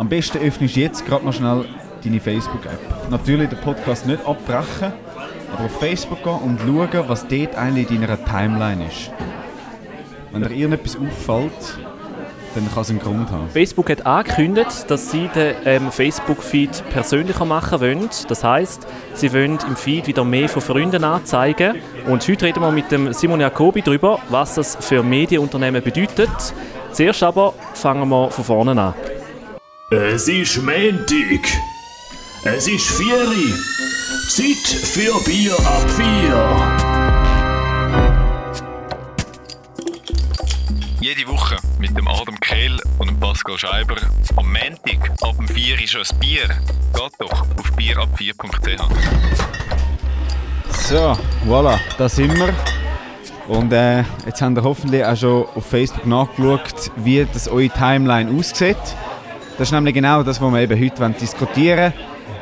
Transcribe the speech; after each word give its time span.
Am 0.00 0.08
besten 0.08 0.38
öffnest 0.38 0.76
du 0.76 0.80
jetzt 0.80 1.04
gerade 1.04 1.22
mal 1.26 1.32
schnell 1.32 1.66
deine 2.02 2.20
Facebook-App. 2.20 3.10
Natürlich 3.10 3.50
den 3.50 3.60
Podcast 3.60 4.06
nicht 4.06 4.24
abbrechen, 4.24 4.94
aber 5.52 5.64
auf 5.66 5.78
Facebook 5.78 6.22
gehen 6.22 6.38
und 6.42 6.58
schauen, 6.58 7.04
was 7.06 7.28
dort 7.28 7.54
eigentlich 7.54 7.90
in 7.90 8.00
deiner 8.00 8.24
Timeline 8.24 8.86
ist. 8.86 9.10
Wenn 10.32 10.42
dir 10.42 10.52
irgendetwas 10.52 10.96
auffällt, 10.96 11.78
dann 12.54 12.72
kann 12.72 12.80
es 12.80 12.88
einen 12.88 12.98
Grund 13.00 13.30
haben. 13.30 13.50
Facebook 13.50 13.90
hat 13.90 14.06
angekündigt, 14.06 14.90
dass 14.90 15.10
sie 15.10 15.28
den 15.34 15.54
ähm, 15.66 15.92
Facebook-Feed 15.92 16.82
persönlicher 16.88 17.44
machen 17.44 17.82
wollen. 17.82 18.08
Das 18.26 18.42
heißt, 18.42 18.86
sie 19.12 19.30
wollen 19.34 19.58
im 19.68 19.76
Feed 19.76 20.06
wieder 20.06 20.24
mehr 20.24 20.48
von 20.48 20.62
Freunden 20.62 21.04
anzeigen. 21.04 21.74
Und 22.06 22.26
heute 22.26 22.46
reden 22.46 22.62
wir 22.62 22.72
mit 22.72 22.90
dem 22.90 23.12
Simon 23.12 23.40
Jacobi 23.40 23.82
darüber, 23.82 24.18
was 24.30 24.54
das 24.54 24.78
für 24.80 25.02
Medienunternehmen 25.02 25.82
bedeutet. 25.82 26.30
Zuerst 26.90 27.22
aber 27.22 27.52
fangen 27.74 28.08
wir 28.08 28.30
von 28.30 28.44
vorne 28.44 28.80
an. 28.80 28.94
Es 29.92 30.28
ist 30.28 30.56
Montag. 30.58 31.44
Es 32.44 32.68
ist 32.68 32.86
Vieri. 32.92 33.52
Zeit 34.28 34.78
für 34.86 35.18
Bier 35.28 35.52
ab 35.66 35.90
vier. 35.90 36.36
Jede 41.00 41.26
Woche 41.26 41.56
mit 41.80 41.96
dem 41.98 42.06
Adam 42.06 42.38
Kehl 42.38 42.78
und 42.98 43.08
dem 43.10 43.18
Pascal 43.18 43.58
Scheiber. 43.58 43.96
Am 44.36 44.46
Montag 44.52 45.10
ab 45.22 45.34
dem 45.36 45.48
4 45.48 45.82
ist 45.82 45.90
schon 45.90 46.02
ein 46.02 46.18
Bier. 46.20 46.46
Geht 46.46 47.12
doch 47.18 47.40
auf 47.40 47.72
bierab4.ch. 47.76 48.82
So, 50.88 51.16
voilà, 51.48 51.80
da 51.98 52.08
sind 52.08 52.38
wir. 52.38 52.54
Und 53.48 53.72
äh, 53.72 54.04
jetzt 54.24 54.40
habt 54.40 54.56
ihr 54.56 54.62
hoffentlich 54.62 55.04
auch 55.04 55.16
schon 55.16 55.46
auf 55.52 55.66
Facebook 55.66 56.06
nachgeschaut, 56.06 56.92
wie 56.94 57.26
das 57.32 57.48
eure 57.48 57.70
Timeline 57.70 58.30
aussieht. 58.38 58.76
Das 59.60 59.68
ist 59.68 59.72
nämlich 59.72 59.92
genau 59.94 60.22
das, 60.22 60.40
was 60.40 60.52
wir 60.54 60.60
eben 60.60 60.82
heute 60.82 61.10
diskutieren 61.20 61.92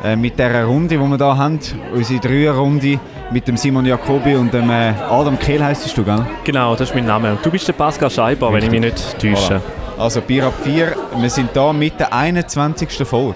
wollen. 0.05 0.13
Äh, 0.13 0.15
mit 0.15 0.39
dieser 0.39 0.63
Runde, 0.67 0.97
die 0.97 1.01
wir 1.01 1.17
hier 1.17 1.37
haben. 1.37 1.59
Unsere 1.93 2.21
Dreierrunde 2.21 3.01
mit 3.33 3.49
dem 3.49 3.57
Simon 3.57 3.85
Jacobi 3.87 4.37
und 4.37 4.55
dem 4.55 4.71
äh, 4.71 4.93
Adam 5.11 5.37
Kehl 5.37 5.61
heisst 5.65 5.99
du, 5.99 6.05
gell? 6.05 6.25
Genau, 6.45 6.77
das 6.77 6.91
ist 6.91 6.95
mein 6.95 7.07
Name. 7.07 7.33
Und 7.33 7.45
du 7.45 7.51
bist 7.51 7.67
der 7.67 7.73
Pascal 7.73 8.09
Scheiber, 8.09 8.53
wenn 8.53 8.63
ich 8.63 8.71
mich 8.71 8.83
nicht 8.83 9.19
täusche. 9.19 9.57
Voilà. 9.57 10.01
Also 10.01 10.21
Bier 10.21 10.47
ab 10.47 10.55
4, 10.63 10.95
wir 11.17 11.29
sind 11.29 11.51
hier 11.53 11.73
mit 11.73 11.99
der 11.99 12.13
21. 12.13 12.89
Folge. 13.05 13.35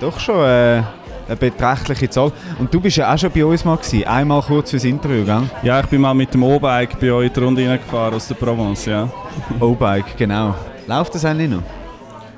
Doch 0.00 0.18
schon 0.18 0.42
äh, 0.42 0.82
eine 1.26 1.36
beträchtliche 1.38 2.08
Zahl. 2.08 2.32
Und 2.58 2.72
du 2.72 2.80
bist 2.80 2.96
ja 2.96 3.12
auch 3.12 3.18
schon 3.18 3.30
bei 3.30 3.44
uns 3.44 3.62
mal 3.62 3.76
gewesen, 3.76 4.06
einmal 4.06 4.40
kurz 4.40 4.70
fürs 4.70 4.84
Interview, 4.84 5.22
gell? 5.22 5.42
Ja, 5.62 5.80
ich 5.80 5.86
bin 5.88 6.00
mal 6.00 6.14
mit 6.14 6.32
dem 6.32 6.42
O-Bike 6.42 6.98
bei 6.98 7.12
euch 7.12 7.30
die 7.30 7.40
Runde 7.40 7.68
reingefahren 7.68 8.14
aus 8.14 8.26
der 8.26 8.36
Provence, 8.36 8.86
ja. 8.86 9.06
O-Bike, 9.60 10.16
genau. 10.16 10.54
Läuft 10.86 11.14
das 11.14 11.26
eigentlich 11.26 11.50
noch? 11.50 11.62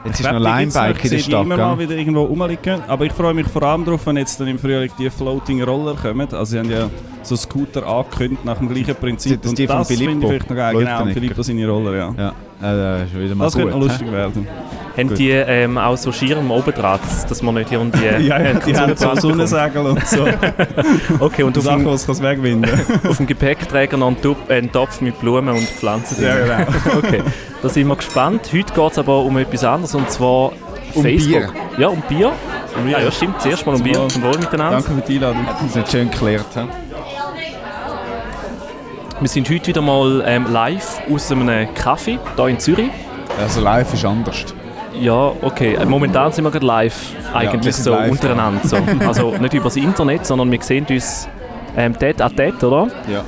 Jetzt 0.05 0.21
ist 0.21 0.33
noch 0.33 0.39
Linebike 0.41 1.05
in 1.05 1.11
der 1.11 1.19
Stadt. 1.19 1.45
immer 1.45 1.57
mal 1.57 1.79
wieder 1.79 1.95
irgendwo 1.95 2.23
rumliegen. 2.23 2.83
Aber 2.89 3.05
ich 3.05 3.13
freue 3.13 3.35
mich 3.35 3.47
vor 3.47 3.63
allem 3.63 3.85
darauf, 3.85 4.07
wenn 4.07 4.17
jetzt 4.17 4.41
dann 4.41 4.49
im 4.49 4.59
Frühling 4.59 4.91
die 4.99 5.11
Floating 5.11 5.63
Roller 5.63 5.95
kommen. 5.95 6.29
Also 6.33 6.45
sie 6.45 6.59
haben 6.59 6.71
ja 6.71 6.89
so 7.23 7.37
Scooter 7.37 7.87
angekündigt 7.87 8.45
nach 8.45 8.59
dem 8.59 8.69
gleichen 8.69 8.95
Prinzip. 8.95 9.43
Das, 9.43 9.55
das, 9.55 9.67
das 9.67 9.89
finde 9.89 10.13
ich 10.13 10.19
vielleicht 10.27 10.51
noch 10.51 10.57
geil. 10.57 10.77
Genau, 10.77 11.07
Filippo 11.07 11.43
seine 11.43 11.69
Roller, 11.69 11.95
ja. 11.95 12.15
ja. 12.17 12.29
Äh, 13.03 13.07
das 13.29 13.39
das 13.39 13.55
könnte 13.55 13.71
noch 13.71 13.81
lustig 13.81 14.11
werden. 14.11 14.47
Haben 14.97 15.15
die 15.15 15.31
ähm, 15.31 15.79
auch 15.79 15.97
so 15.97 16.13
Schirme 16.13 16.53
oben 16.53 16.75
dran, 16.75 16.99
dass 17.29 17.43
man 17.43 17.55
nicht 17.55 17.71
irgendwie... 17.71 18.05
ja, 18.27 18.41
ja, 18.41 18.55
die 18.55 18.77
haben 18.77 18.97
so 18.97 19.15
Sonnensegel 19.15 19.87
und 19.87 20.07
so. 20.07 20.27
okay, 21.21 21.43
und 21.43 21.57
auf 21.57 21.65
Sachen, 21.65 21.87
was 21.87 22.07
kann 22.07 22.23
wegwinden 22.23 22.71
auf 23.09 23.17
dem 23.17 23.27
Gepäckträger 23.27 23.97
noch 23.97 24.09
einen, 24.09 24.21
Topf, 24.21 24.39
äh, 24.49 24.55
einen 24.55 24.73
Topf 24.73 25.01
mit 25.01 25.19
Blumen 25.21 25.49
und 25.49 25.63
Pflanzen. 25.63 26.23
Ja, 26.23 26.37
genau. 26.37 26.99
okay, 26.99 27.23
da 27.63 27.69
sind 27.69 27.87
wir 27.87 27.97
gespannt. 27.97 28.51
Heute 28.53 28.73
geht 28.73 28.93
es 28.93 28.99
aber 28.99 29.23
um 29.23 29.39
etwas 29.39 29.65
anderes, 29.65 29.95
und 29.95 30.11
zwar 30.11 30.53
um 30.95 31.03
Facebook. 31.03 31.53
Bier. 31.53 31.79
Ja, 31.79 31.89
um 31.89 32.03
Bier. 32.09 32.33
Um. 32.77 32.95
Ah, 32.95 33.01
ja, 33.01 33.11
stimmt. 33.11 33.41
Zuerst 33.41 33.67
mal 33.67 33.75
um 33.75 33.83
Bier. 33.83 34.09
Zum 34.09 34.23
Wohl 34.23 34.39
miteinander. 34.39 34.81
Danke 34.81 35.03
für 35.03 35.09
die 35.09 35.17
Einladung. 35.17 35.47
Das 35.47 35.77
ist 35.77 35.91
schön 35.91 36.11
geklärt. 36.11 36.47
He? 36.55 36.61
Wir 39.21 39.29
sind 39.29 39.51
heute 39.51 39.67
wieder 39.67 39.83
mal 39.83 40.23
ähm, 40.27 40.47
live 40.51 41.03
aus 41.13 41.31
einem 41.31 41.73
Kaffee 41.75 42.19
hier 42.37 42.47
in 42.47 42.59
Zürich. 42.59 42.91
Also 43.39 43.61
live 43.61 43.93
ist 43.93 44.05
anders. 44.05 44.47
Ja, 44.95 45.33
okay. 45.43 45.79
Momentan 45.87 46.33
sind 46.33 46.45
wir 46.45 46.51
gerade 46.51 46.67
live, 46.67 47.13
eigentlich 47.33 47.77
ja, 47.77 47.83
so 47.83 47.91
live, 47.93 48.11
untereinander. 48.11 48.61
So. 48.67 48.77
Also 49.07 49.37
nicht 49.37 49.55
über 49.55 49.65
das 49.65 49.77
Internet, 49.77 50.27
sondern 50.27 50.51
wir 50.51 50.61
sehen 50.63 50.87
uns 50.89 51.29
ähm, 51.77 51.95
dort 51.99 52.21
an 52.21 52.33
dort, 52.35 52.65
oder? 52.65 52.89
Ja. 53.09 53.25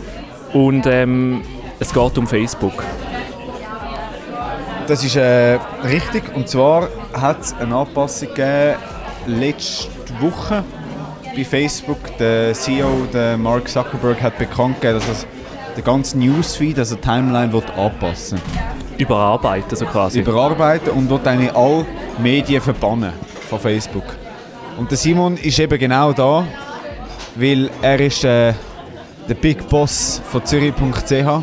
Und 0.52 0.86
ähm, 0.86 1.42
es 1.78 1.92
geht 1.92 2.18
um 2.18 2.26
Facebook. 2.26 2.84
Das 4.86 5.04
ist 5.04 5.16
äh, 5.16 5.58
richtig. 5.84 6.34
Und 6.34 6.48
zwar 6.48 6.88
hat 7.12 7.40
es 7.40 7.54
eine 7.54 7.74
Anpassung 7.74 8.28
gegeben 8.28 8.76
letzte 9.26 9.88
Woche 10.20 10.64
bei 11.34 11.44
Facebook. 11.44 11.98
Der 12.18 12.52
CEO, 12.52 13.06
der 13.12 13.36
Mark 13.38 13.68
Zuckerberg, 13.68 14.20
hat 14.20 14.38
bekannt 14.38 14.80
gegeben, 14.80 14.98
dass 14.98 15.08
er 15.08 15.28
den 15.76 15.84
ganzen 15.84 16.20
Newsfeed, 16.20 16.78
also 16.78 16.96
die 16.96 17.00
Timeline, 17.00 17.52
wird 17.52 17.70
anpassen 17.76 18.40
Überarbeiten, 18.98 19.76
so 19.76 19.86
quasi. 19.86 20.20
Überarbeiten 20.20 20.92
und 20.92 21.08
wird 21.08 21.26
eigentlich 21.26 21.54
alle 21.54 21.86
Medien 22.18 22.60
verbannen 22.60 23.12
von 23.48 23.58
Facebook. 23.58 24.04
Und 24.78 24.90
der 24.90 24.98
Simon 24.98 25.36
ist 25.36 25.58
eben 25.58 25.78
genau 25.78 26.12
da, 26.12 26.44
weil 27.34 27.70
er 27.80 28.00
ist 28.00 28.24
äh, 28.24 28.52
der 29.28 29.34
Big 29.34 29.68
Boss 29.68 30.20
von 30.30 30.44
Zürich.ch, 30.44 31.42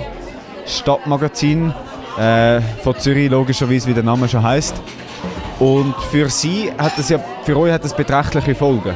Stadtmagazin 0.65 1.73
äh, 2.17 2.61
von 2.83 2.97
Zürich, 2.97 3.29
logischerweise, 3.29 3.87
wie 3.87 3.93
der 3.93 4.03
Name 4.03 4.27
schon 4.27 4.43
heißt. 4.43 4.75
Und 5.59 5.95
für 6.11 6.29
sie 6.29 6.71
hat 6.77 6.97
das 6.97 7.09
ja, 7.09 7.19
für 7.43 7.57
euch 7.57 7.73
hat 7.73 7.83
das 7.83 7.95
beträchtliche 7.95 8.55
Folgen, 8.55 8.95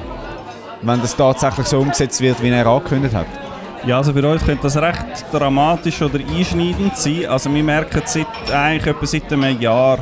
wenn 0.82 1.02
das 1.02 1.16
tatsächlich 1.16 1.68
so 1.68 1.80
umgesetzt 1.80 2.22
wird, 2.22 2.42
wie 2.42 2.50
er 2.50 2.66
angekündigt 2.66 3.14
hat. 3.14 3.43
Ja, 3.86 3.98
also 3.98 4.14
für 4.14 4.26
uns 4.26 4.46
könnte 4.46 4.64
das 4.64 4.78
recht 4.78 5.26
dramatisch 5.34 6.02
oder 6.02 6.18
einschneidend 6.20 6.96
sein. 6.96 7.26
Also 7.26 7.54
wir 7.54 7.64
merken 7.64 8.02
seit, 8.06 8.28
eigentlich 8.50 8.88
etwa 8.88 9.06
seit 9.06 9.34
einem 9.34 9.60
Jahr, 9.60 10.00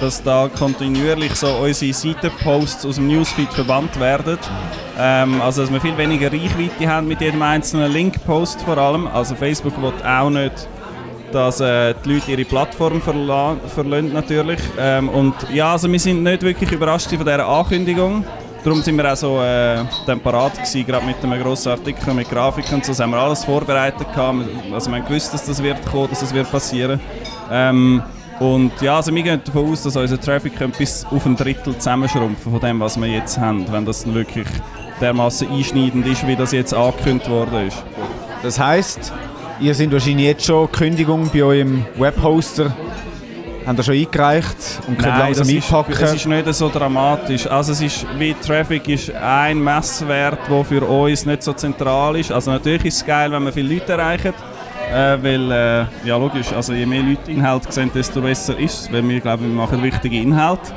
dass 0.00 0.22
da 0.22 0.48
kontinuierlich 0.48 1.34
so 1.34 1.48
unsere 1.48 1.92
Seitenposts 1.92 2.86
aus 2.86 2.94
dem 2.94 3.08
Newsfeed 3.08 3.52
verbannt 3.52 4.00
werden. 4.00 4.38
Ähm, 4.98 5.42
also 5.42 5.60
dass 5.60 5.70
wir 5.70 5.78
viel 5.78 5.96
weniger 5.98 6.32
Reichweite 6.32 6.88
haben 6.88 7.08
mit 7.08 7.20
jedem 7.20 7.42
einzelnen 7.42 7.92
Linkpost 7.92 8.62
vor 8.62 8.78
allem. 8.78 9.06
Also 9.08 9.34
Facebook 9.34 9.76
will 9.82 9.92
auch 10.06 10.30
nicht, 10.30 10.66
dass 11.30 11.60
äh, 11.60 11.94
die 12.02 12.14
Leute 12.14 12.30
ihre 12.30 12.46
Plattform 12.46 13.02
verlassen 13.02 14.12
natürlich. 14.14 14.60
Ähm, 14.78 15.10
und 15.10 15.34
ja, 15.52 15.72
also 15.72 15.92
wir 15.92 16.00
sind 16.00 16.22
nicht 16.22 16.42
wirklich 16.42 16.72
überrascht 16.72 17.10
von 17.10 17.18
dieser 17.18 17.46
Ankündigung. 17.46 18.24
Darum 18.64 18.82
sind 18.82 18.96
wir 18.96 19.12
auch 19.12 19.16
so 19.16 19.40
äh, 19.40 19.84
parat 20.22 20.54
gewesen, 20.54 20.84
gerade 20.84 21.06
mit 21.06 21.22
einem 21.22 21.40
grossen 21.42 21.70
Artikel 21.70 22.12
mit 22.12 22.28
Grafiken 22.28 22.76
und 22.76 22.84
so. 22.84 22.92
Das 22.92 23.00
haben 23.00 23.10
wir 23.10 23.18
alles 23.18 23.44
vorbereitet 23.44 24.12
gehabt. 24.12 24.38
Also 24.72 24.90
wir 24.90 24.98
haben 24.98 25.06
gewusst, 25.06 25.32
dass 25.32 25.46
das 25.46 25.62
wird 25.62 25.84
kommen, 25.86 26.10
dass 26.10 26.20
das 26.20 26.34
wird 26.34 26.50
passieren. 26.50 27.00
Ähm, 27.50 28.02
und 28.40 28.72
ja, 28.80 28.96
also 28.96 29.14
wir 29.14 29.22
gehen 29.22 29.40
davon 29.44 29.72
aus, 29.72 29.82
dass 29.82 29.96
unser 29.96 30.20
Traffic 30.20 30.52
bis 30.76 31.04
auf 31.04 31.24
ein 31.26 31.36
Drittel 31.36 31.76
zusammenschrumpfen 31.76 32.52
von 32.52 32.60
dem, 32.60 32.80
was 32.80 33.00
wir 33.00 33.08
jetzt 33.08 33.38
haben, 33.38 33.64
wenn 33.72 33.84
das 33.84 34.04
dann 34.04 34.14
wirklich 34.14 34.46
dermaßen 35.00 35.48
einschneidend 35.50 36.06
ist, 36.06 36.26
wie 36.26 36.36
das 36.36 36.52
jetzt 36.52 36.74
angekündigt 36.74 37.30
worden 37.30 37.68
ist. 37.68 37.82
Das 38.42 38.58
heisst, 38.58 39.12
ihr 39.60 39.74
seid 39.74 39.92
wahrscheinlich 39.92 40.26
jetzt 40.26 40.44
schon 40.44 40.70
Kündigung 40.70 41.30
bei 41.32 41.42
eurem 41.42 41.84
Webhoster 41.96 42.72
haben 43.68 43.76
ihr 43.76 43.82
schon 43.82 43.94
eingereicht 43.94 44.80
und 44.86 44.98
könnt 44.98 45.08
Nein, 45.08 45.18
langsam 45.34 45.46
das 45.46 45.56
einpacken? 45.56 45.92
Ist, 45.92 46.02
es 46.02 46.14
ist 46.14 46.26
nicht 46.26 46.54
so 46.54 46.68
dramatisch. 46.70 47.46
Also 47.46 47.72
es 47.72 47.82
ist, 47.82 48.06
wie 48.18 48.34
Traffic 48.34 48.88
ist 48.88 49.14
ein 49.14 49.62
Messwert, 49.62 50.38
der 50.48 50.64
für 50.64 50.82
uns 50.82 51.26
nicht 51.26 51.42
so 51.42 51.52
zentral 51.52 52.16
ist. 52.16 52.32
Also 52.32 52.50
natürlich 52.50 52.86
ist 52.86 52.96
es 52.96 53.06
geil, 53.06 53.30
wenn 53.30 53.44
wir 53.44 53.52
viele 53.52 53.74
Leute 53.74 53.92
erreichen. 53.92 54.32
Äh, 54.90 55.22
weil, 55.22 55.52
äh, 55.52 55.84
ja 56.08 56.16
logisch, 56.16 56.50
also 56.54 56.72
je 56.72 56.86
mehr 56.86 57.02
Leute 57.02 57.30
Inhalt 57.30 57.70
sehen, 57.70 57.90
desto 57.94 58.22
besser 58.22 58.58
ist 58.58 58.84
es. 58.84 58.92
Weil 58.92 59.06
wir 59.06 59.20
glauben, 59.20 59.42
wir 59.42 59.54
machen 59.54 59.82
wichtige 59.82 60.16
Inhalte. 60.18 60.72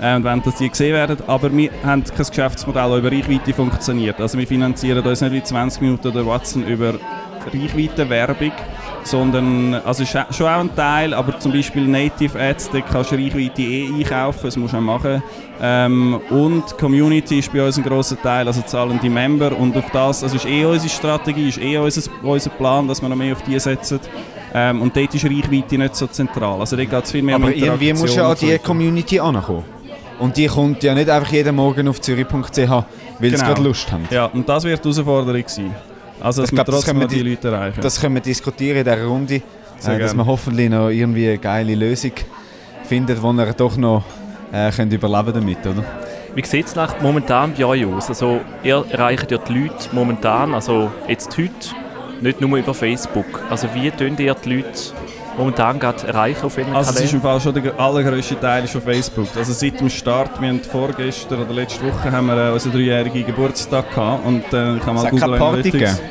Äh, 0.00 0.16
und 0.16 0.24
wenn 0.24 0.42
das 0.42 0.56
die 0.56 0.68
gesehen 0.68 0.94
werden. 0.94 1.18
Aber 1.28 1.56
wir 1.56 1.70
haben 1.84 2.02
kein 2.02 2.26
Geschäftsmodell, 2.26 2.88
das 2.88 2.98
über 2.98 3.12
Reichweite 3.12 3.54
funktioniert. 3.54 4.20
Also 4.20 4.36
wir 4.36 4.48
finanzieren 4.48 5.06
uns 5.06 5.20
nicht 5.20 5.32
wie 5.32 5.42
20 5.44 5.80
Minuten 5.80 6.08
oder 6.08 6.26
Watson 6.26 6.66
über 6.66 6.94
Reichweitenwerbung 7.46 8.52
sondern, 9.04 9.74
also 9.74 10.02
ist 10.02 10.10
schon 10.30 10.46
auch 10.46 10.60
ein 10.60 10.74
Teil, 10.74 11.14
aber 11.14 11.38
zum 11.38 11.52
Beispiel 11.52 11.86
Native 11.86 12.38
Ads, 12.38 12.70
da 12.70 12.80
kannst 12.80 13.12
du 13.12 13.16
Reichweite 13.16 13.62
eh 13.62 13.88
einkaufen, 13.88 14.40
das 14.44 14.56
musst 14.56 14.72
du 14.74 14.78
auch 14.78 14.80
machen. 14.80 15.22
Ähm, 15.60 16.20
und 16.30 16.76
Community 16.78 17.38
ist 17.38 17.52
bei 17.52 17.64
uns 17.64 17.76
ein 17.78 17.84
grosser 17.84 18.20
Teil, 18.20 18.46
also 18.46 18.62
zahlende 18.62 19.08
Member 19.08 19.56
und 19.56 19.76
auf 19.76 19.90
das, 19.92 20.22
also 20.22 20.36
ist 20.36 20.46
eh 20.46 20.64
unsere 20.64 20.88
Strategie, 20.88 21.48
ist 21.48 21.58
eh 21.58 21.78
unser, 21.78 22.10
unser 22.22 22.50
Plan, 22.50 22.86
dass 22.88 23.00
wir 23.02 23.08
noch 23.08 23.16
mehr 23.16 23.32
auf 23.32 23.42
die 23.42 23.58
setzen. 23.58 24.00
Ähm, 24.54 24.82
und 24.82 24.94
dort 24.94 25.14
ist 25.14 25.24
Reichweite 25.24 25.78
nicht 25.78 25.96
so 25.96 26.06
zentral, 26.06 26.60
also 26.60 26.76
dort 26.76 26.90
geht 26.90 27.04
es 27.04 27.10
viel 27.10 27.22
mehr 27.22 27.36
Aber 27.36 27.46
um 27.46 27.52
irgendwie 27.52 27.92
musst 27.94 28.14
du 28.14 28.20
ja 28.20 28.30
an 28.30 28.36
die 28.40 28.58
Community 28.58 29.18
ankommen. 29.18 29.64
Und 30.18 30.36
die 30.36 30.46
kommt 30.46 30.82
ja 30.84 30.94
nicht 30.94 31.08
einfach 31.08 31.32
jeden 31.32 31.56
Morgen 31.56 31.88
auf 31.88 32.00
zürich.ch, 32.00 32.32
weil 32.32 32.84
Genau. 33.18 33.36
sie 33.36 33.44
gerade 33.44 33.62
Lust 33.62 33.90
haben. 33.90 34.06
Ja, 34.10 34.26
und 34.26 34.48
das 34.48 34.62
wird 34.62 34.84
die 34.84 34.88
Herausforderung 34.88 35.44
sein. 35.46 35.74
Also, 36.22 36.42
dass 36.42 36.50
Ich 36.50 36.54
glaub, 36.54 36.66
das 36.66 36.74
trotzdem 36.76 36.94
können 36.94 37.04
noch 37.04 37.10
wir 37.10 37.22
die 37.22 37.30
Leute 37.30 37.48
erreichen. 37.48 37.80
Das 37.80 38.00
können 38.00 38.14
wir 38.14 38.22
diskutieren 38.22 38.78
in 38.78 38.84
dieser 38.84 39.04
Runde, 39.04 39.34
äh, 39.34 39.98
dass 39.98 40.14
wir 40.14 40.24
hoffentlich 40.24 40.70
noch 40.70 40.88
irgendwie 40.88 41.28
eine 41.28 41.38
geile 41.38 41.74
Lösung 41.74 42.12
finden, 42.84 43.20
wo 43.20 43.32
er 43.32 43.52
doch 43.54 43.76
noch 43.76 44.04
äh, 44.52 44.70
können 44.70 44.90
überleben 44.90 45.32
damit, 45.34 45.66
oder? 45.66 45.84
Wie 46.34 46.44
sieht 46.44 46.66
es 46.66 46.76
momentan 47.02 47.52
bei 47.54 47.64
euch 47.64 47.84
aus? 47.84 48.08
Also, 48.08 48.40
ihr 48.62 48.84
erreicht 48.90 49.30
ja 49.30 49.38
die 49.38 49.52
Leute 49.52 49.88
momentan, 49.92 50.54
also 50.54 50.90
jetzt 51.08 51.36
heute, 51.36 51.50
nicht 52.22 52.40
nur 52.40 52.56
über 52.56 52.72
Facebook. 52.72 53.42
Also 53.50 53.68
wie 53.74 53.90
tun 53.90 54.16
ihr 54.18 54.34
die 54.34 54.54
Leute 54.54 54.70
momentan 55.36 55.78
gerade 55.78 56.06
erreichen 56.06 56.44
auf 56.44 56.56
welchen 56.56 56.74
Also 56.74 56.90
es 56.92 57.00
ist 57.00 57.12
im 57.12 57.22
Fall 57.22 57.40
schon 57.40 57.54
der 57.54 57.78
allergrößte 57.78 58.38
Teil 58.38 58.64
ist 58.64 58.76
auf 58.76 58.84
Facebook. 58.84 59.28
Also 59.36 59.52
seit 59.52 59.80
dem 59.80 59.90
Start, 59.90 60.40
wir 60.40 60.48
haben 60.48 60.60
vorgestern 60.62 61.42
oder 61.42 61.52
letzte 61.52 61.84
Woche 61.86 62.12
haben 62.12 62.26
wir 62.26 62.48
äh, 62.48 62.52
unseren 62.52 62.72
dreijährigen 62.72 63.26
Geburtstag 63.26 63.90
gehabt 63.90 64.26
und 64.26 64.44
äh, 64.52 64.76
ich 64.76 64.82
habe 64.82 64.92
mal 64.92 65.10
Google 65.10 65.38
Party 65.38 65.70
Analytics. 65.70 66.02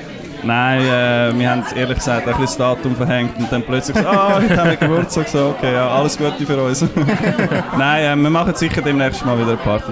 Nein, 0.43 0.81
äh, 0.81 1.37
wir 1.37 1.51
haben 1.51 1.63
ehrlich 1.75 1.97
gesagt 1.97 2.21
ein 2.21 2.25
bisschen 2.25 2.45
das 2.45 2.57
Datum 2.57 2.95
verhängt 2.95 3.37
und 3.37 3.51
dann 3.51 3.61
plötzlich 3.61 3.95
so, 3.95 4.07
ah, 4.07 4.39
heute 4.41 4.57
haben 4.57 4.69
wir 4.71 4.77
Geburtstag, 4.77 5.27
so, 5.27 5.53
okay, 5.57 5.73
ja, 5.73 5.87
alles 5.87 6.17
Gute 6.17 6.45
für 6.45 6.63
uns. 6.63 6.83
Nein, 7.77 8.19
äh, 8.19 8.23
wir 8.23 8.29
machen 8.29 8.55
sicher 8.55 8.81
demnächst 8.81 9.23
mal 9.23 9.37
wieder 9.37 9.49
eine 9.49 9.57
Party. 9.57 9.91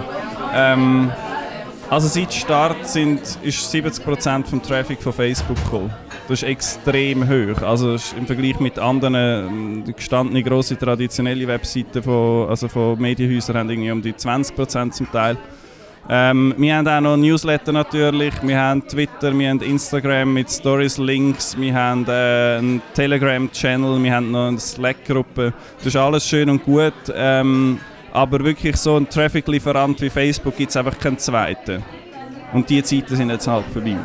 Ähm, 0.55 1.11
also 1.89 2.07
seit 2.07 2.33
Start 2.33 2.87
sind, 2.87 3.21
ist 3.43 3.73
70% 3.73 4.45
vom 4.45 4.61
Traffic 4.61 5.01
von 5.01 5.13
Facebook 5.13 5.63
gekommen. 5.63 5.93
Das 6.29 6.43
ist 6.43 6.47
extrem 6.47 7.27
hoch. 7.27 7.63
Also 7.63 7.95
im 8.15 8.27
Vergleich 8.27 8.59
mit 8.59 8.77
anderen 8.77 9.15
ähm, 9.15 9.83
gestandene 9.95 10.43
grosse 10.43 10.77
traditionelle 10.77 11.47
Webseiten 11.47 12.03
von, 12.03 12.47
also 12.47 12.67
von 12.67 13.01
Medienhäusern 13.01 13.57
haben 13.57 13.69
irgendwie 13.71 13.91
um 13.91 13.99
die 13.99 14.13
20% 14.13 14.91
zum 14.91 15.11
Teil. 15.11 15.37
Ähm, 16.07 16.53
wir 16.55 16.75
haben 16.75 16.87
auch 16.87 17.01
noch 17.01 17.17
Newsletter 17.17 17.71
natürlich, 17.71 18.35
wir 18.43 18.59
haben 18.59 18.87
Twitter, 18.87 19.35
wir 19.35 19.49
haben 19.49 19.61
Instagram 19.61 20.31
mit 20.31 20.51
Stories, 20.51 20.99
Links, 20.99 21.57
wir 21.59 21.73
haben 21.73 22.05
äh, 22.07 22.57
einen 22.59 22.81
Telegram-Channel, 22.93 24.03
wir 24.03 24.13
haben 24.13 24.29
noch 24.29 24.49
eine 24.49 24.59
Slack-Gruppe. 24.59 25.51
Das 25.77 25.87
ist 25.87 25.95
alles 25.95 26.27
schön 26.27 26.47
und 26.51 26.63
gut, 26.63 26.93
ähm, 27.15 27.79
aber 28.13 28.45
wirklich 28.45 28.75
so 28.75 28.97
ein 28.97 29.09
Traffic-Lieferant 29.09 29.99
wie 29.99 30.11
Facebook 30.11 30.55
gibt 30.55 30.69
es 30.69 30.77
einfach 30.77 30.97
keinen 30.99 31.17
zweiten. 31.17 31.83
Und 32.53 32.69
die 32.69 32.81
Zeiten 32.81 33.15
sind 33.15 33.29
jetzt 33.29 33.47
halt 33.47 33.65
vorbei. 33.71 33.95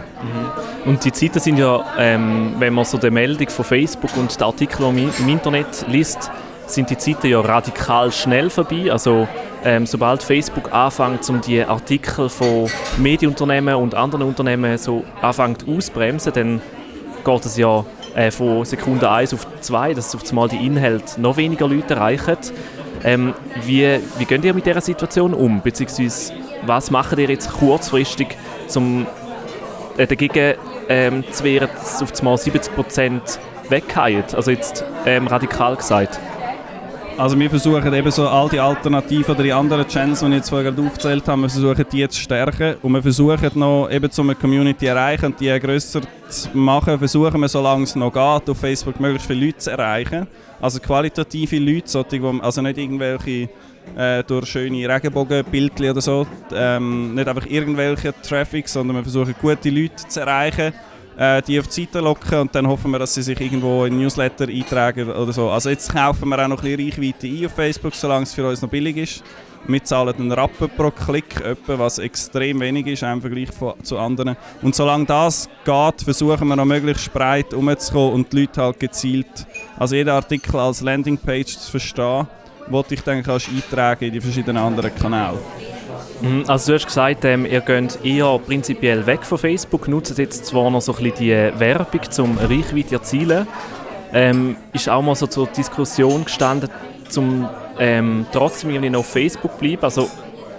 Und 0.84 1.04
die 1.04 1.12
Zeiten 1.12 1.40
sind 1.40 1.58
ja, 1.58 1.84
ähm, 1.98 2.54
wenn 2.58 2.74
man 2.74 2.84
so 2.84 2.98
die 2.98 3.10
Meldung 3.10 3.48
von 3.48 3.64
Facebook 3.64 4.14
und 4.16 4.38
die 4.38 4.44
Artikel 4.44 4.86
im 4.86 5.28
Internet 5.28 5.86
liest, 5.88 6.30
sind 6.66 6.90
die 6.90 6.98
Zeiten 6.98 7.26
ja 7.28 7.40
radikal 7.40 8.12
schnell 8.12 8.50
vorbei. 8.50 8.90
Also 8.90 9.26
ähm, 9.64 9.86
sobald 9.86 10.22
Facebook 10.22 10.72
anfängt, 10.72 11.28
um 11.30 11.40
die 11.40 11.64
Artikel 11.64 12.28
von 12.28 12.68
Medienunternehmen 12.98 13.74
und 13.76 13.94
anderen 13.94 14.22
Unternehmen 14.22 14.76
so 14.76 15.04
anfängt 15.22 15.66
ausbremsen, 15.66 16.32
dann 16.34 16.60
geht 17.24 17.46
es 17.46 17.56
ja 17.56 17.84
äh, 18.14 18.30
von 18.30 18.64
Sekunde 18.64 19.10
1 19.10 19.34
auf 19.34 19.46
2, 19.60 19.94
dass 19.94 20.14
auf 20.14 20.22
einmal 20.28 20.48
die 20.48 20.66
Inhalte 20.66 21.20
noch 21.20 21.36
weniger 21.36 21.66
Leute 21.66 21.94
erreichen. 21.94 22.36
Ähm, 23.02 23.34
wie, 23.64 23.98
wie 24.18 24.24
geht 24.24 24.44
ihr 24.44 24.54
mit 24.54 24.66
dieser 24.66 24.80
Situation 24.80 25.34
um? 25.34 25.60
Beziehungsweise 25.60 26.32
was 26.66 26.90
macht 26.90 27.18
ihr 27.18 27.28
jetzt 27.28 27.52
kurzfristig, 27.52 28.36
um 28.74 29.06
äh, 29.96 30.06
dagegen 30.06 30.54
ähm, 30.88 31.24
zu 31.30 31.44
wehren, 31.44 31.68
dass 31.72 32.02
auf 32.02 32.12
einmal 32.18 32.36
70% 32.36 33.38
wegfallen? 33.68 34.24
Also 34.34 34.50
jetzt 34.50 34.84
ähm, 35.06 35.26
radikal 35.26 35.76
gesagt. 35.76 36.18
Also 37.16 37.38
wir 37.38 37.48
versuchen 37.48 37.94
eben 37.94 38.10
so 38.10 38.26
all 38.26 38.48
die 38.48 38.58
Alternativen 38.58 39.34
oder 39.36 39.44
die 39.44 39.52
anderen 39.52 39.86
Channels, 39.86 40.18
die 40.18 40.26
ich 40.26 40.32
jetzt 40.32 40.48
vorher 40.48 40.72
aufgezählt 40.72 41.28
habe, 41.28 41.42
wir 41.42 41.48
versuchen 41.48 41.86
die 41.92 42.08
zu 42.08 42.20
stärken 42.20 42.74
und 42.82 42.92
wir 42.92 43.02
versuchen 43.02 43.50
noch 43.54 43.88
eben 43.88 44.10
um 44.18 44.30
eine 44.30 44.34
Community 44.34 44.80
zu 44.80 44.86
erreichen 44.86 45.26
und 45.26 45.38
die 45.38 45.60
grösser 45.60 46.00
zu 46.28 46.48
machen, 46.54 46.98
versuchen 46.98 47.40
wir, 47.40 47.46
solange 47.46 47.84
es 47.84 47.94
noch 47.94 48.12
geht, 48.12 48.50
auf 48.50 48.58
Facebook 48.58 48.98
möglichst 48.98 49.28
viele 49.28 49.46
Leute 49.46 49.58
zu 49.58 49.70
erreichen. 49.70 50.26
Also 50.60 50.80
qualitative 50.80 51.58
Leute, 51.58 51.86
solche, 51.86 52.20
also 52.42 52.62
nicht 52.62 52.78
irgendwelche 52.78 53.48
äh, 53.96 54.22
durch 54.24 54.46
schöne 54.46 54.88
Regenbogenbildchen 54.88 55.90
oder 55.90 56.00
so, 56.00 56.26
ähm, 56.52 57.14
nicht 57.14 57.28
einfach 57.28 57.46
irgendwelche 57.46 58.14
Traffic, 58.22 58.68
sondern 58.68 58.96
wir 58.96 59.02
versuchen 59.02 59.34
gute 59.40 59.70
Leute 59.70 60.08
zu 60.08 60.20
erreichen 60.20 60.72
äh, 61.16 61.42
die 61.42 61.58
auf 61.58 61.68
die 61.68 61.84
Seite 61.84 62.00
locken 62.00 62.40
und 62.40 62.54
dann 62.54 62.66
hoffen 62.66 62.90
wir, 62.90 62.98
dass 62.98 63.14
sie 63.14 63.22
sich 63.22 63.40
irgendwo 63.40 63.84
in 63.84 63.98
Newsletter 63.98 64.48
eintragen 64.48 65.10
oder 65.10 65.32
so. 65.32 65.50
Also 65.50 65.70
jetzt 65.70 65.92
kaufen 65.92 66.28
wir 66.28 66.42
auch 66.42 66.48
noch 66.48 66.62
ein 66.62 66.76
bisschen 66.76 66.90
Reichweite 66.90 67.26
ein 67.26 67.46
auf 67.46 67.52
Facebook, 67.52 67.94
solange 67.94 68.24
es 68.24 68.34
für 68.34 68.48
uns 68.48 68.62
noch 68.62 68.68
billig 68.68 68.96
ist. 68.96 69.24
Wir 69.66 69.82
zahlen 69.82 70.14
einen 70.14 70.32
Rappen 70.32 70.68
pro 70.76 70.90
Klick, 70.90 71.42
was 71.66 71.98
extrem 71.98 72.60
wenig 72.60 72.86
ist 72.86 73.02
im 73.02 73.22
Vergleich 73.22 73.48
zu 73.82 73.98
anderen. 73.98 74.36
Und 74.60 74.74
solange 74.74 75.06
das 75.06 75.48
geht, 75.64 76.02
versuchen 76.02 76.48
wir 76.48 76.56
noch 76.56 76.66
möglichst 76.66 77.10
breit 77.14 77.54
umzukommen 77.54 78.12
und 78.12 78.32
die 78.32 78.40
Leute 78.42 78.60
halt 78.60 78.78
gezielt, 78.78 79.46
also 79.78 79.94
jeden 79.94 80.10
Artikel 80.10 80.56
als 80.56 80.82
Landingpage 80.82 81.56
zu 81.56 81.70
verstehen, 81.70 82.26
wo 82.68 82.84
ich 82.88 83.02
dann 83.02 83.22
kannst 83.22 83.48
eintragen 83.48 84.06
in 84.06 84.12
die 84.12 84.20
verschiedenen 84.20 84.62
anderen 84.62 84.94
Kanäle. 84.94 85.38
Mhm, 86.20 86.44
Also 86.46 86.72
du 86.72 86.78
hast 86.78 86.86
gesagt, 86.86 87.24
ähm, 87.24 87.46
ihr 87.46 87.60
geht 87.60 87.98
eher 88.04 88.38
prinzipiell 88.38 89.04
weg 89.06 89.24
von 89.24 89.38
Facebook, 89.38 89.88
nutzt 89.88 90.16
jetzt 90.18 90.46
zwar 90.46 90.70
noch 90.70 90.80
so 90.80 90.92
ein 90.92 91.02
bisschen 91.02 91.16
die 91.18 91.60
Werbung, 91.60 92.00
um 92.18 92.38
Reichweite 92.38 92.94
erzielen. 92.94 93.46
Ähm, 94.12 94.56
ist 94.72 94.88
auch 94.88 95.02
mal 95.02 95.14
so 95.16 95.26
zur 95.26 95.48
Diskussion 95.48 96.24
gestanden, 96.24 96.70
zum 97.08 97.48
ähm, 97.78 98.26
trotzdem 98.32 98.70
irgendwie 98.70 98.90
noch 98.90 99.00
auf 99.00 99.06
Facebook 99.06 99.58
bleiben. 99.58 99.82
Also 99.82 100.08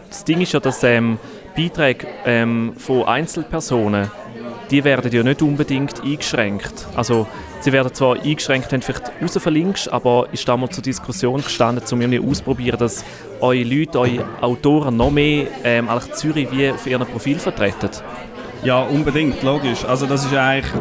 das 0.10 0.24
Ding 0.25 0.42
ist 0.42 0.54
ja, 0.54 0.60
dass 0.60 0.84
ähm, 0.84 1.18
Beiträge 1.56 2.06
ähm, 2.25 2.74
von 2.78 3.04
Einzelpersonen, 3.06 4.12
die 4.69 4.84
werden 4.84 5.12
ja 5.12 5.24
nicht 5.24 5.42
unbedingt 5.42 6.02
eingeschränkt. 6.04 6.88
Also 6.96 7.28
sie 7.65 7.73
werden 7.73 7.91
zwar 7.94 8.21
eingeschränkt, 8.21 8.71
du 8.71 8.79
vielleicht 8.79 9.12
raus 9.21 9.38
verlinkst, 9.38 9.91
aber 9.91 10.27
ist 10.31 10.47
da 10.47 10.56
mal 10.56 10.69
zur 10.69 10.83
Diskussion 10.83 11.41
gestanden, 11.41 11.83
um 11.91 12.00
irgendwie 12.00 12.19
auszuprobieren, 12.19 12.77
dass 12.77 13.03
eure 13.41 13.63
Leute, 13.63 14.00
eure 14.00 14.25
Autoren 14.39 14.95
noch 14.95 15.09
mehr 15.09 15.47
ähm, 15.63 15.89
eigentlich 15.89 16.13
Zürich 16.13 16.47
wie 16.51 16.69
auf 16.69 16.85
ihrem 16.85 17.07
Profil 17.07 17.39
vertreten. 17.39 17.89
Ja, 18.63 18.83
unbedingt, 18.83 19.41
logisch. 19.41 19.83
Also 19.83 20.06
das 20.06 20.25
ist 20.25 20.35
eigentlich 20.35 20.71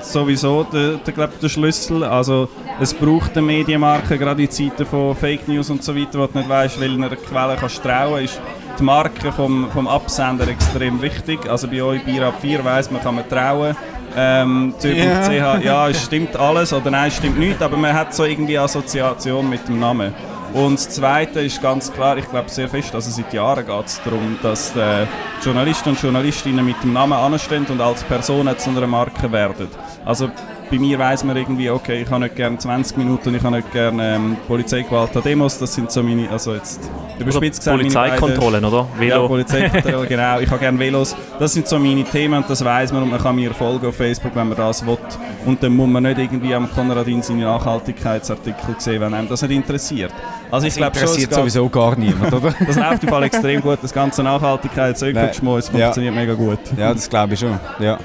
sowieso 0.00 0.64
der, 0.64 0.94
der, 0.94 1.12
glaub, 1.12 1.38
der 1.38 1.50
Schlüssel. 1.50 2.02
Also 2.02 2.48
es 2.80 2.94
braucht 2.94 3.36
eine 3.36 3.46
Medienmarke, 3.46 4.16
gerade 4.16 4.42
in 4.42 4.50
Zeiten 4.50 4.86
von 4.86 5.14
Fake 5.14 5.46
News 5.48 5.68
und 5.68 5.84
so 5.84 5.94
weiter, 5.94 6.18
wo 6.18 6.26
du 6.26 6.38
nicht 6.38 6.48
weißt, 6.48 6.80
welcher 6.80 7.16
Quelle 7.16 7.56
kannst 7.56 7.82
trauen 7.82 8.24
ist 8.24 8.40
die 8.78 8.84
Marke 8.84 9.32
vom, 9.32 9.70
vom 9.70 9.86
Absender 9.86 10.48
extrem 10.48 11.02
wichtig. 11.02 11.46
Also 11.48 11.68
bei 11.68 11.82
euch 11.82 12.02
Bier 12.04 12.26
ab 12.26 12.36
4 12.40 12.64
weiss 12.64 12.90
man, 12.90 13.02
kann 13.02 13.16
man 13.16 13.28
trauen. 13.28 13.76
Ähm, 14.16 14.74
Zürich.ch, 14.78 15.64
ja, 15.64 15.88
es 15.88 16.04
stimmt 16.04 16.36
alles 16.36 16.72
oder 16.72 16.90
nein, 16.90 17.08
es 17.08 17.16
stimmt 17.16 17.38
nicht, 17.38 17.62
aber 17.62 17.76
man 17.76 17.94
hat 17.94 18.14
so 18.14 18.24
irgendwie 18.24 18.58
Assoziation 18.58 19.48
mit 19.48 19.66
dem 19.68 19.78
Namen. 19.78 20.14
Und 20.52 20.74
das 20.74 20.90
Zweite 20.90 21.40
ist 21.40 21.62
ganz 21.62 21.90
klar, 21.90 22.18
ich 22.18 22.28
glaube 22.28 22.50
sehr 22.50 22.68
fest, 22.68 22.94
also 22.94 23.10
seit 23.10 23.32
Jahren 23.32 23.64
geht 23.64 23.86
es 23.86 24.00
darum, 24.04 24.38
dass 24.42 24.76
äh, 24.76 25.06
Journalisten 25.42 25.90
und 25.90 26.02
Journalistinnen 26.02 26.64
mit 26.64 26.82
dem 26.82 26.92
Namen 26.92 27.14
anstehen 27.14 27.64
und 27.70 27.80
als 27.80 28.02
Personen 28.04 28.58
zu 28.58 28.68
einer 28.68 28.86
Marke 28.86 29.32
werden. 29.32 29.68
Also 30.04 30.30
bei 30.70 30.78
mir 30.78 30.98
weiß 30.98 31.24
man 31.24 31.36
irgendwie, 31.36 31.70
okay, 31.70 32.02
ich 32.02 32.10
habe 32.10 32.24
nicht 32.24 32.36
gerne 32.36 32.58
20 32.58 32.96
Minuten, 32.96 33.34
ich 33.34 33.42
habe 33.42 33.56
nicht 33.56 33.72
gerne 33.72 34.16
ähm, 34.16 34.36
Polizeigewalt 34.46 35.16
an 35.16 35.22
Demos, 35.22 35.58
das 35.58 35.74
sind 35.74 35.90
so 35.90 36.02
meine, 36.02 36.30
also 36.30 36.54
jetzt 36.54 36.80
überspitzt 37.18 37.60
gesagt, 37.60 37.78
Polizeikontrollen, 37.78 38.64
oder? 38.64 38.86
ja, 38.94 39.00
Velo. 39.00 39.28
Polizeikontrolle, 39.28 40.06
genau. 40.06 40.40
Ich 40.40 40.50
habe 40.50 40.60
gerne 40.60 40.78
Velos. 40.78 41.14
Das 41.38 41.52
sind 41.52 41.68
so 41.68 41.78
meine 41.78 42.04
Themen 42.04 42.34
und 42.34 42.50
das 42.50 42.64
weiß 42.64 42.92
man 42.92 43.02
und 43.02 43.10
man 43.10 43.20
kann 43.20 43.36
mir 43.36 43.52
folgen 43.54 43.86
auf 43.86 43.96
Facebook, 43.96 44.34
wenn 44.34 44.48
man 44.48 44.56
das 44.56 44.84
will. 44.86 44.98
Und 45.44 45.62
dann 45.62 45.74
muss 45.74 45.88
man 45.88 46.02
nicht 46.02 46.18
irgendwie 46.18 46.54
am 46.54 46.70
Konradin 46.70 47.22
seine 47.22 47.44
Nachhaltigkeitsartikel 47.44 48.76
sehen, 48.78 49.00
wenn 49.00 49.14
einem 49.14 49.28
das 49.28 49.42
nicht 49.42 49.52
interessiert. 49.52 50.12
Also 50.50 50.66
ich 50.66 50.74
glaube 50.74 50.96
schon, 50.96 51.04
es 51.04 51.10
Interessiert 51.12 51.34
sowieso 51.34 51.68
gar 51.68 51.96
niemand, 51.96 52.32
oder? 52.32 52.54
das 52.66 52.76
läuft 52.76 53.02
im 53.02 53.08
Fall 53.08 53.22
extrem 53.24 53.60
gut. 53.60 53.78
Das 53.82 53.92
ganze 53.92 54.22
Nachhaltigkeits-Ökoschmuss 54.22 55.70
Nein, 55.72 55.80
ja. 55.80 55.86
funktioniert 55.86 56.14
mega 56.14 56.34
gut. 56.34 56.60
Ja, 56.76 56.92
das 56.92 57.08
glaube 57.08 57.34
ich 57.34 57.40
schon. 57.40 57.58
Ja. 57.78 57.98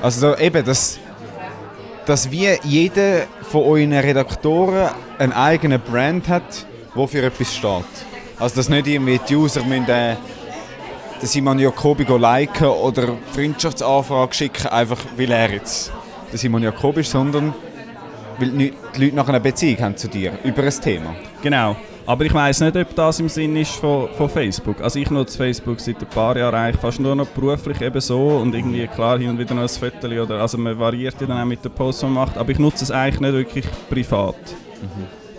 Also 0.00 0.30
da, 0.30 0.38
eben, 0.38 0.64
dass, 0.64 0.98
dass 2.08 2.30
wie 2.30 2.48
jeder 2.64 3.26
von 3.42 3.64
euren 3.64 3.92
Redaktoren 3.92 4.88
einen 5.18 5.32
eigenen 5.34 5.78
Brand 5.78 6.26
hat, 6.28 6.64
wo 6.94 7.06
für 7.06 7.22
etwas 7.22 7.54
steht. 7.54 7.84
Also 8.38 8.56
dass 8.56 8.70
nicht 8.70 8.86
irgendwie 8.86 9.20
die 9.28 9.36
User 9.36 9.62
müssen, 9.62 9.86
äh, 9.90 10.16
Simon 11.20 11.58
Jacobi 11.58 12.04
go 12.04 12.16
liken 12.16 12.68
oder 12.68 13.14
Freundschaftsanfrage 13.34 14.34
schicken, 14.34 14.68
einfach 14.68 15.00
weil 15.18 15.30
er 15.30 15.52
jetzt 15.52 15.92
der 16.32 16.38
Simon 16.38 16.62
Jacobi 16.62 17.02
ist, 17.02 17.10
sondern 17.10 17.52
weil 18.38 18.52
die 18.52 18.72
Leute 18.96 19.14
nachher 19.14 19.34
eine 19.34 19.40
Beziehung 19.40 19.78
haben 19.80 19.96
zu 19.98 20.08
dir 20.08 20.32
über 20.44 20.62
ein 20.62 20.80
Thema. 20.80 21.14
Genau. 21.42 21.76
Aber 22.08 22.24
ich 22.24 22.32
weiß 22.32 22.60
nicht, 22.62 22.74
ob 22.74 22.94
das 22.94 23.20
im 23.20 23.28
Sinn 23.28 23.54
ist 23.54 23.72
von, 23.72 24.08
von 24.16 24.30
Facebook. 24.30 24.80
Also 24.80 24.98
ich 24.98 25.10
nutze 25.10 25.36
Facebook 25.36 25.78
seit 25.78 26.00
ein 26.00 26.06
paar 26.08 26.34
Jahren 26.38 26.54
eigentlich 26.54 26.80
fast 26.80 26.98
nur 27.00 27.14
noch 27.14 27.26
beruflich 27.26 27.82
eben 27.82 28.00
so 28.00 28.28
und 28.38 28.54
irgendwie 28.54 28.86
klar 28.86 29.18
hin 29.18 29.28
und 29.28 29.38
wieder 29.38 29.54
noch 29.54 29.60
ein 29.60 29.68
Foto 29.68 30.06
oder 30.06 30.40
also 30.40 30.56
man 30.56 30.78
variiert 30.78 31.20
ja 31.20 31.26
dann 31.26 31.38
auch 31.38 31.44
mit 31.44 31.62
den 31.62 31.70
Posts, 31.70 32.00
die 32.00 32.06
man 32.06 32.14
macht, 32.14 32.38
aber 32.38 32.50
ich 32.50 32.58
nutze 32.58 32.84
es 32.84 32.90
eigentlich 32.90 33.20
nicht 33.20 33.32
wirklich 33.34 33.64
privat. 33.90 34.36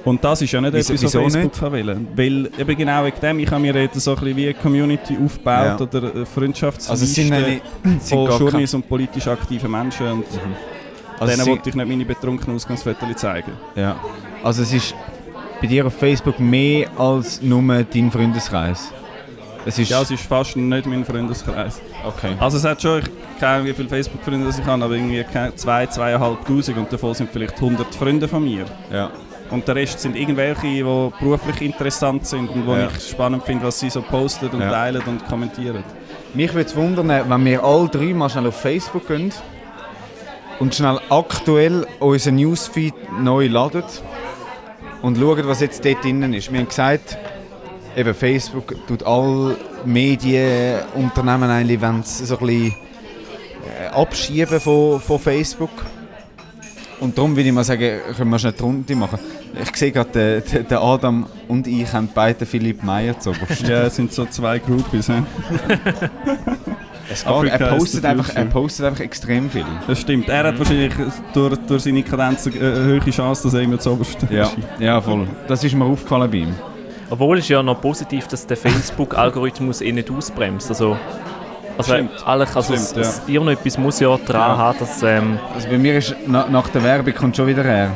Und 0.06 0.24
das 0.24 0.44
ist 0.44 0.52
ja 0.52 0.62
nicht 0.62 0.74
Wieso- 0.76 0.94
etwas, 0.94 1.06
was 1.16 1.34
Facebook 1.34 1.72
wollen. 1.72 2.08
Weil 2.16 2.52
eben 2.60 2.78
genau 2.78 3.04
wegen 3.04 3.20
dem, 3.20 3.40
ich 3.40 3.50
habe 3.50 3.62
mir 3.62 3.74
jetzt 3.74 4.00
so 4.00 4.12
ein 4.12 4.18
bisschen 4.20 4.38
wie 4.38 4.46
eine 4.46 4.54
Community 4.54 5.18
aufgebaut 5.26 5.66
Ja. 5.66 5.80
oder 5.80 6.12
eine 6.14 6.26
Freundschaftsliste 6.28 6.92
Also 6.92 7.04
es 7.04 7.16
sind, 7.16 7.34
sind 8.04 8.10
von 8.10 8.30
Journeys 8.40 8.76
und 8.76 8.88
politisch 8.88 9.28
aktiven 9.28 9.72
Menschen 9.72 10.06
und 10.12 10.26
also 11.20 11.34
denen 11.36 11.48
wollte 11.48 11.70
ich 11.70 11.76
nicht 11.76 11.88
meine 11.88 12.06
betrunkenen 12.06 12.56
Ausgangsfotos 12.58 13.16
zeigen. 13.16 13.54
Ja. 13.76 14.00
Also 14.44 14.62
es 14.62 14.72
ist 14.72 14.94
bei 15.62 15.68
dir 15.68 15.86
auf 15.86 15.94
Facebook 15.94 16.40
mehr 16.40 16.88
als 16.98 17.42
nur 17.42 17.62
dein 17.84 18.12
Freundeskreis? 18.12 18.92
Es 19.66 19.78
ist, 19.78 19.90
Ja, 19.90 20.02
es 20.02 20.10
ist 20.12 20.24
fast 20.24 20.56
nicht 20.56 20.86
mein 20.86 21.04
Freundeskreis. 21.06 21.82
okay. 22.06 22.34
Also 22.40 22.58
es 22.58 22.64
hat 22.64 22.82
schon, 22.82 23.00
ich 23.00 23.06
keine 23.40 23.54
Ahnung, 23.56 23.68
wie 23.68 23.74
viele 23.74 23.90
Facebook-Freunde 23.90 24.50
ich 24.50 24.66
habe, 24.66 24.84
aber 24.84 24.94
irgendwie 24.96 25.24
keine- 25.24 25.54
zwei, 25.56 25.86
zweieinhalbtausend 25.86 26.78
und 26.78 26.92
davon 26.92 27.14
sind 27.14 27.30
vielleicht 27.32 27.60
100 27.60 27.94
Freunde 27.94 28.28
von 28.28 28.44
mir. 28.44 28.66
Ja. 28.92 29.12
Und 29.52 29.68
der 29.68 29.76
Rest 29.76 30.00
sind 30.00 30.16
irgendwelche, 30.16 30.62
die 30.62 30.84
beruflich 30.84 31.62
interessant 31.62 32.26
sind 32.26 32.50
und 32.50 32.66
wo 32.68 32.74
Ja. 32.76 32.88
ich 32.88 33.10
spannend 33.10 33.44
finde, 33.44 33.66
was 33.66 33.80
sie 33.80 33.90
so 33.90 34.02
posten 34.02 34.48
und 34.50 34.62
Ja. 34.62 34.70
teilen 34.72 35.02
und 35.08 35.28
kommentieren. 35.28 35.84
Mich 36.34 36.54
würde 36.54 36.70
es 36.70 36.76
wundern, 36.76 37.10
wenn 37.10 37.46
wir 37.46 37.64
alle 37.64 37.88
drei 37.90 38.14
mal 38.14 38.30
schnell 38.30 38.48
auf 38.48 38.62
Facebook 38.62 39.08
gehen 39.08 39.34
und 40.60 40.76
schnell 40.76 41.00
aktuell 41.10 41.86
unseren 42.00 42.36
Newsfeed 42.36 42.94
neu 43.22 43.48
laden 43.48 43.84
und 45.02 45.18
schauen, 45.18 45.48
was 45.48 45.62
jetzt 45.62 45.84
dort 45.84 46.04
drin 46.04 46.34
ist. 46.34 46.52
Wir 46.52 46.60
haben 46.60 46.68
gesagt, 46.68 47.18
eben 47.96 48.14
Facebook 48.14 48.76
tut 48.88 49.04
alle 49.04 49.58
Medienunternehmen 49.86 51.50
eigentlich, 51.50 51.82
wenn 51.82 52.04
sie 52.04 52.26
so 52.26 52.38
ein 52.38 52.46
bisschen 52.46 52.76
äh, 53.82 53.88
abschieben 53.88 54.60
von, 54.60 55.00
von 55.00 55.20
Facebook. 55.20 55.72
Und 57.00 57.18
darum 57.18 57.36
würde 57.36 57.48
ich 57.48 57.56
mal 57.56 57.64
sagen, 57.64 58.00
können 58.16 58.30
wir 58.30 58.40
schnell 58.40 58.54
die 58.54 58.62
Runde 58.62 58.96
machen. 58.96 59.20
Ich 59.62 59.76
sehe 59.76 59.92
gerade, 59.92 60.42
der, 60.42 60.64
der 60.64 60.82
Adam 60.82 61.26
und 61.48 61.66
ich 61.66 61.92
haben 61.92 62.10
beide 62.14 62.46
Philipp 62.46 62.84
Meyer 62.84 63.18
zu 63.20 63.32
Ja, 63.64 63.84
es 63.84 63.96
sind 63.96 64.14
so 64.14 64.26
zwei 64.26 64.60
Groupies. 64.60 65.10
Es 67.12 67.26
geht, 67.26 67.52
er, 67.52 67.68
postet 67.76 68.06
einfach, 68.06 68.36
er 68.36 68.46
postet 68.46 68.86
einfach 68.86 69.04
extrem 69.04 69.50
viel. 69.50 69.66
Das 69.88 70.00
stimmt. 70.02 70.30
Er 70.30 70.44
hat 70.48 70.60
wahrscheinlich 70.60 70.94
durch, 71.34 71.56
durch 71.68 71.84
seine 71.84 72.04
Kadenz 72.04 72.46
eine 72.48 72.56
äh, 72.58 73.02
hohe 73.02 73.10
Chance, 73.12 73.44
dass 73.44 73.54
er 73.56 73.62
immer 73.62 73.80
zu 73.80 73.92
oberst 73.92 74.18
Ja, 74.30 74.50
ja, 74.80 75.02
voll. 75.02 75.28
Das 75.48 75.64
ist 75.64 75.74
mir 75.76 75.86
aufgefallen 75.86 76.30
bei 76.30 76.38
ihm. 76.38 76.56
Obwohl 77.10 77.38
es 77.40 77.46
ist 77.46 77.50
ja 77.50 77.64
noch 77.64 77.82
positiv, 77.82 78.28
dass 78.28 78.46
der 78.46 78.58
Facebook-Algorithmus 78.58 79.82
eh 79.82 79.92
nicht 79.92 80.12
ausbremst. 80.12 80.70
Also, 80.70 80.98
also, 81.78 81.94
Stimmt. 81.94 82.12
eigentlich, 82.28 82.56
also 82.56 82.74
Stimmt, 82.76 82.80
es, 82.80 82.96
ja. 82.96 83.02
es, 83.02 83.22
irgendetwas 83.28 83.78
muss 83.78 84.00
ja 84.00 84.16
dran 84.18 84.42
Ja. 84.42 84.58
haben, 84.58 84.80
dass... 84.80 85.02
Ähm, 85.02 85.40
Also 85.56 85.70
bei 85.70 85.78
mir 85.78 85.98
ist 85.98 86.16
na, 86.28 86.46
nach 86.50 86.68
der 86.70 86.84
Werbung 86.84 87.14
kommt 87.16 87.36
schon 87.38 87.48
wieder 87.48 87.66
er. 87.66 87.92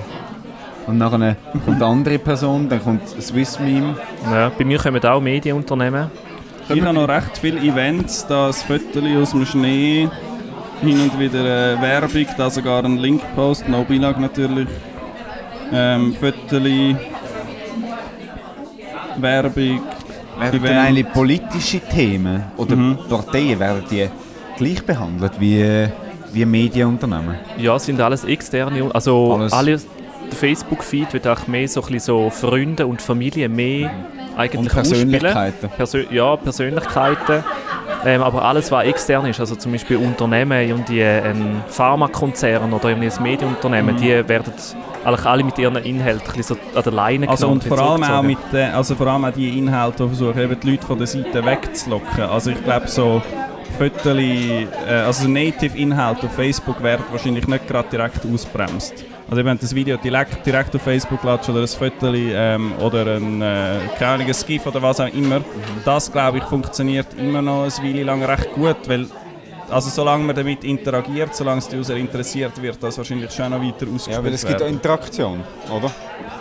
Und 0.87 0.97
nachher 0.97 1.35
kommt 1.65 1.77
eine 1.77 1.85
andere 1.85 2.19
Person, 2.19 2.67
dann 2.67 2.83
kommt 2.83 3.07
Swiss 3.07 3.59
Meme. 3.59 3.95
ja, 4.31 4.49
bei 4.57 4.65
mir 4.65 4.79
kommen 4.79 5.03
auch 5.05 5.21
Medienunternehmen. 5.21 6.09
Ich 6.69 6.81
habe 6.81 6.93
noch 6.93 7.07
recht 7.07 7.37
viele 7.39 7.59
Events, 7.59 8.25
da 8.27 8.47
ein 8.47 8.53
Foto 8.53 8.99
aus 9.21 9.31
dem 9.31 9.45
Schnee, 9.45 10.07
hin 10.81 10.99
und 11.01 11.19
wieder 11.19 11.73
äh, 11.73 11.81
Werbung, 11.81 12.25
da 12.37 12.49
sogar 12.49 12.83
ein 12.83 12.97
Linkpost, 12.97 13.67
no 13.69 13.83
Beilage 13.83 14.19
natürlich. 14.21 14.67
Ähm, 15.71 16.13
Foto, 16.19 16.63
Werbung. 19.17 19.81
Werden 20.39 20.59
Event. 20.59 20.65
dann 20.65 20.77
eigentlich 20.87 21.11
politische 21.13 21.79
Themen 21.79 22.43
oder 22.57 22.75
Mhm. 22.75 22.97
Parteien 23.07 23.59
werden 23.59 23.83
die 23.89 24.09
gleich 24.57 24.83
behandelt 24.83 25.33
wie, 25.39 25.87
wie 26.31 26.43
Medienunternehmen? 26.45 27.35
Ja, 27.57 27.75
es 27.75 27.85
sind 27.85 28.01
alles 28.01 28.23
externe, 28.23 28.89
also 28.95 29.33
Alles. 29.35 29.53
alle, 29.53 29.71
der 30.31 30.37
Facebook-Feed 30.37 31.13
wird 31.13 31.27
auch 31.27 31.45
mehr 31.47 31.67
so, 31.67 31.81
ein 31.81 31.85
bisschen 31.85 31.99
so 31.99 32.29
Freunde 32.31 32.87
und 32.87 32.99
Familie 32.99 33.47
mehr 33.47 33.91
eigentlich 34.37 34.59
Und. 34.59 34.69
Persönlichkeiten. 34.69 35.69
Persö 35.69 36.05
ja, 36.09 36.35
Persönlichkeiten. 36.35 37.43
Ähm, 38.05 38.21
aber 38.21 38.43
alles, 38.43 38.71
was 38.71 38.85
extern 38.85 39.25
ist, 39.27 39.39
also 39.39 39.55
zum 39.55 39.71
Beispiel 39.71 39.97
Unternehmen, 39.97 40.67
irgendwie 40.67 41.03
ein 41.03 41.63
Pharmakonzern 41.67 42.73
oder 42.73 42.89
irgendwie 42.89 43.09
ein 43.09 43.23
Medienunternehmen, 43.23 43.95
die 43.95 44.27
werden 44.27 44.51
eigentlich 45.05 45.25
alle 45.25 45.43
mit 45.43 45.57
ihren 45.57 45.77
Inhalten 45.77 46.43
so 46.43 46.55
an 46.75 46.83
der 46.83 46.91
Leine 46.91 47.29
Also 47.29 47.47
und 47.47 47.63
vor 47.63 47.79
allem 47.79 48.03
auch 48.03 48.21
mit 48.21 48.37
den, 48.51 48.71
also 48.71 48.95
vor 48.95 49.07
allem 49.07 49.25
auch 49.25 49.31
die 49.31 49.57
Inhalte, 49.57 50.03
die 50.03 50.09
versuchen 50.09 50.39
eben 50.39 50.59
die 50.59 50.71
Leute 50.71 50.85
von 50.85 50.97
der 50.97 51.07
Seite 51.07 51.45
wegzulocken. 51.45 52.23
Also 52.23 52.51
ich 52.51 52.63
glaube 52.63 52.87
so 52.87 53.21
Fötterli, 53.77 54.67
äh, 54.87 54.93
also 54.93 55.27
Native-Inhalte 55.27 56.27
auf 56.27 56.33
Facebook 56.33 56.81
werden 56.83 57.05
wahrscheinlich 57.11 57.47
nicht 57.47 57.67
gerade 57.67 57.89
direkt 57.89 58.25
ausbremst. 58.25 59.05
Also 59.29 59.45
wenn 59.45 59.57
das 59.57 59.73
Video 59.73 59.97
direkt, 59.97 60.45
direkt 60.45 60.75
auf 60.75 60.81
Facebook 60.81 61.23
lädst 61.23 61.49
oder 61.49 61.61
ein 61.61 61.67
Fötterli 61.67 62.33
ähm, 62.33 62.73
oder 62.79 63.15
ein, 63.15 63.41
äh, 63.41 63.79
keine 63.97 64.11
Ahnung, 64.13 64.27
ein 64.27 64.35
GIF 64.45 64.67
oder 64.67 64.81
was 64.81 64.99
auch 64.99 65.07
immer, 65.07 65.41
das 65.85 66.11
glaube 66.11 66.39
ich 66.39 66.43
funktioniert 66.43 67.07
immer 67.17 67.41
noch 67.41 67.63
eine 67.63 67.71
Weile 67.71 68.03
lang 68.03 68.23
recht 68.23 68.51
gut, 68.53 68.77
weil 68.87 69.07
also 69.69 69.89
solange 69.89 70.23
man 70.23 70.35
damit 70.35 70.63
interagiert, 70.63 71.33
solange 71.35 71.59
es 71.59 71.67
die 71.67 71.77
User 71.77 71.95
interessiert, 71.95 72.61
wird 72.61 72.81
das 72.83 72.97
wahrscheinlich 72.97 73.31
schon 73.31 73.49
noch 73.49 73.61
weiter 73.61 73.87
ausgespielt 73.87 74.17
Ja, 74.17 74.23
weil 74.23 74.33
es 74.33 74.45
gibt 74.45 74.61
auch. 74.61 74.67
Interaktion, 74.67 75.43
oder? 75.75 75.91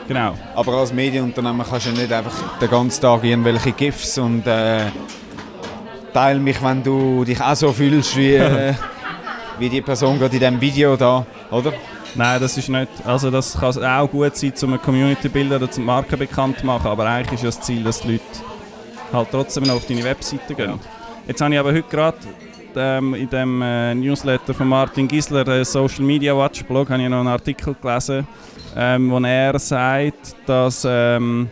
Genau. 0.07 0.35
Aber 0.55 0.73
als 0.75 0.93
Medienunternehmen 0.93 1.65
kannst 1.67 1.87
du 1.87 1.91
ja 1.91 1.97
nicht 1.97 2.13
einfach 2.13 2.59
den 2.61 2.69
ganzen 2.69 3.01
Tag 3.01 3.25
irgendwelche 3.25 3.73
GIFs 3.73 4.19
und 4.19 4.47
äh, 4.47 4.87
teil 6.13 6.39
mich, 6.41 6.63
wenn 6.63 6.83
du 6.83 7.25
dich 7.25 7.41
auch 7.41 7.55
so 7.55 7.73
fühlst 7.73 8.17
wie, 8.17 8.35
äh, 8.35 8.75
wie 9.59 9.69
die 9.69 9.81
Person 9.81 10.19
gerade 10.19 10.35
in 10.35 10.41
diesem 10.41 10.61
Video 10.61 10.97
da, 10.97 11.25
oder? 11.51 11.73
Nein, 12.15 12.41
das 12.41 12.59
ist 12.59 12.69
nicht. 12.69 12.89
Also 13.05 13.31
das 13.31 13.59
kann 13.59 13.85
auch 13.85 14.11
gut 14.11 14.37
sein, 14.37 14.53
um 14.63 14.69
eine 14.71 14.79
Community 14.79 15.29
bilden 15.29 15.55
oder 15.55 15.71
zum 15.71 15.87
Marken 15.87 16.19
bekannt 16.19 16.59
zu 16.59 16.67
machen, 16.67 16.89
aber 16.89 17.07
eigentlich 17.07 17.35
ist 17.35 17.43
ja 17.43 17.49
das 17.49 17.61
Ziel, 17.63 17.83
dass 17.83 18.01
die 18.03 18.13
Leute 18.13 18.25
halt 19.13 19.29
trotzdem 19.31 19.65
noch 19.65 19.77
auf 19.77 19.87
deine 19.87 20.05
Webseite 20.05 20.55
gehen. 20.55 20.79
Jetzt 21.27 21.41
habe 21.41 21.55
ich 21.55 21.61
aber 21.61 21.73
heute 21.73 21.89
gerade 21.89 22.19
ähm, 22.77 23.15
in 23.15 23.29
dem 23.29 23.63
äh, 23.63 23.95
Newsletter 23.95 24.53
von 24.53 24.69
Martin 24.69 25.09
Gisler, 25.09 25.45
der 25.45 25.65
Social 25.65 26.05
Media 26.05 26.37
Watch 26.37 26.65
Blog, 26.65 26.91
habe 26.91 27.03
ich 27.03 27.09
noch 27.09 27.21
einen 27.21 27.29
Artikel 27.29 27.75
gelesen, 27.81 28.27
ähm, 28.77 29.11
wo 29.11 29.19
er 29.19 29.59
sagt, 29.59 30.37
dass 30.47 30.87
ähm, 30.89 31.49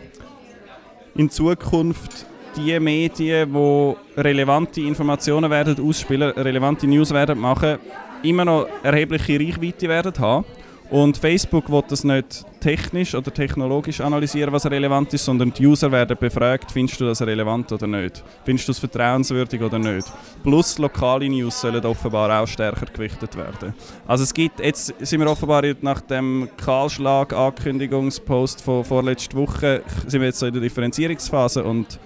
in 1.15 1.29
Zukunft 1.29 2.25
die 2.55 2.79
Medien, 2.79 3.51
die 3.51 3.95
relevante 4.19 4.81
Informationen 4.81 5.49
werden 5.49 5.77
ausspielen, 5.87 6.31
relevante 6.31 6.85
News 6.87 7.13
werden 7.13 7.39
machen, 7.39 7.77
immer 8.23 8.45
noch 8.45 8.67
erhebliche 8.83 9.39
Reichweite 9.39 9.89
werden 9.89 10.13
haben. 10.19 10.45
Und 10.91 11.17
Facebook 11.17 11.71
will 11.71 11.83
das 11.87 12.03
nicht 12.03 12.45
technisch 12.59 13.15
oder 13.15 13.33
technologisch 13.33 14.01
analysieren, 14.01 14.51
was 14.51 14.65
relevant 14.65 15.13
ist, 15.13 15.23
sondern 15.23 15.53
die 15.53 15.65
User 15.65 15.89
werden 15.89 16.17
befragt, 16.19 16.69
findest 16.69 16.99
du 16.99 17.05
das 17.05 17.21
relevant 17.21 17.71
oder 17.71 17.87
nicht? 17.87 18.21
Findest 18.43 18.67
du 18.67 18.73
es 18.73 18.79
vertrauenswürdig 18.79 19.61
oder 19.61 19.79
nicht? 19.79 20.05
Plus 20.43 20.77
lokale 20.77 21.29
News 21.29 21.61
sollen 21.61 21.85
offenbar 21.85 22.41
auch 22.41 22.47
stärker 22.47 22.87
gewichtet 22.87 23.37
werden. 23.37 23.73
Also 24.05 24.25
es 24.25 24.33
gibt, 24.33 24.59
jetzt 24.59 24.93
sind 24.99 25.21
wir 25.21 25.31
offenbar 25.31 25.63
nach 25.79 26.01
dem 26.01 26.49
Kahlschlag-Ankündigungspost 26.57 28.61
von 28.61 28.83
vorletzter 28.83 29.37
Woche, 29.37 29.83
sind 30.07 30.19
wir 30.19 30.27
jetzt 30.27 30.39
so 30.39 30.47
in 30.47 30.53
der 30.53 30.61
Differenzierungsphase 30.61 31.63
und 31.63 31.97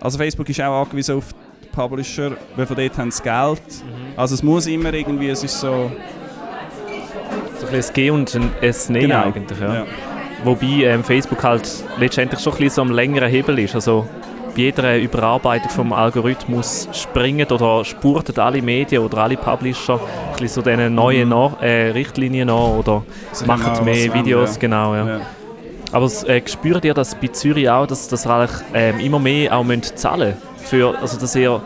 also 0.00 0.18
Facebook 0.18 0.50
ist 0.50 0.60
auch 0.60 0.82
angewiesen 0.82 1.16
auf 1.16 1.32
die 1.32 1.41
Publisher, 1.72 2.32
weil 2.56 2.66
von 2.66 2.76
dort 2.76 2.98
haben 2.98 3.10
sie 3.10 3.22
Geld. 3.22 3.62
Also 4.16 4.34
es 4.34 4.42
muss 4.42 4.66
immer 4.66 4.92
irgendwie, 4.92 5.30
es 5.30 5.42
ist 5.42 5.58
so... 5.60 5.90
So 7.58 7.66
ein 7.66 7.72
bisschen 7.72 7.90
ein 7.90 7.94
G 7.94 8.10
und 8.10 8.34
ein 8.34 8.50
S 8.60 8.88
Nein 8.88 9.02
Genau. 9.02 9.22
eigentlich. 9.22 9.60
Ja. 9.60 9.74
Ja. 9.74 9.84
Wobei 10.44 10.66
ähm, 10.84 11.04
Facebook 11.04 11.42
halt 11.44 11.68
letztendlich 11.98 12.40
schon 12.40 12.52
ein 12.54 12.58
bisschen 12.58 12.74
so 12.74 12.82
am 12.82 12.90
längeren 12.90 13.30
Hebel 13.30 13.58
ist. 13.60 13.74
Also 13.76 14.06
bei 14.54 14.62
jeder 14.62 14.98
Überarbeitung 14.98 15.70
vom 15.70 15.92
Algorithmus 15.92 16.88
springen 16.92 17.46
oder 17.50 17.84
spurten 17.84 18.38
alle 18.38 18.60
Medien 18.60 19.02
oder 19.02 19.18
alle 19.18 19.36
Publisher 19.36 19.94
ein 19.94 20.32
bisschen 20.32 20.48
so 20.48 20.62
diesen 20.62 20.94
neuen 20.94 21.28
nach, 21.28 21.62
äh, 21.62 21.90
Richtlinien 21.90 22.48
nach 22.48 22.76
oder 22.78 23.02
Sie 23.30 23.46
machen 23.46 23.66
haben 23.66 23.84
mehr 23.84 24.12
Videos, 24.12 24.54
ja. 24.54 24.60
genau. 24.60 24.94
Ja. 24.94 25.06
Ja. 25.06 25.20
Aber 25.92 26.10
äh, 26.26 26.42
spürt 26.46 26.84
ihr 26.84 26.94
das 26.94 27.14
bei 27.14 27.28
Zürich 27.28 27.70
auch, 27.70 27.86
dass, 27.86 28.08
dass 28.08 28.26
ihr 28.26 28.30
eigentlich, 28.34 28.60
ähm, 28.74 28.98
immer 28.98 29.18
mehr 29.18 29.56
auch 29.56 29.62
müsst 29.62 29.98
zahlen 29.98 30.34
für, 30.72 30.98
also 30.98 31.18
dass 31.18 31.36
ihr 31.36 31.60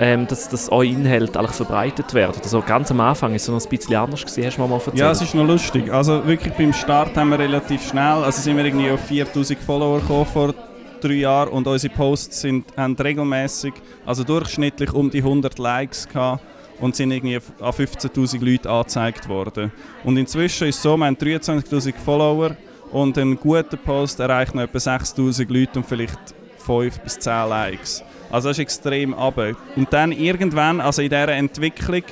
ähm, 0.00 0.26
dass, 0.26 0.48
dass 0.48 0.70
eure 0.70 0.86
Inhalte 0.86 1.38
eigentlich 1.38 1.56
verbreitet 1.56 2.14
werden. 2.14 2.40
Also 2.42 2.62
ganz 2.62 2.90
am 2.90 3.00
Anfang 3.00 3.34
ist 3.34 3.42
es 3.42 3.48
noch 3.48 3.60
ein 3.60 3.68
bisschen 3.68 3.96
anders 3.96 4.22
gewesen, 4.22 4.44
hast 4.44 4.56
du 4.56 4.62
mir 4.62 4.68
mal 4.68 4.76
erzählt. 4.76 4.96
Ja, 4.96 5.10
es 5.10 5.22
ist 5.22 5.34
noch 5.34 5.46
lustig. 5.46 5.92
Also 5.92 6.24
wirklich 6.26 6.54
beim 6.54 6.72
Start 6.72 7.16
haben 7.16 7.30
wir 7.30 7.38
relativ 7.38 7.88
schnell, 7.88 8.24
also 8.24 8.40
sind 8.40 8.56
wir 8.56 8.64
irgendwie 8.64 8.90
auf 8.90 9.00
4000 9.00 9.58
Follower 9.60 10.00
gekommen 10.00 10.26
vor 10.26 10.54
drei 11.00 11.14
Jahren 11.14 11.50
und 11.50 11.66
unsere 11.66 11.94
Posts 11.94 12.40
sind, 12.40 12.76
haben 12.76 12.96
regelmäßig, 12.96 13.74
also 14.04 14.24
durchschnittlich 14.24 14.92
um 14.92 15.10
die 15.10 15.18
100 15.18 15.56
Likes 15.58 16.08
gehabt 16.08 16.42
und 16.80 16.96
sind 16.96 17.12
irgendwie 17.12 17.38
an 17.60 17.72
15'000 17.72 18.44
Leute 18.44 18.70
angezeigt 18.70 19.28
worden. 19.28 19.72
Und 20.02 20.16
inzwischen 20.16 20.68
ist 20.68 20.76
es 20.76 20.82
so, 20.82 20.96
wir 20.96 21.06
haben 21.06 21.16
23'000 21.16 21.94
Follower 22.04 22.56
und 22.90 23.16
ein 23.16 23.36
guter 23.36 23.76
Post 23.76 24.18
erreicht 24.18 24.54
noch 24.54 24.62
etwa 24.62 24.78
6'000 24.78 25.52
Leute 25.52 25.78
und 25.80 25.86
vielleicht 25.86 26.37
5 26.68 27.00
bis 27.00 27.18
10 27.18 27.48
Likes. 27.48 28.04
Also 28.30 28.48
das 28.48 28.58
ist 28.58 28.62
extrem 28.62 29.14
runter. 29.14 29.52
Und 29.74 29.90
dann 29.90 30.12
irgendwann, 30.12 30.82
also 30.82 31.00
in 31.00 31.08
dieser 31.08 31.28
Entwicklung, 31.28 32.02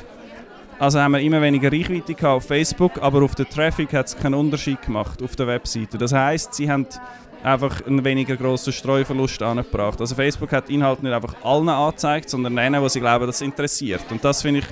also 0.79 0.99
haben 0.99 1.13
wir 1.13 1.21
immer 1.21 1.43
weniger 1.43 1.71
Reichweite 1.71 2.29
auf 2.29 2.47
Facebook, 2.47 3.03
aber 3.03 3.23
auf 3.23 3.35
den 3.35 3.49
Traffic 3.49 3.93
hat 3.93 4.07
es 4.07 4.17
keinen 4.17 4.35
Unterschied 4.35 4.81
gemacht 4.81 5.23
auf 5.23 5.37
der 5.37 5.47
Webseite. 5.47 5.99
Das 5.99 6.13
heißt, 6.13 6.55
sie 6.55 6.71
haben 6.71 6.87
einfach 7.43 7.87
einen 7.87 8.03
weniger 8.03 8.37
grossen 8.37 8.73
Streuverlust 8.73 9.43
angebracht. 9.43 10.01
Also 10.01 10.15
Facebook 10.15 10.53
hat 10.53 10.71
Inhalte 10.71 11.05
nicht 11.05 11.15
einfach 11.15 11.35
allen 11.45 11.69
angezeigt, 11.69 12.31
sondern 12.31 12.57
denen, 12.57 12.83
die 12.83 12.89
sie 12.89 13.01
glauben, 13.01 13.27
das 13.27 13.43
interessiert. 13.43 14.05
Und 14.11 14.25
das 14.25 14.43
finde 14.43 14.61
ich 14.61 14.67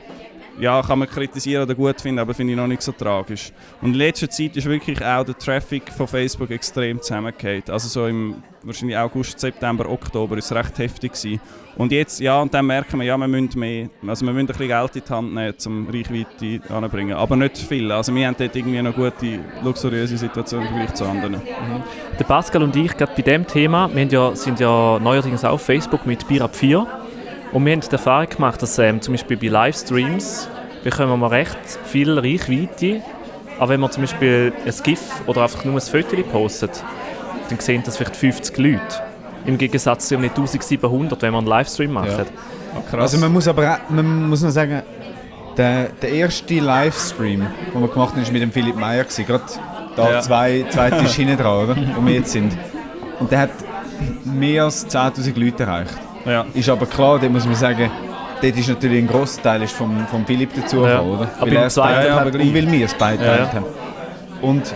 ja, 0.58 0.82
kann 0.82 0.98
man 0.98 1.08
kritisieren 1.08 1.64
oder 1.64 1.74
gut 1.74 2.00
finden, 2.00 2.18
aber 2.18 2.34
finde 2.34 2.52
ich 2.52 2.56
noch 2.56 2.66
nicht 2.66 2.82
so 2.82 2.92
tragisch. 2.92 3.52
Und 3.80 3.90
in 3.90 3.94
letzter 3.94 4.28
Zeit 4.30 4.56
ist 4.56 4.66
wirklich 4.66 5.04
auch 5.04 5.24
der 5.24 5.36
Traffic 5.36 5.90
von 5.92 6.06
Facebook 6.06 6.50
extrem 6.50 7.00
zusammengefallen. 7.00 7.62
Also 7.68 7.88
so 7.88 8.06
im 8.06 8.42
wahrscheinlich 8.62 8.96
August, 8.96 9.38
September, 9.38 9.88
Oktober 9.88 10.38
ist 10.38 10.46
es 10.46 10.52
recht 10.52 10.78
heftig 10.78 11.12
gewesen. 11.12 11.40
Und 11.76 11.90
jetzt, 11.90 12.20
ja, 12.20 12.40
und 12.40 12.54
dann 12.54 12.66
merken 12.66 13.00
wir, 13.00 13.06
ja, 13.06 13.16
wir 13.16 13.26
müssen 13.26 13.58
mehr, 13.58 13.88
also 14.06 14.24
wir 14.24 14.32
müssen 14.32 14.44
ein 14.44 14.46
bisschen 14.46 14.68
Geld 14.68 14.96
in 14.96 15.02
die 15.06 15.12
Hand 15.12 15.34
nehmen, 15.34 15.54
um 15.66 15.88
Reichweite 15.88 16.72
anzubringen. 16.72 17.16
Aber 17.16 17.36
nicht 17.36 17.58
viel. 17.58 17.90
Also 17.90 18.14
wir 18.14 18.26
haben 18.26 18.36
dort 18.38 18.54
irgendwie 18.54 18.78
eine 18.78 18.92
gute, 18.92 19.40
luxuriöse 19.62 20.16
Situation 20.16 20.62
im 20.62 20.68
Vergleich 20.68 20.94
zu 20.94 21.04
anderen. 21.04 21.42
Der 22.18 22.24
Pascal 22.24 22.62
und 22.62 22.76
ich, 22.76 22.96
gerade 22.96 23.12
bei 23.16 23.22
diesem 23.22 23.46
Thema, 23.46 23.90
wir 23.92 24.04
ja, 24.04 24.36
sind 24.36 24.60
ja 24.60 24.98
neuerdings 25.00 25.44
auf 25.44 25.62
Facebook 25.62 26.06
mit 26.06 26.26
Bier 26.28 26.42
ab 26.42 26.54
4 26.54 26.86
und 27.54 27.64
wir 27.64 27.72
haben 27.72 27.80
die 27.80 27.90
Erfahrung 27.90 28.28
gemacht, 28.28 28.60
dass 28.60 28.78
ähm, 28.78 29.00
zum 29.00 29.14
Beispiel 29.14 29.36
bei 29.38 29.46
Livestreams 29.46 30.48
bekommen 30.82 31.20
wir 31.20 31.30
recht 31.30 31.56
viel 31.86 32.18
Reichweite, 32.18 33.00
aber 33.58 33.70
wenn 33.70 33.80
man 33.80 33.90
zum 33.90 34.02
Beispiel 34.02 34.52
ein 34.66 34.74
GIF 34.82 35.00
oder 35.26 35.42
einfach 35.44 35.64
nur 35.64 35.74
ein 35.74 35.80
Foto 35.80 36.16
postet, 36.30 36.84
dann 37.48 37.58
sehen 37.60 37.82
das 37.86 37.96
vielleicht 37.96 38.16
50 38.16 38.58
Leute. 38.58 38.80
Im 39.46 39.56
Gegensatz 39.58 40.08
zu 40.08 40.16
1700, 40.16 41.20
wenn 41.22 41.32
man 41.32 41.40
einen 41.40 41.48
Livestream 41.48 41.92
macht. 41.92 42.08
Ja. 42.08 42.98
Also 42.98 43.18
man 43.18 43.32
muss 43.32 43.46
aber 43.46 43.74
auch, 43.74 43.90
man 43.90 44.28
muss 44.28 44.42
noch 44.42 44.50
sagen, 44.50 44.82
der, 45.56 45.90
der 46.02 46.10
erste 46.10 46.54
Livestream, 46.58 47.46
den 47.72 47.80
wir 47.80 47.88
gemacht 47.88 48.14
haben, 48.14 48.24
war 48.24 48.32
mit 48.32 48.42
dem 48.42 48.50
Philipp 48.52 48.74
Meyer. 48.76 49.04
gewesen. 49.04 49.26
Gerade 49.26 49.44
da 49.94 50.10
Ja. 50.10 50.20
zwei, 50.20 50.64
zwei 50.70 50.90
Tische 50.90 51.22
hinten 51.22 51.36
dran, 51.36 51.64
oder? 51.70 51.76
wo 51.96 52.04
wir 52.04 52.14
jetzt 52.14 52.32
sind. 52.32 52.56
Und 53.20 53.30
der 53.30 53.40
hat 53.40 53.50
mehr 54.24 54.64
als 54.64 54.88
10'000 54.88 55.38
Leute 55.38 55.62
erreicht. 55.62 55.94
Ja. 56.24 56.44
Ist 56.54 56.68
aber 56.68 56.86
klar, 56.86 57.18
dort 57.18 57.32
muss 57.32 57.44
man 57.46 57.54
sagen, 57.54 57.90
dort 58.42 58.56
ist 58.56 58.68
natürlich 58.68 58.98
ein 58.98 59.06
Großteil 59.08 59.62
ist 59.62 59.72
vom, 59.74 60.06
vom 60.08 60.24
Philipp 60.26 60.50
dazu 60.54 60.84
Ja. 60.86 61.00
oder? 61.00 61.28
Aber 61.38 61.46
weil 61.50 61.56
er 61.56 61.66
es 61.66 61.76
hat 61.76 62.08
aber 62.08 62.26
und 62.26 62.54
weil 62.54 62.72
wir 62.72 62.84
es 62.86 62.94
beide 62.94 63.24
Ja, 63.24 63.52
haben. 63.52 63.64
Und 64.42 64.74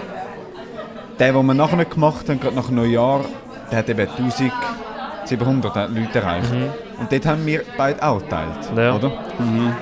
der, 1.18 1.32
den 1.32 1.46
wir 1.46 1.54
nachher 1.54 1.84
gemacht 1.84 2.28
haben, 2.28 2.38
gerade 2.40 2.54
nach 2.56 2.70
Neujahr, 2.70 3.20
der 3.70 3.78
hat 3.80 3.88
eben 3.88 4.08
1700 4.08 5.90
Leute 5.90 6.18
erreicht. 6.20 6.52
Und 6.98 7.12
dort 7.12 7.26
haben 7.26 7.44
wir 7.46 7.62
beide 7.76 8.02
auch 8.02 8.18
geteilt, 8.20 8.72
Mhm. 8.72 8.78
Ja. 8.78 8.94
oder? 8.94 9.12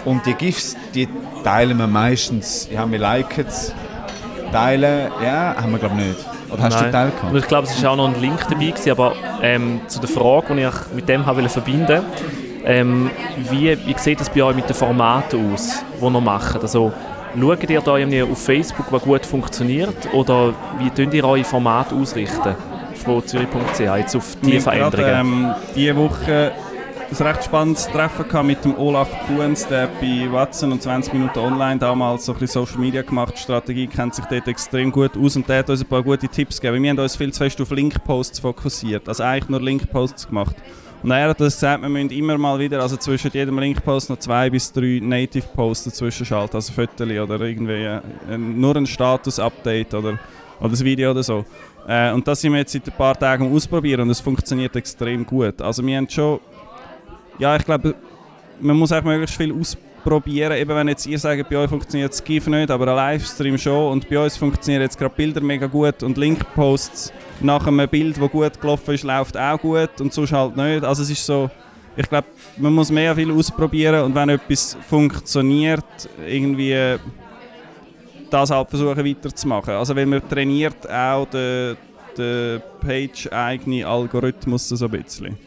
Und 0.04 0.24
die 0.26 0.34
GIFs, 0.34 0.76
die 0.94 1.08
teilen 1.44 1.78
wir 1.78 1.86
meistens, 1.86 2.68
ja, 2.72 2.90
wir 2.90 2.98
liken 2.98 3.44
es, 3.46 3.74
teilen, 4.52 5.10
ja, 5.22 5.54
haben 5.60 5.72
wir 5.72 5.78
glaube 5.78 5.94
ich 5.98 6.06
nicht. 6.06 6.24
Oder 6.56 6.64
hast 6.64 6.74
du 6.74 6.82
Nein. 6.82 6.92
geteilt? 6.92 7.12
Und 7.14 7.20
gehabt? 7.20 7.36
ich 7.38 7.48
glaube, 7.48 7.68
es 7.68 7.82
war 7.82 7.90
auch 7.92 7.96
noch 7.96 8.08
ein 8.14 8.20
Link 8.20 8.40
dabei, 8.48 8.66
gewesen, 8.66 8.90
aber 8.90 9.14
ähm, 9.42 9.80
zu 9.86 10.00
der 10.00 10.08
Frage, 10.08 10.54
die 10.54 10.62
ich 10.62 10.94
mit 10.94 11.08
dem 11.08 11.24
habe 11.24 11.40
wollte 11.40 11.52
verbinden 11.52 12.02
ähm, 12.66 13.10
wie, 13.48 13.78
wie 13.86 13.94
sieht 13.96 14.20
es 14.20 14.28
bei 14.28 14.42
euch 14.42 14.56
mit 14.56 14.68
den 14.68 14.74
Formaten 14.74 15.54
aus, 15.54 15.84
die 16.00 16.04
ihr 16.04 16.20
macht? 16.20 16.60
Also, 16.60 16.92
schaut 17.38 17.70
ihr 17.70 17.80
da 17.80 17.96
irgendwie 17.96 18.22
auf 18.22 18.42
Facebook, 18.42 18.86
was 18.90 19.02
gut 19.02 19.24
funktioniert, 19.24 20.12
oder 20.12 20.52
wie 20.78 20.90
könnt 20.90 21.14
ihr 21.14 21.24
eure 21.24 21.44
Formate 21.44 21.94
ausrichten 21.94 22.56
von 23.04 23.24
Zürich.ch 23.24 23.78
jetzt 23.78 24.16
auf 24.16 24.36
die 24.42 24.54
Wir 24.54 24.60
haben 24.60 24.78
gerade, 24.78 24.96
Veränderungen? 24.96 25.44
ähm, 25.44 25.54
diese 25.76 25.96
Woche 25.96 26.52
ein 27.12 27.26
recht 27.26 27.44
spannendes 27.44 27.86
Treffen 27.86 28.46
mit 28.46 28.64
dem 28.64 28.76
Olaf 28.76 29.08
Kuhns, 29.26 29.66
der 29.68 29.86
bei 30.00 30.26
Watson 30.30 30.72
und 30.72 30.82
20 30.82 31.12
Minuten 31.12 31.38
online 31.38 31.78
damals 31.78 32.26
so 32.26 32.32
ein 32.32 32.38
bisschen 32.38 32.66
Social 32.66 32.80
Media 32.80 33.02
gemacht. 33.02 33.38
Strategie 33.38 33.86
kennt 33.86 34.14
sich 34.14 34.24
dort 34.24 34.48
extrem 34.48 34.90
gut 34.90 35.16
aus 35.16 35.36
und 35.36 35.48
der 35.48 35.60
hat 35.60 35.70
uns 35.70 35.82
ein 35.82 35.86
paar 35.86 36.02
gute 36.02 36.26
Tipps 36.26 36.60
gegeben. 36.60 36.82
Wir 36.82 36.90
haben 36.90 36.98
uns 36.98 37.14
viel 37.14 37.32
zu 37.32 37.44
fest 37.44 37.60
auf 37.60 37.70
Link-Posts 37.70 38.40
fokussiert, 38.40 39.08
also 39.08 39.22
eigentlich 39.22 39.48
nur 39.48 39.60
Link-Posts 39.60 40.26
gemacht. 40.28 40.56
Und 41.02 41.10
er 41.12 41.28
hat 41.28 41.40
uns 41.40 41.54
gesagt, 41.54 41.82
wir 41.82 41.88
müssen 41.88 42.10
immer 42.10 42.36
mal 42.38 42.58
wieder, 42.58 42.82
also 42.82 42.96
zwischen 42.96 43.30
jedem 43.30 43.58
Link-Post 43.58 44.10
noch 44.10 44.18
zwei 44.18 44.50
bis 44.50 44.72
drei 44.72 44.98
Native-Posts 45.00 45.84
dazwischen 45.84 46.26
schalten, 46.26 46.56
also 46.56 46.72
Fotos 46.72 47.06
oder 47.06 47.40
irgendwie 47.40 47.84
äh, 47.84 48.36
nur 48.36 48.74
ein 48.74 48.86
Status-Update 48.86 49.94
oder, 49.94 50.18
oder 50.60 50.72
ein 50.72 50.80
Video 50.80 51.12
oder 51.12 51.22
so. 51.22 51.44
Äh, 51.86 52.12
und 52.12 52.26
das 52.26 52.40
sind 52.40 52.52
wir 52.52 52.58
jetzt 52.58 52.72
seit 52.72 52.86
ein 52.88 52.96
paar 52.96 53.16
Tagen 53.16 53.54
ausprobieren 53.54 54.00
und 54.00 54.10
es 54.10 54.20
funktioniert 54.20 54.74
extrem 54.74 55.24
gut. 55.24 55.62
Also 55.62 55.86
wir 55.86 55.96
haben 55.96 56.08
schon, 56.08 56.40
ja 57.38 57.56
ich 57.56 57.64
glaube, 57.64 57.94
man 58.60 58.76
muss 58.76 58.92
auch 58.92 59.02
möglichst 59.02 59.36
viel 59.36 59.52
ausprobieren. 59.52 60.52
Eben 60.52 60.74
wenn 60.74 60.88
jetzt 60.88 61.06
ihr 61.06 61.18
sagt, 61.18 61.48
bei 61.48 61.56
euch 61.56 61.68
funktioniert 61.68 62.12
das 62.12 62.22
GIF 62.22 62.46
nicht, 62.46 62.70
aber 62.70 62.88
ein 62.88 62.96
Livestream 62.96 63.58
schon 63.58 63.92
und 63.92 64.08
bei 64.08 64.18
uns 64.18 64.36
funktionieren 64.36 64.82
jetzt 64.82 64.98
gerade 64.98 65.14
Bilder 65.14 65.40
mega 65.40 65.66
gut 65.66 66.02
und 66.02 66.16
Linkposts 66.16 67.12
nach 67.40 67.66
einem 67.66 67.88
Bild, 67.88 68.16
das 68.20 68.30
gut 68.30 68.60
gelaufen 68.60 68.94
ist, 68.94 69.04
läuft 69.04 69.36
auch 69.36 69.60
gut 69.60 70.00
und 70.00 70.12
sonst 70.12 70.32
halt 70.32 70.56
nicht. 70.56 70.84
Also 70.84 71.02
es 71.02 71.10
ist 71.10 71.24
so, 71.24 71.50
ich 71.96 72.08
glaube, 72.08 72.28
man 72.56 72.72
muss 72.72 72.90
mehr 72.90 73.14
viel 73.14 73.30
ausprobieren 73.30 74.04
und 74.04 74.14
wenn 74.14 74.28
etwas 74.30 74.76
funktioniert, 74.88 75.84
irgendwie 76.26 76.96
das 78.30 78.50
halt 78.50 78.70
versuchen 78.70 79.04
weiterzumachen. 79.04 79.74
Also 79.74 79.94
weil 79.94 80.06
man 80.06 80.26
trainiert 80.28 80.88
auch 80.90 81.26
den, 81.26 81.76
den 82.16 82.62
Page-eigenen 82.80 83.84
Algorithmus 83.84 84.68
so 84.68 84.84
ein 84.84 84.90
bisschen. 84.90 85.38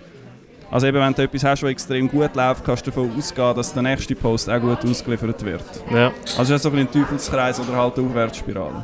Also 0.71 0.88
eben, 0.88 0.99
wenn 0.99 1.13
du 1.13 1.23
etwas 1.23 1.43
hast, 1.43 1.63
was 1.63 1.71
extrem 1.71 2.08
gut 2.08 2.36
läuft, 2.36 2.63
kannst 2.63 2.86
du 2.86 2.91
davon 2.91 3.12
ausgehen, 3.17 3.55
dass 3.55 3.73
der 3.73 3.82
nächste 3.84 4.15
Post 4.15 4.49
auch 4.49 4.60
gut 4.60 4.86
ausgeliefert 4.86 5.43
wird. 5.43 5.63
ja. 5.91 6.12
Also 6.38 6.53
es 6.53 6.63
ist 6.63 6.63
so 6.63 6.69
ein 6.69 6.91
Teufelskreis 6.91 7.60
oder 7.60 7.75
halt 7.75 7.97
eine 7.97 8.08
Aufwärtsspirale. 8.08 8.84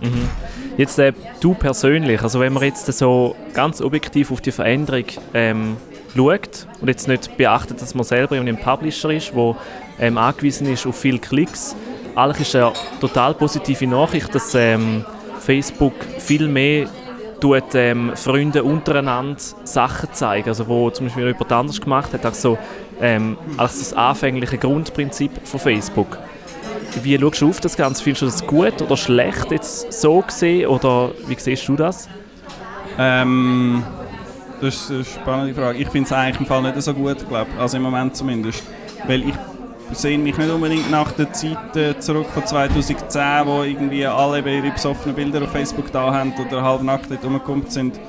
Jetzt 0.77 0.97
äh, 0.99 1.13
du 1.39 1.53
persönlich, 1.53 2.21
also 2.21 2.39
wenn 2.39 2.53
man 2.53 2.63
jetzt 2.63 2.85
so 2.91 3.35
ganz 3.53 3.81
objektiv 3.81 4.31
auf 4.31 4.41
die 4.41 4.51
Veränderung 4.51 5.05
ähm, 5.33 5.77
schaut 6.15 6.67
und 6.81 6.87
jetzt 6.87 7.07
nicht 7.07 7.37
beachtet, 7.37 7.81
dass 7.81 7.93
man 7.93 8.03
selber 8.03 8.35
ein 8.35 8.57
Publisher 8.57 9.11
ist, 9.11 9.33
der 9.35 9.55
ähm, 9.99 10.17
angewiesen 10.17 10.71
ist 10.71 10.87
auf 10.87 10.97
viele 10.97 11.19
Klicks, 11.19 11.75
eigentlich 12.15 12.47
ist 12.47 12.53
ja 12.53 12.73
total 12.99 13.33
positive 13.33 13.85
Nachricht, 13.85 14.33
dass 14.33 14.55
ähm, 14.55 15.05
Facebook 15.39 15.93
viel 16.17 16.47
mehr 16.47 16.87
tut, 17.39 17.75
ähm, 17.75 18.11
Freunde 18.15 18.63
untereinander 18.63 19.39
Sachen 19.63 20.09
zeigen, 20.13 20.49
also 20.49 20.67
wo 20.67 20.89
zum 20.89 21.07
Beispiel 21.07 21.27
jemand 21.27 21.51
anders 21.51 21.81
gemacht 21.81 22.13
hat, 22.13 22.25
also 22.25 22.57
ähm, 23.01 23.37
als 23.57 23.79
das 23.79 23.93
anfängliche 23.93 24.57
Grundprinzip 24.57 25.31
von 25.45 25.59
Facebook. 25.59 26.17
Wie 27.03 27.17
schaust 27.17 27.41
du 27.41 27.49
auf 27.49 27.59
das 27.59 27.75
Ganze? 27.75 28.03
Findest 28.03 28.21
du 28.21 28.25
das 28.27 28.47
gut 28.47 28.81
oder 28.81 28.95
schlecht 28.95 29.51
jetzt 29.51 29.91
so 29.91 30.21
gesehen? 30.21 30.67
Oder 30.67 31.11
wie 31.27 31.35
siehst 31.37 31.67
du 31.67 31.75
das? 31.75 32.07
Ähm, 32.97 33.83
das 34.61 34.75
ist 34.75 34.91
eine 34.91 35.03
spannende 35.03 35.53
Frage. 35.53 35.77
Ich 35.79 35.89
finde 35.89 36.07
es 36.07 36.13
eigentlich 36.13 36.39
im 36.39 36.45
Fall 36.45 36.61
nicht 36.61 36.81
so 36.81 36.93
gut, 36.93 37.27
glaube 37.27 37.51
Also 37.59 37.77
im 37.77 37.83
Moment 37.83 38.15
zumindest. 38.15 38.63
Weil 39.07 39.27
ich 39.27 39.35
sehe 39.93 40.17
mich 40.17 40.37
nicht 40.37 40.49
unbedingt 40.49 40.89
nach 40.91 41.11
der 41.11 41.31
Zeit 41.33 41.75
äh, 41.75 41.97
zurück 41.99 42.27
von 42.33 42.45
2010, 42.45 43.21
wo 43.45 43.63
irgendwie 43.63 44.05
alle 44.05 44.39
ihre 44.39 44.71
besoffenen 44.71 45.15
Bilder 45.15 45.43
auf 45.43 45.51
Facebook 45.51 45.91
da 45.91 46.13
haben 46.13 46.33
oder 46.33 46.63
halbnackt 46.63 47.11
dort 47.11 47.23
rumgekommen 47.23 47.69
sind. 47.69 47.99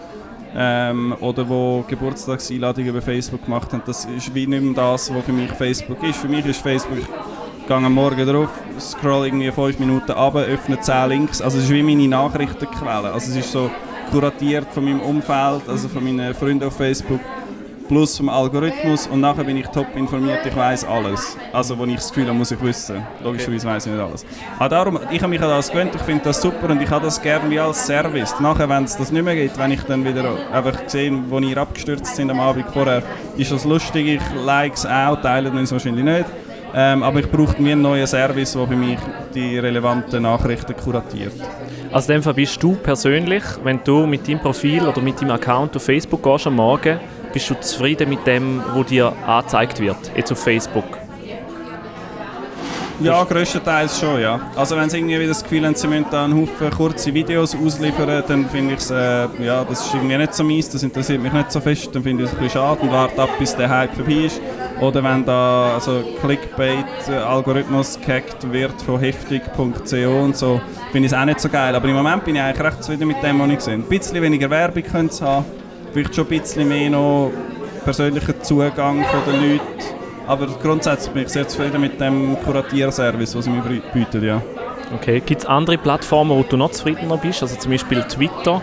Ähm, 0.59 1.15
oder 1.21 1.47
wo 1.47 1.85
Geburtstagseinladungen 1.87 2.89
über 2.89 3.03
Facebook 3.03 3.45
gemacht 3.45 3.73
haben. 3.73 3.83
Das 3.85 4.07
ist 4.07 4.35
wie 4.35 4.47
nicht 4.47 4.62
mehr 4.62 4.75
das, 4.75 5.15
was 5.15 5.25
für 5.25 5.33
mich 5.33 5.51
Facebook 5.53 6.03
ist. 6.03 6.19
Für 6.19 6.29
mich 6.29 6.47
ist 6.47 6.62
Facebook, 6.62 6.99
ich 6.99 7.67
gehe 7.67 7.77
am 7.77 7.93
Morgen 7.93 8.27
drauf, 8.27 8.49
scroll 8.81 9.27
irgendwie 9.27 9.51
5 9.51 9.79
Minuten 9.79 10.12
runter, 10.12 10.47
öffne 10.47 10.81
10 10.81 11.09
Links. 11.11 11.43
Also 11.43 11.59
es 11.59 11.65
ist 11.65 11.71
wie 11.71 11.83
meine 11.83 12.09
Nachrichtenquelle. 12.09 13.12
Also 13.12 13.33
es 13.33 13.37
ist 13.37 13.53
so 13.53 13.71
kuratiert 14.11 14.67
von 14.73 14.85
meinem 14.85 15.01
Umfeld, 15.01 15.69
also 15.69 15.89
von 15.89 16.03
meinen 16.05 16.33
Freunden 16.35 16.65
auf 16.65 16.77
Facebook, 16.77 17.21
plus 17.88 18.16
vom 18.16 18.29
Algorithmus 18.29 19.07
und 19.07 19.20
nachher 19.20 19.44
bin 19.44 19.57
ich 19.57 19.66
top 19.68 19.94
informiert, 19.96 20.40
ich 20.44 20.55
weiß 20.55 20.85
alles. 20.85 21.37
Also, 21.53 21.79
wo 21.79 21.85
ich 21.85 21.96
das 21.96 22.09
Gefühl 22.09 22.27
habe, 22.27 22.38
muss 22.38 22.51
ich 22.51 22.62
wissen. 22.62 23.03
Logischerweise 23.22 23.66
weiß 23.66 23.87
ich 23.87 23.92
nicht 23.92 24.03
alles. 24.03 24.27
Aber 24.59 24.68
darum, 24.68 24.99
ich 25.11 25.20
habe 25.20 25.31
mich 25.31 25.40
an 25.40 25.49
das 25.49 25.70
gewöhnt, 25.70 25.94
ich 25.94 26.03
finde 26.03 26.25
das 26.25 26.40
super 26.40 26.70
und 26.70 26.81
ich 26.83 26.90
habe 26.90 27.05
das 27.05 27.20
gerne 27.20 27.51
wie 27.51 27.59
als 27.59 27.87
Service. 27.87 28.35
Nachher, 28.40 28.68
wenn 28.68 28.85
es 28.85 28.96
das 28.96 29.12
nicht 29.12 29.25
mehr 29.25 29.35
gibt, 29.35 29.59
wenn 29.59 29.70
ich 29.70 29.83
dann 29.83 30.05
wieder 30.05 30.37
einfach 30.53 30.79
sehe, 30.87 31.12
wo 31.29 31.38
ihr 31.38 31.57
abgestürzt 31.59 32.16
sind 32.16 32.31
am 32.31 32.40
Abend 32.40 32.66
vorher, 32.72 33.03
ist 33.37 33.53
das 33.53 33.64
lustig, 33.64 34.07
ich 34.07 34.44
like 34.44 34.75
es 34.75 34.87
auch, 34.87 35.20
teilen 35.20 35.57
es 35.59 35.72
wahrscheinlich 35.72 36.05
nicht. 36.05 36.27
Ähm, 36.75 37.03
aber 37.03 37.20
ich 37.20 37.31
brauche 37.31 37.61
mir 37.62 37.72
einen 37.72 37.83
neuen 37.83 38.07
Service, 38.07 38.53
der 38.53 38.66
für 38.66 38.77
mich 38.77 38.99
die 39.35 39.59
relevanten 39.59 40.22
Nachrichten 40.22 40.77
kuratiert. 40.77 41.33
Also 41.92 42.12
in 42.12 42.18
dem 42.18 42.22
Fall 42.25 42.35
bist 42.35 42.62
du 42.62 42.75
persönlich, 42.75 43.42
wenn 43.62 43.81
du 43.83 44.07
mit 44.07 44.29
deinem 44.29 44.40
Profil 44.40 44.87
oder 44.87 45.01
mit 45.01 45.20
deinem 45.20 45.31
Account 45.31 45.77
auf 45.77 45.85
Facebook 45.85 46.22
gehst 46.22 46.46
am 46.46 46.57
Morgen, 46.57 47.01
bist 47.33 47.51
du 47.51 47.55
zufrieden 47.61 48.09
mit 48.09 48.27
dem, 48.27 48.62
was 48.75 48.87
dir 48.87 49.12
angezeigt 49.27 49.81
wird, 49.81 49.97
jetzt 50.17 50.33
auf 50.33 50.39
Facebook? 50.43 50.85
Ja, 53.01 53.25
größtenteils 53.25 54.01
schon, 54.01 54.21
ja. 54.23 54.41
Also 54.57 54.75
wenn 54.75 54.89
sie 54.89 54.97
irgendwie 54.97 55.27
das 55.27 55.43
Gefühl 55.43 55.67
haben, 55.67 55.75
sie 55.75 55.87
müssen 55.87 56.07
da 56.11 56.25
einen 56.25 56.41
Haufen 56.41 56.71
kurze 56.71 57.12
Videos 57.12 57.55
ausliefern, 57.55 58.25
dann 58.27 58.49
finde 58.49 58.73
ich 58.73 58.81
es, 58.81 58.91
äh, 58.91 59.27
ja, 59.45 59.65
das 59.65 59.85
ist 59.85 59.95
irgendwie 59.95 60.17
nicht 60.17 60.35
so 60.35 60.43
meins, 60.43 60.71
das 60.71 60.83
interessiert 60.83 61.23
mich 61.23 61.33
nicht 61.33 61.53
so 61.53 61.61
fest, 61.61 61.91
dann 61.93 62.03
finde 62.03 62.25
ich 62.25 62.31
es 62.31 62.35
ein 62.35 62.43
bisschen 62.43 62.59
schade 62.59 62.81
und 62.81 62.91
warte 62.91 63.21
ab, 63.21 63.29
bis 63.39 63.55
der 63.55 63.69
Hype 63.69 63.95
vorbei 63.95 64.25
ist. 64.25 64.41
Oder 64.81 65.05
wenn 65.05 65.27
da 65.27 65.75
also 65.75 66.03
Clickbait-Algorithmus 66.23 67.99
gehackt 68.01 68.51
wird 68.51 68.81
von 68.81 68.99
heftig.co 68.99 70.25
und 70.25 70.37
so, 70.37 70.61
finde 70.91 71.07
ich 71.07 71.12
es 71.12 71.19
auch 71.19 71.25
nicht 71.27 71.41
so 71.41 71.51
geil. 71.51 71.75
Aber 71.75 71.89
im 71.89 71.97
Moment 71.97 72.25
bin 72.25 72.37
ich 72.37 72.41
eigentlich 72.41 72.67
recht 72.67 72.83
zufrieden 72.83 73.09
mit 73.09 73.23
dem, 73.23 73.39
was 73.41 73.51
ich 73.51 73.61
sehe. 73.61 73.75
Ein 73.75 73.83
bisschen 73.83 74.23
weniger 74.23 74.49
Werbung 74.49 74.83
könnte 74.83 75.12
es 75.12 75.21
haben, 75.21 75.45
vielleicht 75.97 76.15
schon 76.15 76.25
ein 76.27 76.41
bisschen 76.41 76.69
mehr 76.69 76.91
noch 76.91 77.31
persönlicher 77.85 78.41
Zugang 78.43 79.05
von 79.05 79.33
den 79.33 79.53
Leuten 79.53 79.63
Aber 80.29 80.47
grundsätzlich 80.63 81.13
bin 81.15 81.23
ich 81.23 81.29
sehr 81.29 81.47
zufrieden 81.49 81.81
mit 81.81 82.01
dem 82.01 82.37
Kuratierservice, 82.45 83.37
was 83.37 83.45
sie 83.45 83.51
mir 83.51 83.63
bie- 83.63 83.83
bieten, 83.95 84.25
ja. 84.25 84.43
Okay. 84.95 85.21
Gibt 85.25 85.43
es 85.43 85.47
andere 85.47 85.79
Plattformen, 85.79 86.31
wo 86.37 86.43
du 86.43 86.57
noch 86.57 86.71
zufriedener 86.73 87.17
bist? 87.17 87.43
Also 87.43 87.57
zum 87.57 87.71
Beispiel 87.73 88.03
Twitter 88.03 88.61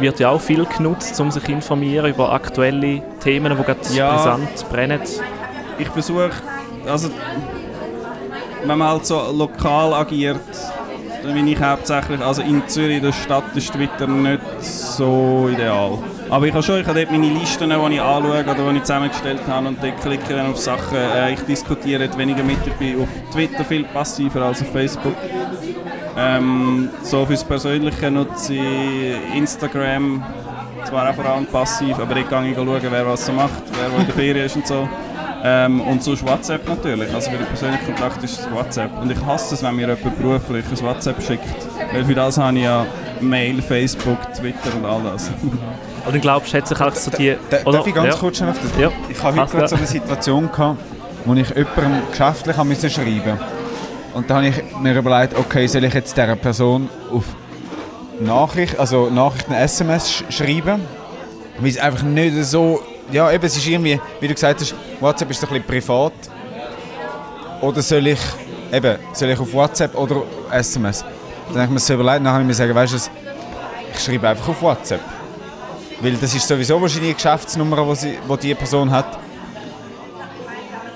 wird 0.00 0.18
ja 0.18 0.30
auch 0.30 0.40
viel 0.40 0.64
genutzt, 0.64 1.18
um 1.20 1.30
sich 1.30 1.48
informieren 1.48 2.06
über 2.12 2.32
aktuelle 2.32 3.02
Themen, 3.22 3.56
die 3.56 3.62
gerade 3.64 3.80
Ja. 3.94 4.14
brisant 4.16 4.68
brennen. 4.70 5.00
ich 5.78 5.88
versuche, 5.88 6.30
also 6.86 7.10
wenn 8.64 8.78
man 8.78 8.88
halt 8.88 9.06
so 9.06 9.20
lokal 9.36 9.92
agiert, 9.94 10.40
dann 11.22 11.34
bin 11.34 11.46
ich 11.48 11.60
hauptsächlich, 11.60 12.20
also 12.20 12.42
in 12.42 12.66
Zürich, 12.68 13.00
der 13.02 13.12
Stadt, 13.12 13.44
ist 13.54 13.72
Twitter 13.72 14.06
nicht 14.06 14.40
so 14.60 15.48
ideal. 15.52 15.98
Aber 16.34 16.48
ich 16.48 16.52
habe 16.52 16.64
schon, 16.64 16.80
ich 16.80 16.86
habe 16.88 16.98
dort 16.98 17.12
meine 17.12 17.28
Listen, 17.28 17.70
die 17.70 17.94
ich 17.94 18.00
anschaue 18.00 18.42
oder 18.42 18.54
die 18.72 18.76
ich 18.76 18.82
zusammengestellt 18.82 19.42
habe 19.46 19.68
und 19.68 19.80
dort 19.80 20.00
klicke 20.00 20.34
dann 20.34 20.50
auf 20.50 20.58
Sachen. 20.58 20.96
Äh, 20.96 21.34
ich 21.34 21.40
diskutiere 21.42 22.08
weniger 22.18 22.42
mit, 22.42 22.56
ich 22.66 22.72
bin 22.72 23.00
auf 23.00 23.08
Twitter 23.32 23.64
viel 23.64 23.84
passiver 23.84 24.42
als 24.42 24.60
auf 24.60 24.72
Facebook. 24.72 25.14
Ähm, 26.18 26.90
so 27.04 27.24
fürs 27.24 27.44
Persönliche 27.44 28.10
nutze 28.10 28.54
ich 28.54 29.36
Instagram, 29.36 30.24
zwar 30.88 31.08
auch 31.08 31.14
vor 31.14 31.24
allem 31.24 31.46
passiv, 31.46 31.96
aber 32.00 32.16
ich 32.16 32.28
gehe 32.28 32.54
schauen, 32.56 32.80
wer 32.82 33.06
was 33.06 33.26
so 33.26 33.32
macht, 33.32 33.62
wer 33.80 33.92
wo 33.92 34.00
in 34.00 34.06
der 34.06 34.14
Ferien 34.16 34.46
ist 34.46 34.56
und 34.56 34.66
so. 34.66 34.88
Ähm, 35.44 35.82
und 35.82 36.02
sonst 36.02 36.26
WhatsApp 36.26 36.68
natürlich. 36.68 37.14
Also 37.14 37.30
für 37.30 37.36
den 37.36 37.46
persönlichen 37.46 37.84
Kontakt 37.84 38.24
ist 38.24 38.40
es 38.40 38.50
WhatsApp. 38.50 38.90
Und 39.00 39.12
ich 39.12 39.24
hasse 39.24 39.54
es, 39.54 39.62
wenn 39.62 39.76
mir 39.76 39.82
jemand 39.82 40.18
beruflich 40.18 40.64
ein 40.68 40.80
WhatsApp 40.84 41.22
schickt. 41.22 41.44
Weil 41.92 42.04
für 42.04 42.14
das 42.16 42.38
habe 42.38 42.56
ich 42.56 42.64
ja 42.64 42.84
Mail, 43.20 43.62
Facebook, 43.62 44.18
Twitter 44.32 44.74
und 44.76 44.84
all 44.84 45.00
das. 45.04 45.30
Oder 46.06 46.18
glaubst 46.18 46.52
du, 46.52 46.58
hat 46.58 46.68
sich 46.68 46.80
auch 46.80 46.94
so 46.94 47.10
die... 47.10 47.36
Da, 47.48 47.58
oder, 47.64 47.78
darf 47.78 47.86
ich 47.86 47.94
ganz 47.94 48.14
ja. 48.14 48.20
kurz 48.20 48.42
auf 48.42 48.58
das? 48.60 48.78
Ja. 48.78 48.90
Ich 49.08 49.22
habe 49.22 49.40
heute 49.40 49.52
gerade 49.52 49.68
so 49.68 49.76
eine 49.76 49.86
Situation 49.86 50.50
gehabt, 50.50 50.78
wo 51.24 51.34
ich 51.34 51.48
jemandem 51.48 52.02
geschäftlich 52.10 52.92
schreiben 52.92 53.38
Und 54.12 54.28
da 54.28 54.36
habe 54.36 54.48
ich 54.48 54.62
mir 54.80 54.96
überlegt, 54.96 55.36
okay, 55.36 55.66
soll 55.66 55.84
ich 55.84 55.94
jetzt 55.94 56.16
dieser 56.16 56.36
Person 56.36 56.90
auf 57.10 57.24
Nachricht, 58.20 58.78
also 58.78 59.08
Nachrichten, 59.08 59.54
SMS 59.54 60.10
sch 60.10 60.24
schreiben? 60.28 60.82
Weil 61.58 61.70
es 61.70 61.78
einfach 61.78 62.02
nicht 62.02 62.44
so... 62.44 62.82
Ja, 63.10 63.30
eben, 63.30 63.44
es 63.44 63.56
ist 63.56 63.66
irgendwie, 63.66 64.00
wie 64.20 64.28
du 64.28 64.34
gesagt 64.34 64.60
hast, 64.60 64.74
WhatsApp 65.00 65.30
ist 65.30 65.42
ein 65.42 65.48
bisschen 65.48 65.64
privat. 65.64 66.12
Oder 67.60 67.80
soll 67.80 68.06
ich, 68.08 68.20
eben, 68.72 68.98
soll 69.12 69.30
ich 69.30 69.38
auf 69.38 69.52
WhatsApp 69.52 69.94
oder 69.94 70.22
SMS? 70.50 71.04
Dann 71.48 71.62
habe 71.62 71.64
ich 71.64 71.70
mir 71.70 71.78
so 71.78 71.94
überlegt, 71.94 72.26
dann 72.26 72.28
habe 72.28 72.40
ich 72.40 72.46
mir 72.46 72.52
gesagt, 72.52 72.74
weißt 72.74 72.92
du, 72.92 72.96
ich 73.94 74.00
schreibe 74.02 74.28
einfach 74.28 74.48
auf 74.48 74.60
WhatsApp. 74.60 75.00
Weil 76.00 76.14
das 76.14 76.34
ist 76.34 76.46
sowieso 76.46 76.80
wahrscheinlich 76.80 77.10
eine 77.10 77.14
Geschäftsnummer, 77.14 77.86
die 77.90 77.94
sie, 77.96 78.18
die 78.42 78.54
Person 78.54 78.90
hat. 78.90 79.18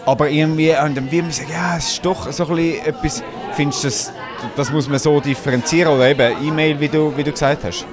Aber 0.06 0.28
irgendwie, 0.28 0.70
und 0.70 0.96
dann 0.96 1.08
man 1.10 1.32
sagen, 1.32 1.50
ja, 1.52 1.76
es 1.76 1.92
ist 1.92 2.04
doch 2.04 2.30
so 2.32 2.46
ein 2.46 2.58
etwas, 2.84 3.22
findest 3.52 3.84
du, 3.84 3.88
das, 3.88 4.12
das 4.56 4.72
muss 4.72 4.88
man 4.88 4.98
so 4.98 5.20
differenzieren? 5.20 5.92
Oder 5.92 6.08
eben 6.08 6.46
E-Mail, 6.46 6.80
wie 6.80 6.88
du, 6.88 7.14
wie 7.16 7.24
du 7.24 7.30
gesagt 7.30 7.64
hast? 7.64 7.84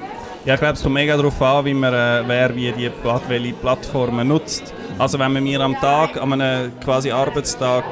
Ja, 0.46 0.54
ich 0.54 0.60
glaube, 0.60 0.76
es 0.76 0.84
kommt 0.84 0.94
mega 0.94 1.18
darauf 1.18 1.41
an, 1.41 1.65
wie 1.65 1.74
man, 1.74 1.94
äh, 1.94 2.24
wer 2.28 2.56
wie 2.56 2.72
die 2.72 2.89
Platt, 2.89 3.24
Plattformen 3.62 4.28
nutzt. 4.28 4.74
Also 4.98 5.20
wenn 5.20 5.34
man 5.34 5.44
mir 5.44 5.60
am 5.60 5.76
Tag, 5.76 6.22
an 6.22 6.34
einem 6.34 6.80
quasi 6.80 7.12
Arbeitstag, 7.12 7.84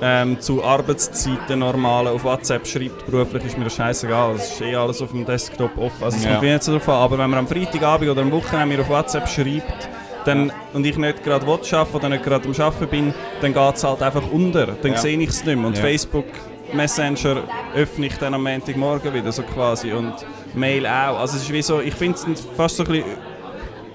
ähm, 0.00 0.40
zu 0.40 0.62
Arbeitszeiten 0.64 1.58
normal 1.58 2.06
auf 2.08 2.24
WhatsApp 2.24 2.66
schreibt, 2.66 3.06
beruflich 3.10 3.44
ist 3.44 3.58
mir 3.58 3.64
das 3.64 3.74
scheißegal. 3.76 4.34
Es 4.36 4.52
ist 4.52 4.60
eh 4.60 4.74
alles 4.76 5.02
auf 5.02 5.10
dem 5.10 5.24
Desktop 5.26 5.76
offen. 5.78 6.02
Also 6.04 6.16
es 6.18 6.24
Ja. 6.24 6.30
kommt 6.32 6.42
nicht 6.42 6.62
so 6.62 6.72
darauf 6.72 6.88
an. 6.88 6.94
Aber 6.94 7.18
wenn 7.18 7.30
man 7.30 7.38
am 7.40 7.48
Freitagabend 7.48 8.10
oder 8.10 8.22
am 8.22 8.30
Wochenende 8.32 8.76
mir 8.76 8.82
auf 8.82 8.88
WhatsApp 8.88 9.28
schreibt, 9.28 9.88
dann, 10.24 10.52
und 10.74 10.84
ich 10.84 10.96
nicht 10.98 11.24
gerade 11.24 11.46
arbeiten 11.46 11.96
oder 11.96 12.08
nicht 12.10 12.22
gerade 12.24 12.48
am 12.48 12.54
Arbeiten 12.60 12.88
bin, 12.88 13.14
dann 13.40 13.54
geht 13.54 13.74
es 13.76 13.84
halt 13.84 14.02
einfach 14.02 14.30
unter. 14.30 14.66
Dann 14.66 14.92
Ja. 14.92 14.98
sehe 14.98 15.18
ich 15.18 15.30
es 15.30 15.44
nicht 15.44 15.56
mehr. 15.56 15.66
Und 15.66 15.76
Ja. 15.76 15.82
Facebook 15.82 16.26
Messenger 16.72 17.38
öffne 17.74 18.06
ich 18.06 18.16
dann 18.18 18.34
am 18.34 18.42
Montagmorgen 18.42 19.14
wieder, 19.14 19.32
so 19.32 19.42
quasi. 19.42 19.92
Und 19.92 20.12
Mail 20.54 20.86
auch. 20.86 21.18
Also 21.20 21.36
es 21.36 21.42
ist 21.44 21.52
wie 21.52 21.62
so, 21.62 21.80
ich 21.80 21.94
finde 21.94 22.18
es 22.18 22.46
fast 22.56 22.76
so 22.76 22.82
ein 22.84 22.88
bisschen, 22.90 23.04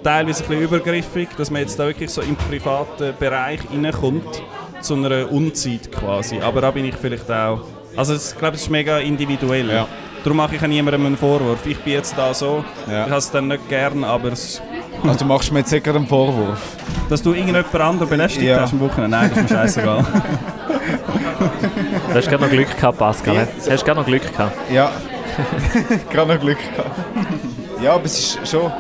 teilweise 0.04 0.44
ein 0.44 0.50
bisschen 0.50 0.64
übergriffig, 0.64 1.30
dass 1.38 1.52
man 1.52 1.62
jetzt 1.62 1.78
da 1.80 1.86
wirklich 1.86 2.10
so 2.10 2.22
im 2.22 2.36
privaten 2.36 3.14
Bereich 3.20 3.60
reinkommt, 3.72 4.42
zu 4.84 4.96
einer 4.96 5.32
Unzeit 5.32 5.92
quasi. 5.92 6.40
Aber 6.40 6.62
da 6.62 6.72
bin 6.72 6.86
ich 6.86 6.96
vielleicht 6.96 7.30
auch, 7.32 7.62
also 7.96 8.14
es- 8.14 8.34
ich 8.34 8.38
glaube, 8.38 8.56
es 8.56 8.64
ist 8.64 8.70
mega 8.70 9.00
individuell. 9.00 9.70
Ja. 9.70 9.88
Darum 10.24 10.38
mache 10.38 10.56
ich 10.56 10.62
auch 10.64 10.68
niemandem 10.68 11.06
einen 11.06 11.18
Vorwurf. 11.18 11.66
Ich 11.66 11.78
bin 11.80 11.94
jetzt 11.94 12.18
da 12.18 12.34
so, 12.34 12.64
Ja. 12.90 13.04
ich 13.04 13.10
habe 13.10 13.18
es 13.18 13.30
dann 13.32 13.48
nicht 13.50 13.68
gern, 13.70 14.04
aber 14.04 14.32
es, 14.32 14.62
Also 15.04 15.20
du 15.20 15.26
machst 15.26 15.52
mir 15.52 15.60
jetzt 15.60 15.72
gerade 15.84 15.98
einen 15.98 16.08
Vorwurf. 16.08 16.60
dass 17.10 17.22
du 17.22 17.34
irgendjemand 17.34 17.74
anderen 17.76 18.10
belästigt 18.10 18.46
Ja. 18.48 18.62
hast 18.62 18.72
am 18.74 18.80
Wochenende, 18.80 19.10
nein, 19.18 19.30
das 19.34 19.44
ist 19.44 19.52
mir 19.52 19.58
scheißegal. 19.58 20.06
Du 22.10 22.16
hast 22.16 22.30
gerade 22.30 22.44
noch 22.44 22.50
Glück 22.50 22.76
gehabt, 22.76 22.98
Pascal. 22.98 23.34
ne? 23.36 23.48
Du 23.66 23.72
hast 23.72 23.86
gerade 23.86 24.00
noch 24.00 24.06
Glück 24.06 24.32
gehabt. 24.32 24.56
Ja, 24.72 24.92
gerade 26.12 26.34
noch 26.34 26.40
Glück 26.40 26.58
gehabt. 26.60 26.92
Ja, 27.82 27.94
aber 27.96 28.06
es 28.06 28.18
ist 28.38 28.48
schon. 28.50 28.72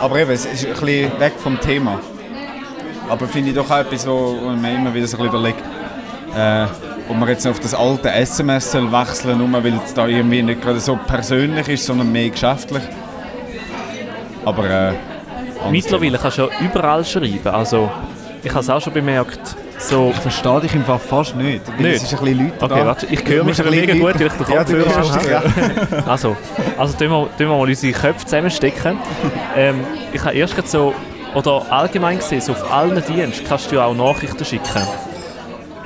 Aber 0.00 0.18
eben, 0.18 0.30
es 0.30 0.46
ist 0.46 0.64
ein 0.66 0.72
bisschen 0.72 1.20
weg 1.20 1.32
vom 1.36 1.60
Thema. 1.60 2.00
Aber 3.08 3.26
finde 3.28 3.50
ich 3.50 3.56
doch 3.56 3.70
auch 3.70 3.78
etwas, 3.78 4.06
wo, 4.06 4.36
wo 4.40 4.46
man 4.50 4.74
immer 4.74 4.92
wieder 4.94 5.06
so 5.06 5.16
ein 5.16 5.22
bisschen 5.24 5.38
überlegt, 5.38 5.62
äh, 6.36 6.66
ob 7.08 7.16
man 7.16 7.28
jetzt 7.28 7.44
noch 7.44 7.52
auf 7.52 7.60
das 7.60 7.74
alte 7.74 8.10
SMS 8.10 8.72
soll 8.72 8.90
wechseln 8.90 9.38
nur 9.38 9.62
weil 9.62 9.74
es 9.84 9.94
da 9.94 10.06
irgendwie 10.08 10.42
nicht 10.42 10.60
gerade 10.60 10.80
so 10.80 10.98
persönlich 11.06 11.68
ist, 11.68 11.86
sondern 11.86 12.10
mehr 12.10 12.30
geschäftlich. 12.30 12.82
Aber 14.44 14.68
äh, 14.68 14.92
Mittlerweile 15.70 16.18
kannst 16.18 16.38
du 16.38 16.42
ja 16.42 16.48
überall 16.60 17.04
schreiben. 17.04 17.48
Also, 17.48 17.90
ich 18.42 18.50
habe 18.50 18.60
es 18.60 18.70
auch 18.70 18.80
schon 18.80 18.92
bemerkt. 18.92 19.40
So, 19.78 20.10
Ich 20.14 20.20
verstehe 20.20 20.60
dich 20.60 20.74
im 20.74 20.84
Fall 20.84 20.98
fast 20.98 21.36
nicht. 21.36 21.60
Nicht? 21.78 21.96
Es 21.96 22.02
ist 22.04 22.14
ein 22.14 22.24
bisschen 22.24 22.46
Leute 22.50 22.64
okay, 22.64 22.86
warte, 22.86 23.06
ich 23.06 23.26
höre 23.26 23.44
mich 23.44 23.62
mega 23.64 23.92
gut, 23.94 24.18
weil 24.20 24.26
ich 24.26 24.32
den 24.32 24.52
Ja, 24.52 24.58
Kopfhörer 24.58 25.02
dich, 25.02 25.12
habe. 25.12 25.30
ja. 25.30 26.02
Also, 26.06 26.36
also 26.78 26.96
tun 26.96 27.08
wir, 27.10 27.22
tun 27.24 27.30
wir 27.38 27.46
mal 27.48 27.60
unsere 27.68 27.92
Köpfe 27.92 28.24
zusammenstecken. 28.24 28.98
Ähm, 29.56 29.80
ich 30.12 30.22
habe 30.22 30.34
erst 30.34 30.68
so, 30.68 30.94
oder 31.36 31.70
allgemein 31.70 32.16
gesehen, 32.16 32.42
auf 32.50 32.72
allen 32.72 33.02
Diensten 33.04 33.46
kannst 33.46 33.70
du 33.70 33.76
ja 33.76 33.84
auch 33.84 33.94
Nachrichten 33.94 34.42
schicken. 34.42 34.82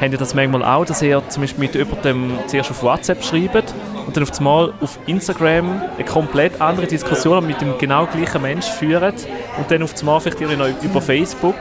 Habt 0.00 0.12
ihr 0.12 0.16
das 0.18 0.32
manchmal 0.32 0.64
auch, 0.64 0.84
dass 0.84 1.02
ihr 1.02 1.20
zum 1.28 1.42
Beispiel 1.42 1.64
mit 1.64 1.74
jemandem 1.74 2.38
zuerst 2.46 2.70
auf 2.70 2.82
WhatsApp 2.84 3.22
schreibt 3.24 3.74
und 4.06 4.16
dann 4.16 4.22
auf 4.22 4.38
einmal 4.38 4.72
auf 4.80 4.96
Instagram 5.06 5.82
eine 5.96 6.04
komplett 6.04 6.60
andere 6.60 6.86
Diskussion 6.86 7.44
mit 7.46 7.60
dem 7.60 7.76
genau 7.78 8.06
gleichen 8.06 8.40
Mensch 8.40 8.66
führt 8.66 9.26
und 9.58 9.68
dann 9.70 9.82
auf 9.82 9.92
einmal 9.98 10.20
vielleicht 10.20 10.40
noch 10.40 10.68
über 10.82 11.02
Facebook. 11.02 11.56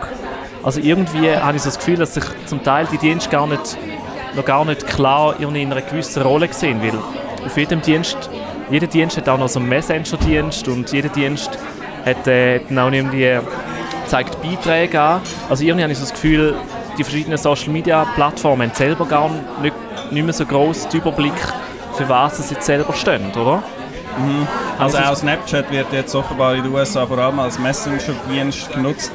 Also 0.63 0.80
irgendwie 0.82 1.32
habe 1.32 1.58
ich 1.58 1.63
so 1.63 1.69
das 1.69 1.80
Gefühl, 1.80 1.97
dass 1.97 2.13
sich 2.13 2.23
zum 2.45 2.63
Teil 2.63 2.88
die 2.91 2.97
Dienste 2.99 3.32
gar 3.32 3.47
nicht, 3.47 3.75
noch 4.36 4.45
gar 4.45 4.65
nicht 4.65 4.86
klar 4.86 5.36
in 5.39 5.56
einer 5.56 5.82
gewissen 5.82 6.21
Rolle 6.21 6.47
sehen, 6.52 6.80
weil 6.84 6.93
auf 7.43 7.58
jedem 7.58 7.82
Dienst, 7.82 8.30
jeder 8.69 8.88
Dienst 8.88 9.17
hat 9.17 9.28
auch 9.28 9.39
noch 9.39 9.49
so 9.49 9.60
einen 9.60 9.67
Messenger-Dienst 9.67 10.67
und 10.67 10.91
jeder 10.91 11.10
Dienst 11.10 11.58
hat 12.06 12.28
äh, 12.28 12.60
dann 12.69 12.80
auch 12.80 12.91
irgendwie 12.91 13.39
zeigt 14.10 14.41
Beiträge 14.41 15.00
an. 15.00 15.22
Also 15.50 15.63
irgendwie 15.63 15.84
habe 15.84 15.91
ich 15.91 16.00
so 16.00 16.04
das 16.04 16.13
Gefühl, 16.13 16.56
die 16.98 17.04
verschiedenen 17.04 17.38
Social-Media-Plattformen 17.38 18.69
haben 18.69 18.76
selber 18.76 19.06
gar 19.06 19.30
nicht, 19.62 19.74
nicht 20.12 20.24
mehr 20.24 20.34
so 20.34 20.45
gross 20.45 20.88
den 20.89 21.00
Überblick, 21.02 21.34
für 21.95 22.10
was 22.10 22.38
sie 22.38 22.54
jetzt 22.54 22.65
selber 22.65 22.93
stehen, 22.93 23.32
oder? 23.32 23.63
Also 24.78 24.98
Also 24.98 25.12
auch 25.12 25.15
Snapchat 25.15 25.72
wird 25.72 25.93
jetzt 25.93 26.13
offenbar 26.15 26.56
in 26.56 26.63
den 26.63 26.74
USA 26.74 27.06
vor 27.06 27.17
allem 27.19 27.39
als 27.39 27.60
Messenger-Dienst 27.60 28.74
genutzt. 28.74 29.12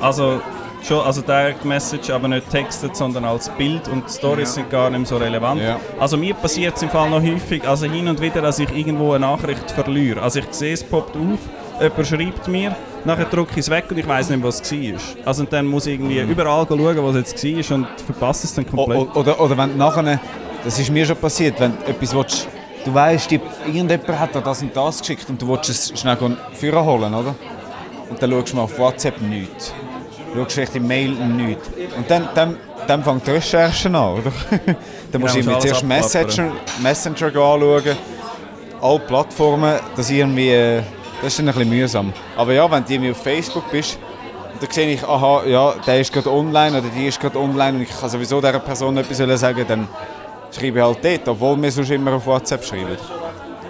Also 0.00 0.40
schon, 0.82 1.00
also 1.06 1.22
Direct 1.22 1.64
Message, 1.64 2.10
aber 2.10 2.28
nicht 2.28 2.50
textet, 2.50 2.96
sondern 2.96 3.24
als 3.24 3.48
Bild 3.50 3.88
und 3.88 4.10
Stories 4.10 4.54
sind 4.54 4.68
gar 4.68 4.90
nicht 4.90 4.98
mehr 4.98 5.06
so 5.06 5.16
relevant. 5.16 5.62
Ja. 5.62 5.78
Also 5.98 6.16
mir 6.16 6.34
passiert 6.34 6.76
es 6.76 6.82
im 6.82 6.90
Fall 6.90 7.08
noch 7.08 7.22
häufig, 7.22 7.66
also 7.66 7.86
hin 7.86 8.08
und 8.08 8.20
wieder, 8.20 8.42
dass 8.42 8.58
ich 8.58 8.70
irgendwo 8.76 9.12
eine 9.12 9.26
Nachricht 9.26 9.70
verliere. 9.70 10.20
Also 10.20 10.40
ich 10.40 10.46
sehe, 10.50 10.74
es 10.74 10.82
poppt 10.82 11.16
auf, 11.16 11.38
jemand 11.80 12.06
schreibt 12.06 12.48
mir, 12.48 12.74
nachher 13.04 13.24
drücke 13.26 13.52
ich 13.52 13.58
es 13.58 13.70
weg 13.70 13.84
und 13.90 13.98
ich 13.98 14.06
weiß 14.06 14.30
nicht, 14.30 14.42
was 14.42 14.60
es 14.60 14.72
war. 14.72 15.00
Also 15.26 15.44
dann 15.44 15.66
muss 15.66 15.86
ich 15.86 15.94
irgendwie 15.94 16.20
überall 16.20 16.66
schauen, 16.68 16.96
was 17.04 17.16
jetzt 17.16 17.44
war 17.70 17.76
und 17.76 17.86
verpasse 18.04 18.46
es 18.46 18.54
dann 18.54 18.66
komplett. 18.66 18.98
o- 18.98 19.18
Oder, 19.18 19.40
oder 19.40 19.56
wenn 19.58 19.70
du 19.72 19.76
nachher, 19.78 20.20
das 20.64 20.78
ist 20.78 20.90
mir 20.90 21.04
schon 21.06 21.16
passiert, 21.16 21.58
wenn 21.60 21.72
du 21.78 21.90
etwas 21.90 22.14
willst, 22.14 22.48
du 22.84 22.92
weißt, 22.94 23.32
irgendjemand 23.32 24.18
hat 24.18 24.34
dir 24.34 24.40
das 24.40 24.62
und 24.62 24.76
das 24.76 25.00
geschickt 25.00 25.26
und 25.28 25.40
du 25.40 25.48
willst 25.48 25.70
es 25.70 25.92
schnell 25.98 26.16
führen 26.54 26.84
holen, 26.84 27.14
oder? 27.14 27.34
Und 28.10 28.20
dann 28.22 28.30
schaust 28.30 28.52
du 28.52 28.56
mal 28.56 28.62
auf 28.62 28.78
WhatsApp 28.78 29.20
nichts. 29.22 29.72
Du 30.34 30.40
schaust 30.42 30.58
echt 30.58 30.74
in 30.76 30.86
Mail 30.86 31.10
nichts. 31.10 31.68
Und 31.96 32.10
dann, 32.10 32.28
dann, 32.34 32.56
dann 32.86 33.02
fängt 33.04 33.26
die 33.26 33.30
Recherche 33.32 33.88
an, 33.88 33.94
oder? 33.94 34.32
dann 35.12 35.20
musst 35.20 35.34
du 35.34 35.38
irgendwie 35.40 35.54
alles 35.54 35.64
zuerst 35.64 35.84
Messenger, 35.84 36.52
Messenger 36.82 37.26
anschauen, 37.26 37.82
alle 38.80 38.98
Plattformen, 39.00 39.74
das 39.96 40.10
irgendwie, 40.10 40.50
äh, 40.50 40.82
das 41.22 41.32
ist 41.32 41.38
dann 41.38 41.48
ein 41.48 41.54
bisschen 41.54 41.70
mühsam. 41.70 42.12
Aber 42.36 42.52
ja, 42.52 42.70
wenn 42.70 42.84
du 42.84 42.92
irgendwie 42.92 43.12
auf 43.12 43.22
Facebook 43.22 43.70
bist, 43.70 43.98
dann 44.60 44.70
sehe 44.70 44.94
ich, 44.94 45.02
aha, 45.04 45.42
ja, 45.46 45.74
der 45.86 46.00
ist 46.00 46.12
gerade 46.12 46.30
online 46.30 46.78
oder 46.78 46.88
die 46.94 47.06
ist 47.06 47.20
gerade 47.20 47.38
online 47.38 47.78
und 47.78 47.82
ich 47.82 47.90
kann 48.00 48.08
sowieso 48.10 48.40
dieser 48.40 48.58
Person 48.58 48.96
etwas 48.96 49.40
sagen, 49.40 49.64
dann 49.66 49.88
schreibe 50.56 50.78
ich 50.78 50.84
halt 50.84 50.98
dort, 51.02 51.28
obwohl 51.28 51.60
wir 51.62 51.70
sonst 51.72 51.90
immer 51.90 52.12
auf 52.12 52.26
WhatsApp 52.26 52.64
schreiben. 52.64 52.96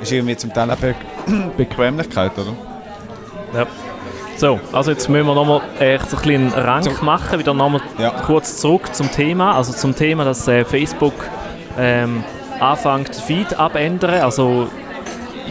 Ist 0.01 0.11
irgendwie 0.13 0.37
zum 0.37 0.53
Teil 0.53 0.71
auch 0.71 0.77
Be 0.77 0.95
Bequemlichkeit, 1.57 2.33
oder? 2.37 2.53
Ja. 3.59 3.67
So, 4.37 4.59
also 4.73 4.91
jetzt 4.91 5.09
müssen 5.09 5.27
wir 5.27 5.35
nochmal 5.35 5.61
äh, 5.79 5.99
so 5.99 6.17
ein 6.17 6.23
bisschen 6.23 6.53
einen 6.55 6.67
Rank 6.67 6.85
So. 6.85 7.05
machen, 7.05 7.39
wieder 7.39 7.55
nochmal 7.55 7.81
Ja. 7.99 8.11
kurz 8.11 8.57
zurück 8.57 8.93
zum 8.95 9.11
Thema, 9.13 9.55
also 9.55 9.73
zum 9.73 9.95
Thema, 9.95 10.25
dass 10.25 10.49
äh, 10.49 10.65
Facebook 10.65 11.13
ähm, 11.79 12.25
anfängt 12.59 13.15
Feed 13.15 13.55
abändern, 13.59 14.21
also 14.23 14.67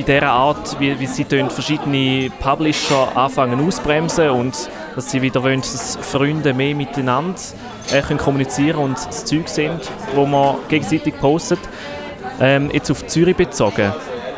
in 0.01 0.07
der 0.07 0.31
Art, 0.31 0.79
wie, 0.79 0.99
wie 0.99 1.05
sie 1.05 1.25
verschiedene 1.25 2.31
Publisher 2.39 3.15
anfangen 3.15 3.65
ausbremsen 3.65 4.31
und 4.31 4.69
dass 4.95 5.11
sie 5.11 5.21
wieder 5.21 5.43
wollen, 5.43 5.61
dass 5.61 5.95
Freunde 6.01 6.55
mehr 6.55 6.73
miteinander 6.73 7.39
äh, 7.93 8.01
können 8.01 8.19
kommunizieren 8.19 8.79
und 8.79 8.97
das 8.97 9.25
Zeug 9.25 9.47
sind, 9.47 9.79
wo 10.15 10.25
man 10.25 10.55
gegenseitig 10.69 11.19
postet. 11.19 11.59
Ähm, 12.39 12.71
jetzt 12.73 12.89
auf 12.89 13.05
Zürich 13.05 13.35
bezogen. 13.37 13.93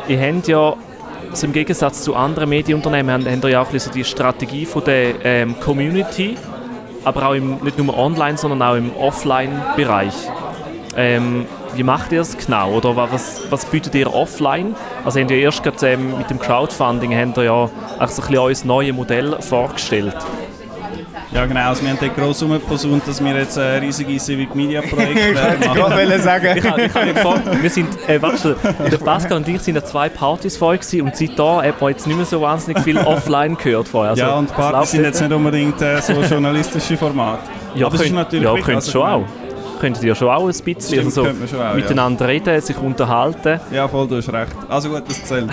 Ihr 0.06 0.20
habt 0.20 0.48
ja 0.48 0.74
also 1.30 1.46
im 1.46 1.54
Gegensatz 1.54 2.02
zu 2.02 2.14
anderen 2.14 2.50
Medienunternehmen 2.50 3.10
haben, 3.10 3.26
haben 3.26 3.50
ja 3.50 3.62
auch 3.62 3.70
so 3.74 3.90
die 3.90 4.04
Strategie 4.04 4.66
von 4.66 4.84
der 4.84 5.24
ähm, 5.24 5.58
Community, 5.60 6.36
aber 7.04 7.28
auch 7.28 7.34
im, 7.34 7.56
nicht 7.62 7.78
nur 7.78 7.96
online, 7.96 8.36
sondern 8.36 8.60
auch 8.60 8.76
im 8.76 8.94
Offline-Bereich. 8.94 10.14
Ähm, 10.96 11.46
wie 11.74 11.82
macht 11.82 12.12
ihr 12.12 12.18
das 12.18 12.36
genau? 12.36 12.70
Oder 12.72 12.94
wa- 12.94 13.08
was, 13.10 13.42
was 13.50 13.64
bietet 13.66 13.94
ihr 13.96 14.12
offline? 14.12 14.74
Also 15.04 15.18
habt 15.20 15.30
ihr 15.30 15.38
erst 15.38 15.62
gerade, 15.62 15.88
ähm, 15.88 16.16
mit 16.18 16.30
dem 16.30 16.38
Crowdfunding 16.38 17.12
habt 17.18 17.36
ihr 17.38 17.44
ja 17.44 17.52
auch 17.52 17.70
so 18.08 18.22
ein 18.22 18.28
bisschen 18.28 18.38
euer 18.38 18.54
neues 18.64 18.92
Modell 18.94 19.36
vorgestellt. 19.40 20.14
Ja 21.32 21.46
genau, 21.46 21.68
also 21.70 21.82
wir 21.82 21.90
haben 21.90 21.98
dort 22.00 22.16
gross 22.16 22.42
rumgeposaunt, 22.44 23.08
dass 23.08 23.22
wir 23.24 23.34
jetzt 23.36 23.58
ein 23.58 23.80
riesiges 23.80 24.24
Civic 24.24 24.54
Media 24.54 24.80
Projekt 24.82 25.16
äh, 25.18 25.54
Ich 25.60 25.66
machen. 25.66 25.80
wollte 25.92 26.20
sagen. 26.20 26.56
Ich 26.56 26.64
habe 26.70 26.82
ich 26.82 26.94
hab 26.94 27.04
mir 27.04 27.14
vor, 27.16 27.40
wir 27.60 27.70
sind, 27.70 27.88
äh, 28.08 28.22
warte, 28.22 28.54
der 28.88 28.98
Pascal 28.98 29.38
und 29.38 29.48
ich 29.48 29.60
sind 29.60 29.76
an 29.76 29.84
zwei 29.84 30.08
Partys 30.08 30.56
vorher 30.56 30.78
gewesen 30.78 31.02
und 31.02 31.16
seitdem 31.16 31.44
hat 31.62 31.80
man 31.80 31.90
jetzt 31.90 32.06
nicht 32.06 32.16
mehr 32.16 32.26
so 32.26 32.40
wahnsinnig 32.40 32.84
viel 32.84 32.98
offline 32.98 33.56
gehört 33.56 33.88
vorher. 33.88 34.10
Also, 34.12 34.22
ja, 34.22 34.34
und 34.34 34.44
es 34.48 34.52
Partys 34.52 34.90
sind 34.92 35.02
jetzt 35.02 35.20
nicht 35.20 35.32
unbedingt 35.32 35.82
äh, 35.82 36.00
so 36.00 36.12
journalistische 36.12 36.96
Formate. 36.96 37.40
Ja, 37.74 37.86
Aber 37.86 37.96
es 37.96 38.02
ist 38.02 38.06
könnt, 38.06 38.16
natürlich 38.16 38.44
ja 38.44 38.54
könnt 38.54 38.76
also, 38.76 38.92
schon 38.92 39.00
ich 39.00 39.06
meine- 39.08 39.24
auch. 39.24 39.43
Könntet 39.84 40.02
ihr 40.02 40.14
schon 40.14 40.30
auch 40.30 40.40
ein 40.40 40.46
bisschen 40.46 40.80
Stimmt, 40.80 41.04
also 41.04 41.24
man 41.24 41.46
schon 41.46 41.58
auch, 41.58 41.64
ja. 41.64 41.74
miteinander 41.74 42.26
reden, 42.26 42.58
sich 42.58 42.78
unterhalten. 42.78 43.60
Ja, 43.70 43.86
voll, 43.86 44.08
du 44.08 44.16
hast 44.16 44.32
recht. 44.32 44.56
Also 44.66 44.88
gut, 44.88 45.02
das 45.06 45.22
zählt. 45.26 45.50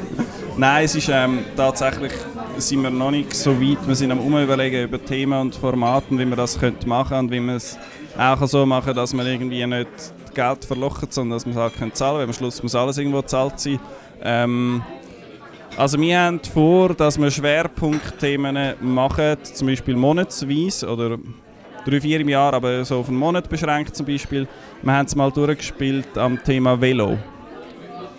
Nein, 0.56 0.86
es 0.86 0.94
ist 0.94 1.10
ähm, 1.12 1.40
tatsächlich, 1.54 2.12
sind 2.56 2.82
wir 2.82 2.88
noch 2.88 3.10
nicht 3.10 3.34
so 3.34 3.60
weit. 3.60 3.86
Wir 3.86 3.94
sind 3.94 4.10
am 4.10 4.20
Umüberlegen 4.20 4.84
über 4.84 5.04
Themen 5.04 5.38
und 5.38 5.54
Formaten, 5.54 6.18
wie 6.18 6.24
wir 6.24 6.34
das 6.34 6.58
könnte 6.58 6.88
machen 6.88 7.18
und 7.18 7.30
wie 7.30 7.40
wir 7.40 7.56
es 7.56 7.76
auch 8.16 8.46
so 8.46 8.64
machen, 8.64 8.94
dass 8.94 9.12
man 9.12 9.26
irgendwie 9.26 9.66
nicht 9.66 9.88
Geld 10.32 10.64
verlochen, 10.64 11.08
sondern 11.10 11.36
dass 11.36 11.44
man 11.44 11.54
es 11.54 11.60
halt 11.60 11.76
können 11.76 11.92
zahlen 11.92 12.20
kann. 12.20 12.28
Am 12.28 12.32
Schluss 12.32 12.62
muss 12.62 12.74
alles 12.74 12.96
irgendwo 12.96 13.20
gezahlt 13.20 13.60
sein. 13.60 13.78
Ähm, 14.22 14.82
also 15.76 16.00
wir 16.00 16.18
haben 16.18 16.40
vor, 16.42 16.94
dass 16.94 17.20
wir 17.20 17.30
Schwerpunktthemen 17.30 18.76
machen, 18.80 19.36
zum 19.42 19.66
Beispiel 19.66 19.94
monatsweise 19.94 20.88
oder 20.88 21.18
drei, 21.84 22.00
vier 22.00 22.20
im 22.20 22.28
Jahr, 22.28 22.54
aber 22.54 22.84
so 22.84 22.98
auf 22.98 23.08
einen 23.08 23.18
Monat 23.18 23.48
beschränkt 23.48 23.96
zum 23.96 24.06
Beispiel. 24.06 24.46
Wir 24.82 24.92
haben 24.92 25.06
es 25.06 25.14
mal 25.14 25.30
durchgespielt 25.30 26.16
am 26.16 26.42
Thema 26.42 26.80
Velo. 26.80 27.18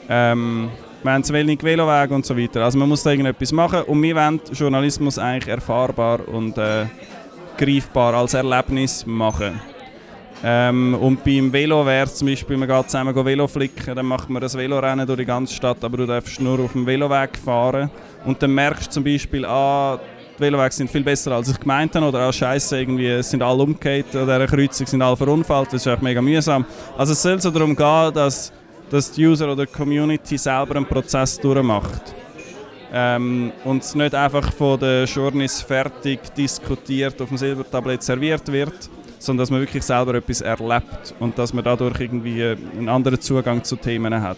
Ähm, 0.10 0.70
wir 1.04 1.12
haben 1.12 1.24
zu 1.24 1.34
wenig 1.34 1.64
Velowege 1.64 2.16
und 2.16 2.26
so 2.26 2.38
weiter. 2.38 2.64
Also 2.64 2.78
man 2.80 2.90
muss 2.90 3.04
da 3.04 3.12
irgendetwas 3.12 3.52
machen 3.52 3.84
und 3.84 4.02
wir 4.02 4.16
wollen 4.16 4.42
Journalismus 4.52 5.20
eigentlich 5.20 5.48
erfahrbar 5.48 6.28
und 6.28 6.58
äh, 6.58 6.86
greifbar 7.58 8.16
als 8.16 8.34
Erlebnis 8.34 9.06
machen. 9.06 9.60
Ähm, 10.44 10.96
und 10.96 11.24
beim 11.24 11.52
Velo 11.52 11.86
wäre 11.86 12.06
es 12.06 12.16
zum 12.16 12.28
Beispiel, 12.28 12.58
man 12.58 12.68
geht 12.68 12.90
zusammen 12.90 13.16
Velo 13.16 13.48
flicken, 13.48 13.96
dann 13.96 14.06
macht 14.06 14.30
man 14.30 14.44
ein 14.44 14.54
Velorennen 14.54 15.08
durch 15.08 15.20
die 15.20 15.26
ganze 15.26 15.56
Stadt, 15.56 15.84
aber 15.84 15.98
du 15.98 16.06
darfst 16.06 16.40
nur 16.42 16.60
auf 16.60 16.74
dem 16.74 16.86
Veloweg 16.86 17.38
fahren. 17.38 17.90
Und 18.26 18.42
dann 18.42 18.54
merkst 18.54 18.88
du 18.88 18.92
zum 18.92 19.04
Beispiel, 19.04 19.46
ah, 19.46 20.00
die 20.38 20.42
Velowege 20.42 20.72
sind 20.74 20.90
viel 20.90 21.04
besser 21.04 21.32
als 21.32 21.50
ich 21.50 21.60
gemeint 21.60 21.96
habe, 21.96 22.08
oder 22.08 22.20
ah, 22.20 22.34
scheiße, 22.34 22.80
irgendwie, 22.80 23.08
es 23.08 23.30
sind 23.30 23.42
alle 23.42 23.64
umgekehrt, 23.64 24.16
an 24.16 24.26
dieser 24.26 24.48
Kreuzung 24.48 24.88
sind 24.88 25.02
alle 25.02 25.16
verunfallt, 25.16 25.68
das 25.68 25.86
ist 25.86 25.88
echt 25.88 26.02
mega 26.02 26.22
mühsam. 26.22 26.66
Also 26.98 27.14
es 27.14 27.22
soll 27.22 27.42
so 27.42 27.52
darum 27.52 27.76
gehen, 27.76 28.14
dass, 28.14 28.52
dass 28.90 29.12
die 29.12 29.26
User 29.26 29.52
oder 29.52 29.66
die 29.66 29.72
Community 29.72 30.38
selber 30.38 30.76
einen 30.76 30.86
Prozess 30.86 31.40
durchmacht. 31.40 32.16
Ähm, 32.94 33.52
und 33.64 33.84
es 33.84 33.96
nicht 33.96 34.16
einfach 34.16 34.54
von 34.54 34.80
den 34.80 35.06
Journeys 35.06 35.62
fertig 35.62 36.20
diskutiert 36.36 37.22
auf 37.22 37.30
dem 37.30 37.38
Silbertablett 37.38 38.04
serviert 38.04 38.50
wird, 38.52 38.90
sondern 39.20 39.44
dass 39.44 39.50
man 39.50 39.60
wirklich 39.60 39.84
selber 39.84 40.16
etwas 40.16 40.42
erlebt 40.42 41.16
und 41.20 41.38
dass 41.38 41.54
man 41.54 41.64
dadurch 41.64 42.00
irgendwie 42.00 42.44
einen 42.44 42.88
anderen 42.90 43.20
Zugang 43.20 43.64
zu 43.64 43.76
Themen 43.76 44.22
hat. 44.22 44.38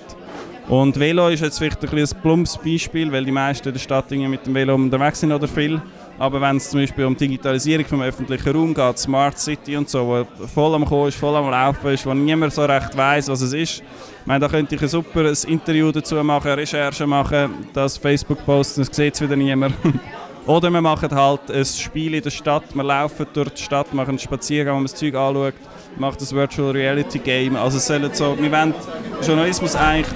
Und 0.67 0.99
Velo 0.99 1.30
ist 1.30 1.41
jetzt 1.41 1.60
vielleicht 1.60 1.82
ein, 1.82 1.97
ein 1.97 2.21
plumpes 2.21 2.58
Beispiel, 2.58 3.10
weil 3.10 3.23
die 3.23 3.32
meisten 3.32 3.69
in 3.69 3.73
der 3.73 3.80
Stadt 3.80 4.12
mit 4.12 4.45
dem 4.45 4.53
Velo 4.53 4.75
unterwegs 4.75 5.21
sind 5.21 5.32
oder 5.32 5.47
viel. 5.47 5.82
Aber 6.19 6.41
wenn 6.41 6.58
es 6.58 6.69
zum 6.69 6.82
Beispiel 6.82 7.06
um 7.06 7.15
Digitalisierung 7.15 7.86
vom 7.86 8.01
öffentlichen 8.01 8.51
Raum 8.51 8.73
geht, 8.73 8.97
Smart 8.97 9.38
City 9.38 9.77
und 9.77 9.89
so, 9.89 10.06
wo 10.06 10.45
voll 10.47 10.75
am 10.75 10.84
Kommen 10.84 11.08
ist, 11.08 11.17
voll 11.17 11.36
am 11.36 11.49
Laufen 11.49 11.91
ist, 11.91 12.06
wo 12.06 12.13
niemand 12.13 12.53
so 12.53 12.65
recht 12.65 12.97
weiß, 12.97 13.30
was 13.30 13.41
es 13.41 13.53
ist, 13.53 13.80
ich 13.80 14.25
meine, 14.25 14.41
da 14.41 14.49
könnte 14.49 14.75
ich 14.75 14.82
ein 14.82 14.88
super 14.89 15.21
ein 15.21 15.38
Interview 15.47 15.89
dazu 15.91 16.15
machen, 16.15 16.51
Recherche 16.51 17.08
machen, 17.08 17.67
das 17.71 17.97
Facebook 17.97 18.43
posten, 18.45 18.82
das 18.82 18.93
sieht 18.93 19.13
es 19.13 19.21
wieder 19.21 19.38
niemand. 19.38 19.75
Oder 20.45 20.69
wir 20.69 20.82
machen 20.82 21.10
halt 21.12 21.51
ein 21.51 21.65
Spiel 21.65 22.13
in 22.15 22.23
der 22.23 22.30
Stadt, 22.30 22.63
wir 22.73 22.84
laufen 22.84 23.25
durch 23.32 23.49
die 23.51 23.62
Stadt, 23.62 23.93
machen 23.93 24.10
einen 24.10 24.19
Spaziergang, 24.19 24.73
wo 24.73 24.80
man 24.80 24.86
das 24.86 24.95
Zeug 24.95 25.15
anschaut, 25.15 25.53
macht 25.97 26.19
das 26.19 26.34
Virtual 26.34 26.71
Reality 26.71 27.19
Game. 27.19 27.56
Also 27.56 27.77
es 27.77 27.88
sollen 27.88 28.10
so, 28.13 28.38
wir 28.38 28.51
wollen 28.51 28.73
Journalismus 29.21 29.75
eigentlich 29.75 30.08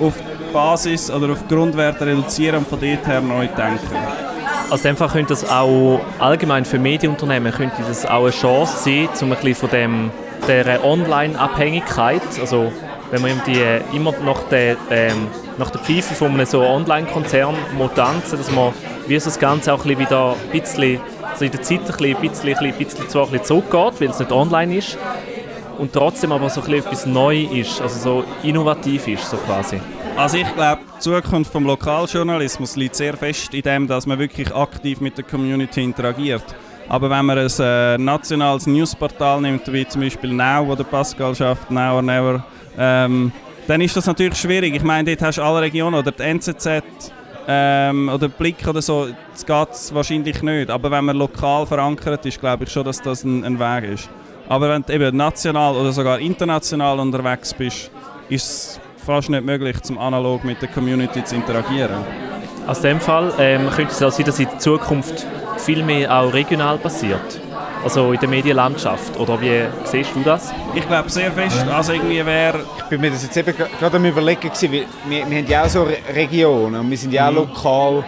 auf 0.00 0.14
die 0.16 0.52
Basis 0.52 1.10
oder 1.10 1.32
auf 1.32 1.46
Grundwerte 1.48 2.06
reduzieren 2.06 2.58
und 2.58 2.68
von 2.68 2.80
dort 2.80 3.06
her 3.06 3.20
neu 3.20 3.46
denken. 3.46 3.96
Also 4.70 4.88
in 4.88 4.94
dem 4.94 4.96
Fall 4.96 5.08
könnte 5.08 5.28
das 5.28 5.48
auch 5.48 6.00
allgemein 6.18 6.64
für 6.64 6.78
Medienunternehmen 6.78 7.52
könnte 7.52 7.76
das 7.86 8.04
auch 8.04 8.22
eine 8.22 8.30
Chance 8.30 8.84
sein, 8.84 9.08
um 9.20 9.32
ein 9.32 9.38
bisschen 9.38 9.54
von 9.54 9.70
dem, 9.70 10.10
der 10.48 10.84
Online-Abhängigkeit, 10.84 12.22
also 12.40 12.72
wenn 13.10 13.22
man 13.22 13.40
die, 13.46 13.60
äh, 13.60 13.80
immer 13.92 14.12
nach 14.24 14.42
der, 14.50 14.76
ähm, 14.90 15.28
nach 15.58 15.70
der 15.70 15.80
Pfeife 15.80 16.14
von 16.14 16.32
einem 16.32 16.46
so 16.46 16.62
Online-Konzern 16.62 17.54
tanzen, 17.94 18.38
dass 18.38 18.50
man 18.50 18.72
wie 19.06 19.18
so 19.20 19.26
das 19.26 19.38
Ganze 19.38 19.72
auch 19.72 19.84
ein 19.84 19.96
bisschen 19.96 20.00
wieder 20.00 20.34
ein 20.52 20.60
bisschen, 20.60 21.00
also 21.30 21.44
in 21.44 21.52
der 21.52 21.62
Zeit 21.62 21.80
ein 21.80 21.86
bisschen, 21.86 22.16
ein 22.16 22.20
bisschen, 22.20 22.48
ein 22.48 22.74
bisschen, 22.74 23.20
ein 23.20 23.30
bisschen 23.30 23.44
zurückgeht, 23.44 24.00
weil 24.00 24.10
es 24.10 24.18
nicht 24.18 24.32
online 24.32 24.76
ist, 24.76 24.98
und 25.78 25.92
trotzdem 25.92 26.32
aber 26.32 26.48
so 26.50 26.60
etwas 26.62 27.06
neu 27.06 27.42
ist, 27.42 27.80
also 27.80 27.98
so 27.98 28.24
innovativ 28.42 29.08
ist, 29.08 29.28
so 29.30 29.36
quasi. 29.36 29.80
Also 30.16 30.38
ich 30.38 30.54
glaube, 30.54 30.80
die 30.96 31.00
Zukunft 31.00 31.54
des 31.54 31.62
Lokaljournalismus 31.62 32.76
liegt 32.76 32.94
sehr 32.94 33.16
fest 33.16 33.52
in 33.52 33.62
dem, 33.62 33.86
dass 33.86 34.06
man 34.06 34.18
wirklich 34.18 34.54
aktiv 34.54 35.00
mit 35.00 35.18
der 35.18 35.24
Community 35.24 35.82
interagiert. 35.84 36.44
Aber 36.88 37.10
wenn 37.10 37.26
man 37.26 37.38
ein 37.38 37.50
äh, 37.58 37.98
nationales 37.98 38.66
Newsportal 38.66 39.40
nimmt, 39.40 39.70
wie 39.72 39.86
zum 39.86 40.02
Beispiel 40.02 40.32
Now, 40.32 40.66
wo 40.66 40.74
der 40.74 40.84
Pascal 40.84 41.34
schafft, 41.34 41.70
Now 41.70 41.96
or 41.96 42.02
Never, 42.02 42.44
ähm, 42.78 43.32
dann 43.66 43.80
ist 43.80 43.96
das 43.96 44.06
natürlich 44.06 44.38
schwierig. 44.38 44.74
Ich 44.74 44.82
meine, 44.82 45.04
dort 45.04 45.22
hast 45.22 45.38
du 45.38 45.42
alle 45.42 45.62
Regionen 45.62 45.96
oder 45.96 46.12
die 46.12 46.22
NZZ 46.22 46.82
ähm, 47.48 48.08
oder 48.08 48.28
Blick 48.28 48.66
oder 48.66 48.80
so, 48.80 49.08
das 49.32 49.44
geht 49.44 49.94
wahrscheinlich 49.94 50.42
nicht. 50.42 50.70
Aber 50.70 50.90
wenn 50.90 51.04
man 51.04 51.16
lokal 51.16 51.66
verankert 51.66 52.24
ist, 52.24 52.40
glaube 52.40 52.64
ich 52.64 52.70
schon, 52.70 52.84
dass 52.84 53.02
das 53.02 53.24
ein, 53.24 53.44
ein 53.44 53.58
Weg 53.58 53.90
ist. 53.92 54.08
Aber 54.48 54.68
wenn 54.70 54.82
du 54.82 54.92
eben 54.92 55.16
national 55.16 55.74
oder 55.76 55.92
sogar 55.92 56.18
international 56.18 57.00
unterwegs 57.00 57.52
bist, 57.52 57.90
ist 58.28 58.44
es 58.44 58.80
fast 59.04 59.30
nicht 59.30 59.44
möglich, 59.44 59.80
zum 59.82 59.98
analog 59.98 60.44
mit 60.44 60.60
der 60.62 60.68
Community 60.68 61.24
zu 61.24 61.36
interagieren. 61.36 62.04
Aus 62.66 62.80
dem 62.80 63.00
Fall 63.00 63.32
ähm, 63.38 63.68
könnte 63.70 63.92
es 63.92 64.02
auch 64.02 64.10
sein, 64.10 64.26
dass 64.26 64.40
in 64.40 64.48
Zukunft 64.58 65.26
viel 65.58 65.82
mehr 65.82 66.12
auch 66.12 66.32
regional 66.32 66.78
passiert. 66.78 67.40
Also 67.84 68.12
in 68.12 68.18
der 68.18 68.28
Medienlandschaft. 68.28 69.16
Oder 69.18 69.40
wie 69.40 69.62
siehst 69.84 70.10
du 70.14 70.22
das? 70.22 70.52
Ich 70.74 70.86
glaube 70.88 71.08
sehr 71.08 71.30
fest, 71.30 71.64
also 71.72 71.92
irgendwie 71.92 72.24
wäre 72.26 72.60
Ich 72.78 72.84
bin 72.84 73.00
mir 73.00 73.10
das 73.10 73.22
jetzt 73.22 73.36
eben 73.36 73.54
gerade 73.56 73.96
am 73.96 74.04
überlegen 74.04 74.40
gewesen, 74.40 74.72
weil 74.72 74.86
wir, 75.04 75.30
wir 75.30 75.38
haben 75.38 75.46
ja 75.46 75.64
auch 75.64 75.68
so 75.68 75.84
Re 75.84 75.98
Regionen 76.12 76.80
und 76.80 76.90
wir 76.90 76.98
sind 76.98 77.12
ja 77.12 77.28
auch 77.28 77.34
lokal 77.34 78.04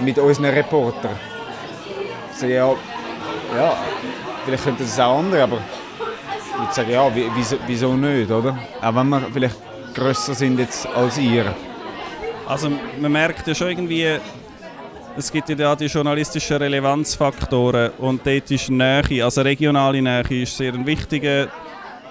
mit 0.00 0.18
unseren 0.18 0.46
Reportern. 0.46 1.16
So, 2.34 2.46
ja, 2.46 2.68
ja, 3.56 3.76
vielleicht 4.46 4.64
könnten 4.64 4.84
das 4.84 4.98
auch 4.98 5.18
andere, 5.18 5.42
aber 5.42 5.58
würde 6.58 6.72
sagen, 6.72 6.90
ja, 6.90 7.14
wie- 7.14 7.30
wieso, 7.34 7.56
wieso 7.66 7.96
nicht, 7.96 8.30
oder? 8.30 8.58
Auch 8.82 8.94
wenn 8.94 9.08
wir 9.08 9.22
vielleicht 9.32 9.56
grösser 9.94 10.34
sind 10.34 10.58
jetzt 10.58 10.86
als 10.86 11.18
ihr. 11.18 11.54
Also 12.46 12.70
man 13.00 13.12
merkt 13.12 13.46
ja 13.46 13.54
schon 13.54 13.68
irgendwie, 13.68 14.06
es 15.16 15.30
gibt 15.32 15.48
ja 15.48 15.74
die 15.76 15.86
journalistischen 15.86 16.56
Relevanzfaktoren 16.58 17.90
und 17.98 18.24
dort 18.26 18.50
ist 18.50 18.70
Nähe, 18.70 19.24
also 19.24 19.40
regionale 19.42 20.00
Nähe 20.00 20.42
ist 20.42 20.56
sehr 20.56 20.72
ein 20.72 20.86
wichtiger, 20.86 21.48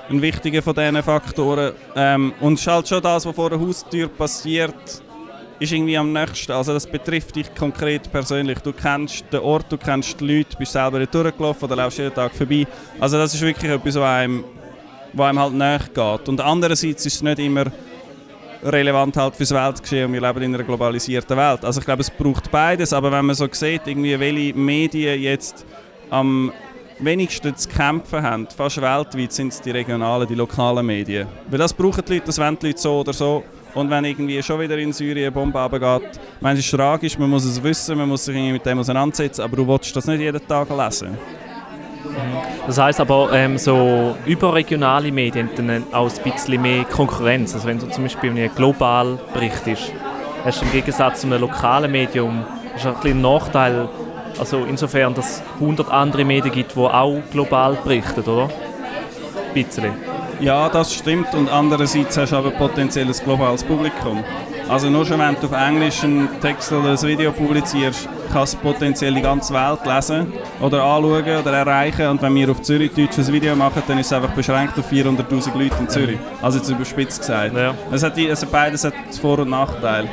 ein 0.10 0.21
wichtiger 0.21 0.62
von 0.62 0.73
diesen 0.75 1.01
Faktoren. 1.03 1.73
Ähm, 1.95 2.33
und 2.39 2.53
es 2.53 2.62
ist 2.62 2.67
halt 2.67 2.88
schon 2.88 3.01
das, 3.01 3.25
was 3.25 3.36
vor 3.36 3.49
der 3.49 3.60
Haustür 3.60 4.07
passiert, 4.10 4.73
ist 5.59 5.71
irgendwie 5.71 5.97
am 5.97 6.13
nächsten. 6.13 6.51
Also 6.51 6.73
das 6.73 6.85
betrifft 6.85 7.35
dich 7.35 7.53
konkret 7.55 8.11
persönlich. 8.11 8.59
Du 8.59 8.73
kennst 8.73 9.25
den 9.31 9.39
Ort, 9.39 9.71
du 9.71 9.77
kennst 9.77 10.19
die 10.19 10.37
Leute, 10.37 10.57
bist 10.57 10.73
selber 10.73 11.05
durchgelaufen 11.05 11.63
oder 11.63 11.75
läufst 11.75 11.97
jeden 11.97 12.13
Tag 12.13 12.33
vorbei. 12.33 12.67
Also 12.99 13.17
das 13.17 13.33
ist 13.33 13.41
wirklich 13.41 13.71
etwas, 13.71 13.95
was 13.95 14.03
einem, 14.03 14.43
was 15.13 15.29
einem 15.29 15.39
halt 15.39 15.53
näher 15.53 15.79
geht. 15.93 16.29
Und 16.29 16.41
andererseits 16.41 17.05
ist 17.05 17.15
es 17.15 17.21
nicht 17.23 17.39
immer 17.39 17.65
relevant 18.63 19.15
halt 19.17 19.35
fürs 19.35 19.51
Weltgeschehen 19.51 20.11
wir 20.11 20.21
leben 20.21 20.41
in 20.41 20.55
einer 20.55 20.63
globalisierten 20.63 21.37
Welt. 21.37 21.63
Also 21.63 21.79
ich 21.79 21.85
glaube, 21.85 22.01
es 22.01 22.09
braucht 22.09 22.51
beides, 22.51 22.93
aber 22.93 23.11
wenn 23.11 23.25
man 23.25 23.35
so 23.35 23.47
sieht, 23.51 23.81
irgendwie 23.85 24.19
welche 24.19 24.57
Medien 24.57 25.21
jetzt 25.21 25.65
am 26.09 26.51
wenigsten 26.99 27.55
zu 27.55 27.69
kämpfen 27.69 28.21
haben, 28.21 28.47
fast 28.47 28.81
weltweit, 28.81 29.31
sind 29.31 29.53
es 29.53 29.61
die 29.61 29.71
regionalen, 29.71 30.27
die 30.27 30.35
lokalen 30.35 30.85
Medien. 30.85 31.27
Weil 31.49 31.59
das 31.59 31.73
brauchen 31.73 32.03
die 32.07 32.15
Leute, 32.15 32.25
das 32.25 32.39
wollen 32.39 32.57
die 32.59 32.67
Leute 32.67 32.79
so 32.79 32.99
oder 32.99 33.13
so. 33.13 33.43
Und 33.77 33.91
wenn 33.91 34.05
irgendwie 34.05 34.41
schon 34.41 34.59
wieder 34.59 34.75
in 34.79 34.91
Syrien 34.91 35.27
eine 35.27 35.31
Bombe 35.31 35.69
ich 36.01 36.41
meine, 36.41 36.57
es 36.57 36.65
ist 36.65 36.71
tragisch, 36.71 37.15
man 37.19 37.29
muss 37.29 37.45
es 37.45 37.61
wissen, 37.61 37.95
man 37.95 38.09
muss 38.09 38.25
sich 38.25 38.35
mit 38.35 38.65
dem 38.65 38.79
auseinandersetzen, 38.79 39.43
aber 39.43 39.55
du 39.55 39.67
willst 39.67 39.95
das 39.95 40.07
nicht 40.07 40.19
jeden 40.19 40.47
Tag 40.47 40.67
lesen. 40.75 41.15
Das 42.65 42.79
heißt 42.79 42.99
aber, 42.99 43.31
ähm, 43.33 43.55
so 43.59 44.15
überregionale 44.25 45.11
Medien 45.11 45.47
haben 45.55 45.83
auch 45.93 46.09
ein 46.09 46.31
bisschen 46.31 46.59
mehr 46.59 46.85
Konkurrenz. 46.85 47.53
Also 47.53 47.67
wenn 47.67 47.77
du 47.77 47.87
zum 47.87 48.05
Beispiel 48.05 48.31
einen 48.31 48.49
global 48.55 49.19
berichtest, 49.31 49.93
hast 50.43 50.61
du 50.61 50.65
im 50.65 50.71
Gegensatz 50.71 51.21
zu 51.21 51.27
einem 51.27 51.41
lokalen 51.41 51.91
Medium 51.91 52.39
ein 52.39 52.45
bisschen 52.73 53.11
einen 53.11 53.21
Nachteil, 53.21 53.89
also 54.39 54.65
insofern, 54.67 55.13
dass 55.13 55.37
es 55.37 55.43
100 55.59 55.91
andere 55.91 56.25
Medien 56.25 56.51
gibt, 56.51 56.75
die 56.75 56.79
auch 56.79 57.21
global 57.31 57.77
berichten, 57.83 58.21
oder? 58.21 58.49
Ein 59.49 59.53
bisschen. 59.53 60.16
Ja, 60.39 60.69
das 60.69 60.93
stimmt. 60.93 61.34
Und 61.34 61.50
andererseits 61.52 62.17
hast 62.17 62.32
du 62.32 62.36
aber 62.38 62.52
potenziell 62.52 63.08
ein 63.08 63.12
globales 63.12 63.63
Publikum. 63.63 64.23
Also 64.69 64.89
nur 64.89 65.06
schon, 65.06 65.19
wenn 65.19 65.36
du 65.39 65.47
auf 65.47 65.54
Englisch 65.54 66.04
einen 66.04 66.28
Text 66.41 66.71
oder 66.73 66.89
ein 66.91 67.02
Video 67.02 67.32
publizierst, 67.32 68.10
kannst 68.32 68.56
du 68.56 68.58
potenziell 68.58 69.13
die 69.13 69.21
ganze 69.21 69.54
Welt 69.54 69.80
lesen 69.86 70.34
oder 70.62 70.84
anschauen 70.84 71.38
oder 71.41 71.54
erreichen. 71.54 72.08
Und 72.08 72.21
wenn 72.21 72.36
wir 72.36 72.52
auf 72.52 72.62
Zürich 72.62 72.91
Deutsch 72.93 73.17
ein 73.17 73.28
Video 73.32 73.56
machen, 73.56 73.82
dann 73.88 73.97
ist 73.97 74.08
es 74.08 74.13
einfach 74.13 74.32
beschränkt 74.32 74.78
auf 74.78 74.91
400'000 74.91 75.58
Leute 75.58 75.76
in 75.80 75.89
Zürich. 75.89 76.17
Also 76.41 76.58
jetzt 76.60 76.69
überspitzt 76.69 77.21
gesagt. 77.21 77.56
Ja. 77.56 77.73
Es 77.91 78.04
hat, 78.04 78.17
also 78.17 78.47
beides 78.47 78.84
hat 78.84 78.93
Vor- 79.21 79.39
und 79.39 79.50
Nachteile. 79.50 80.10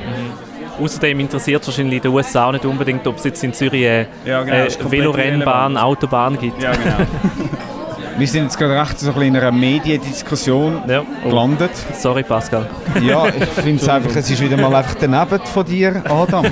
Außerdem 0.80 1.20
interessiert 1.20 1.62
es 1.62 1.68
wahrscheinlich 1.68 1.96
in 1.96 2.02
den 2.02 2.12
USA 2.12 2.46
auch 2.46 2.52
nicht 2.52 2.64
unbedingt, 2.64 3.06
ob 3.06 3.16
es 3.16 3.24
jetzt 3.24 3.42
in 3.44 3.52
Zürich 3.52 3.86
eine 3.86 4.06
Ja, 4.24 4.42
genau, 4.42 4.56
äh, 4.56 4.90
Velorennbahn. 4.90 5.76
Autobahn 5.76 6.38
gibt. 6.38 6.62
Ja, 6.62 6.72
genau. 6.72 6.96
Wir 8.16 8.28
sind 8.28 8.44
jetzt 8.44 8.58
gerade 8.58 8.80
recht 8.80 9.00
so 9.00 9.12
ein 9.12 9.22
in 9.22 9.36
einer 9.36 9.50
Mediendiskussion 9.50 10.82
Ja. 10.86 11.02
Gelandet. 11.24 11.70
sorry, 11.98 12.22
Pascal. 12.22 12.66
Ja, 13.02 13.26
ich 13.26 13.44
finde 13.62 13.82
es 13.82 13.88
einfach, 13.88 14.14
es 14.14 14.30
ist 14.30 14.40
wieder 14.40 14.56
mal 14.56 14.72
einfach 14.74 14.94
daneben 15.00 15.40
von 15.44 15.64
dir, 15.64 16.02
Adam. 16.08 16.46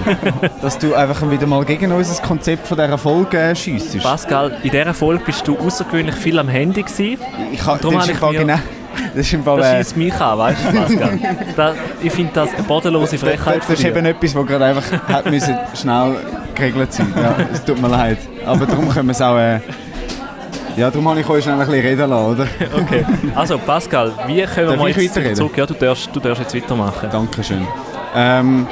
dass 0.61 0.77
du 0.79 0.94
einfach 0.94 1.31
wieder 1.31 1.46
mal 1.46 1.64
gegen 1.64 1.92
unser 1.92 2.20
Konzept 2.22 2.66
von 2.66 2.77
dieser 2.77 2.98
Folge 2.98 3.38
äh, 3.38 3.55
schiessest. 3.55 4.03
Pascal, 4.03 4.57
in 4.62 4.70
dieser 4.70 4.92
Folge 4.94 5.22
bist 5.25 5.46
du 5.46 5.57
außergewöhnlich 5.57 6.16
viel 6.16 6.38
am 6.38 6.48
Handy 6.48 6.83
gewesen. 6.83 7.18
Ich 7.53 7.61
kann, 7.61 7.79
Darum 7.81 7.94
das 7.98 8.09
habe 8.20 8.33
ich 8.35 8.38
mir- 8.40 8.44
genau... 8.46 8.59
Das 9.14 9.27
ist 9.27 9.33
im 9.33 9.42
Fall... 9.44 9.59
Das 9.59 9.66
Äh, 9.72 9.79
schießt 9.79 9.96
mich 9.96 10.14
an, 10.20 10.38
weißt 10.38 10.59
du, 10.70 10.72
Pascal? 10.79 11.18
Da, 11.57 11.75
ich 12.03 12.12
finde 12.12 12.31
das 12.35 12.53
eine 12.55 12.62
bodenlose 12.64 13.16
Frechheit 13.18 13.59
das 13.59 13.64
von 13.66 13.75
ist 13.75 13.85
eben 13.85 14.05
etwas, 14.05 14.35
was 14.35 14.46
gerade 14.46 14.64
einfach 14.66 14.85
hat 15.09 15.31
müssen 15.31 15.57
schnell 15.81 16.16
geregelt 16.55 16.92
sein. 16.92 17.12
Ja, 17.16 17.35
es 17.53 17.64
tut 17.64 17.81
mir 17.81 17.88
leid. 17.88 18.18
Aber 18.44 18.66
darum 18.66 18.88
können 18.90 19.07
wir 19.09 19.12
es 19.12 19.22
auch... 19.22 19.38
Äh, 19.38 19.61
ja, 20.77 20.91
darum 20.91 21.09
habe 21.09 21.21
ich 21.21 21.29
euch 21.29 21.45
schnell 21.45 21.55
ein 21.61 21.67
bisschen 21.67 21.81
reden 21.81 22.11
lassen, 22.11 22.33
oder? 22.33 22.47
Okay. 22.83 23.05
Also, 23.35 23.59
Pascal, 23.59 24.13
wie 24.27 24.43
können 24.43 24.69
Darf 24.69 24.79
wir 24.79 24.89
ich 24.89 24.97
jetzt 24.97 25.37
zurück? 25.37 25.57
Ja, 25.57 25.67
du 25.67 25.75
darfst, 25.75 26.11
du 26.13 26.21
darfst 26.21 26.43
jetzt 26.43 26.55
weitermachen. 26.55 27.09
Dankeschön. 27.11 27.67
Ähm, 28.15 28.67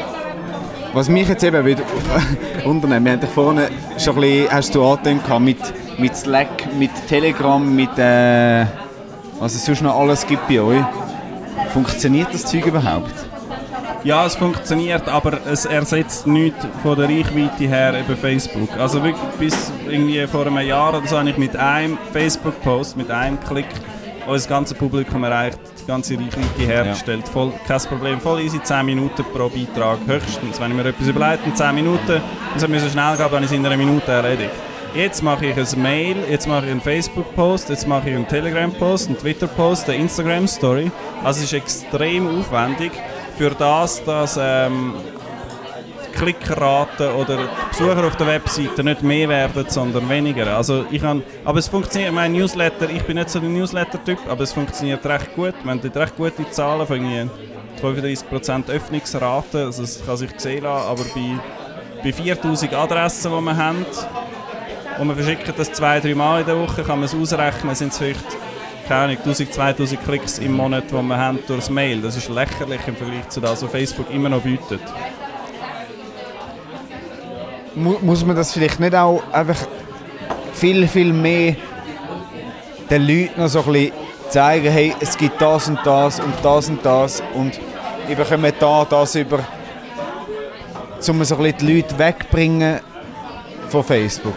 was 0.92 1.08
mich 1.08 1.28
jetzt 1.28 1.44
eben 1.44 1.64
wieder 1.64 1.82
wundert, 2.64 2.90
wir 2.90 3.12
haben 3.12 3.20
dich 3.20 3.30
vorne 3.30 3.68
schon 3.98 4.16
ein 4.16 4.20
bisschen, 4.22 4.50
hast 4.50 4.74
du 4.74 4.84
angetönt 4.84 5.40
mit, 5.40 5.58
mit 5.98 6.16
Slack, 6.16 6.74
mit 6.78 6.90
Telegram, 7.08 7.74
mit 7.74 7.96
äh, 7.98 8.64
was 9.38 9.54
es 9.54 9.64
sonst 9.64 9.82
noch 9.82 9.98
alles 9.98 10.26
gibt 10.26 10.48
bei 10.48 10.60
euch. 10.60 10.82
Funktioniert 11.72 12.28
das 12.32 12.44
Zeug 12.46 12.66
überhaupt? 12.66 13.29
Ja, 14.02 14.24
es 14.24 14.34
funktioniert, 14.34 15.06
aber 15.08 15.38
es 15.46 15.66
ersetzt 15.66 16.26
nichts 16.26 16.66
von 16.82 16.96
der 16.96 17.06
Reichweite 17.06 17.64
her 17.64 18.00
über 18.00 18.16
Facebook. 18.16 18.70
Also 18.78 19.02
wirklich 19.02 19.22
bis 19.38 19.70
irgendwie 19.86 20.26
vor 20.26 20.46
einem 20.46 20.58
Jahr 20.60 20.96
oder 20.96 21.06
so 21.06 21.18
habe 21.18 21.28
ich 21.28 21.36
mit 21.36 21.54
einem 21.54 21.98
Facebook-Post, 22.10 22.96
mit 22.96 23.10
einem 23.10 23.38
Klick 23.40 23.66
unser 24.26 24.48
ganzes 24.48 24.78
Publikum 24.78 25.22
erreicht, 25.24 25.58
die 25.82 25.86
ganze 25.86 26.14
Reichweite 26.14 26.66
hergestellt. 26.66 27.28
Voll, 27.28 27.52
kein 27.68 27.80
Problem, 27.80 28.20
voll 28.20 28.40
easy, 28.40 28.62
10 28.62 28.86
Minuten 28.86 29.22
pro 29.34 29.50
Beitrag 29.50 29.98
höchstens. 30.06 30.58
Wenn 30.58 30.70
ich 30.70 30.76
mir 30.78 30.86
etwas 30.86 31.06
überlege, 31.06 31.40
in 31.44 31.54
10 31.54 31.74
Minuten, 31.74 32.22
es 32.56 32.66
müssen 32.66 32.88
schnell 32.88 33.16
gehen, 33.18 33.26
dann 33.30 33.42
ist 33.42 33.50
es 33.50 33.56
in 33.56 33.66
einer 33.66 33.76
Minute 33.76 34.10
erledigt. 34.10 34.52
Jetzt 34.94 35.22
mache 35.22 35.46
ich 35.46 35.56
ein 35.56 35.82
Mail, 35.82 36.16
jetzt 36.28 36.48
mache 36.48 36.64
ich 36.64 36.72
einen 36.72 36.80
Facebook-Post, 36.80 37.68
jetzt 37.68 37.86
mache 37.86 38.08
ich 38.08 38.16
einen 38.16 38.26
Telegram-Post, 38.26 39.08
einen 39.08 39.18
Twitter-Post, 39.18 39.88
eine 39.88 39.98
Instagram-Story. 39.98 40.90
Also 41.22 41.40
es 41.40 41.44
ist 41.44 41.52
extrem 41.52 42.40
aufwendig 42.40 42.92
für 43.40 43.54
das, 43.54 44.04
dass 44.04 44.38
ähm, 44.38 44.92
die 46.06 46.18
Klickrate 46.18 47.14
oder 47.14 47.38
die 47.38 47.68
Besucher 47.70 48.06
auf 48.06 48.14
der 48.16 48.26
Webseite 48.26 48.84
nicht 48.84 49.02
mehr 49.02 49.30
werden, 49.30 49.64
sondern 49.66 50.06
weniger. 50.10 50.58
Also 50.58 50.84
ich 50.90 51.00
kann, 51.00 51.22
aber 51.42 51.58
es 51.58 51.66
funktioniert, 51.66 52.12
mein 52.12 52.34
Newsletter, 52.34 52.90
ich 52.90 53.02
bin 53.02 53.16
nicht 53.16 53.30
so 53.30 53.40
der 53.40 53.48
Newsletter-Typ, 53.48 54.18
aber 54.28 54.42
es 54.42 54.52
funktioniert 54.52 55.06
recht 55.06 55.34
gut. 55.34 55.54
Wir 55.62 55.70
haben 55.70 55.80
recht 55.80 56.16
gute 56.18 56.50
Zahlen 56.50 56.86
von 56.86 56.96
irgendwie 57.02 57.30
35% 57.82 58.68
Öffnungsrate, 58.68 59.64
also 59.64 59.80
das 59.80 60.04
kann 60.04 60.18
sich 60.18 60.32
sehen 60.36 60.64
lassen, 60.64 60.88
aber 60.90 61.04
bei, 61.14 61.40
bei 62.04 62.12
4000 62.12 62.74
Adressen, 62.74 63.32
die 63.32 63.40
wir 63.40 63.56
haben, 63.56 63.86
und 64.98 65.08
wir 65.08 65.14
verschicken 65.14 65.54
das 65.56 65.72
zwei, 65.72 65.98
drei 65.98 66.14
Mal 66.14 66.40
in 66.40 66.46
der 66.46 66.58
Woche, 66.58 66.82
kann 66.82 66.98
man 66.98 67.04
es 67.04 67.14
ausrechnen, 67.14 67.74
sind 67.74 67.90
es 67.90 67.96
vielleicht 67.96 68.36
keine 68.90 69.04
Ahnung, 69.04 69.18
1000, 69.18 69.54
2000 69.54 70.04
Klicks 70.04 70.38
im 70.38 70.52
Monat, 70.52 70.90
die 70.90 70.94
wir 70.94 71.16
haben 71.16 71.38
durchs 71.46 71.70
Mail. 71.70 72.02
Das 72.02 72.16
ist 72.16 72.28
lächerlich 72.28 72.80
im 72.88 72.96
Vergleich 72.96 73.28
zu 73.28 73.40
dem, 73.40 73.50
was 73.50 73.62
Facebook 73.62 74.10
immer 74.10 74.28
noch 74.28 74.42
bietet. 74.42 74.80
Mu 77.76 77.98
muss 78.00 78.26
man 78.26 78.34
das 78.34 78.52
vielleicht 78.52 78.80
nicht 78.80 78.92
auch 78.96 79.22
einfach 79.30 79.58
viel, 80.54 80.88
viel 80.88 81.12
mehr 81.12 81.54
den 82.90 83.06
Leuten 83.06 83.40
noch 83.40 83.46
so 83.46 83.60
ein 83.60 83.72
bisschen 83.72 83.92
zeigen, 84.28 84.72
hey, 84.72 84.92
es 84.98 85.16
gibt 85.16 85.40
das 85.40 85.68
und 85.68 85.78
das 85.84 86.18
und 86.18 86.34
das 86.42 86.68
und 86.68 86.84
das 86.84 87.22
und 87.34 87.60
ich 88.08 88.16
bekomme 88.16 88.52
da 88.58 88.84
das 88.90 89.14
über, 89.14 89.38
um 89.38 89.44
so 90.98 91.12
ein 91.12 91.18
bisschen 91.42 91.58
die 91.58 91.76
Leute 91.76 91.96
wegbringen 91.96 92.80
von 93.68 93.84
Facebook. 93.84 94.34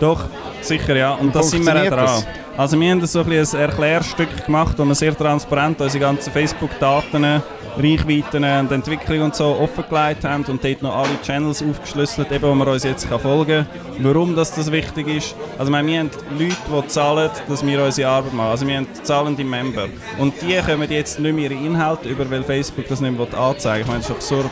Doch, 0.00 0.24
sicher 0.62 0.96
ja. 0.96 1.12
Und 1.12 1.34
das 1.34 1.50
sind 1.50 1.66
wir 1.66 1.82
auch 1.82 1.88
dran. 1.88 2.06
das? 2.06 2.26
Also 2.56 2.78
wir 2.78 2.90
haben 2.92 3.04
so 3.04 3.20
ein, 3.20 3.32
ein 3.32 3.54
Erklärstück 3.54 4.46
gemacht, 4.46 4.78
wo 4.78 4.84
wir 4.84 4.94
sehr 4.94 5.16
transparent 5.16 5.80
unsere 5.80 6.04
ganzen 6.04 6.32
Facebook-Daten, 6.32 7.42
Reichweiten 7.76 8.44
und 8.44 8.70
Entwicklung 8.70 9.22
und 9.22 9.34
so 9.34 9.46
offengelegt 9.60 10.22
haben 10.22 10.44
und 10.44 10.62
dort 10.62 10.80
noch 10.80 10.94
alle 10.94 11.20
Channels 11.24 11.64
aufgeschlüsselt, 11.68 12.30
eben, 12.30 12.48
wo 12.48 12.54
man 12.54 12.68
uns 12.68 12.84
jetzt 12.84 13.08
kann 13.08 13.18
folgen 13.18 13.66
kann. 13.66 14.04
Warum 14.04 14.36
das, 14.36 14.54
das 14.54 14.70
wichtig 14.70 15.08
ist. 15.08 15.34
Also 15.58 15.72
meine, 15.72 15.88
wir 15.88 15.98
haben 15.98 16.10
Leute, 16.38 16.54
die 16.68 16.86
zahlen, 16.86 17.30
dass 17.48 17.66
wir 17.66 17.82
unsere 17.82 18.08
Arbeit 18.08 18.32
machen. 18.34 18.50
Also 18.50 18.68
wir 18.68 18.76
haben 18.76 18.86
zahlende 19.02 19.42
Member. 19.42 19.88
Und 20.18 20.34
die 20.40 20.54
kommen 20.58 20.88
jetzt 20.88 21.18
nicht 21.18 21.34
mehr 21.34 21.50
ihre 21.50 21.60
Inhalte 21.60 22.08
über, 22.08 22.30
weil 22.30 22.44
Facebook 22.44 22.86
das 22.86 23.00
nicht 23.00 23.18
mehr 23.18 23.26
anzeigen 23.36 23.78
will. 23.78 23.80
Ich 23.80 23.86
meine, 23.88 23.98
das 23.98 24.10
ist 24.10 24.14
absurd. 24.14 24.50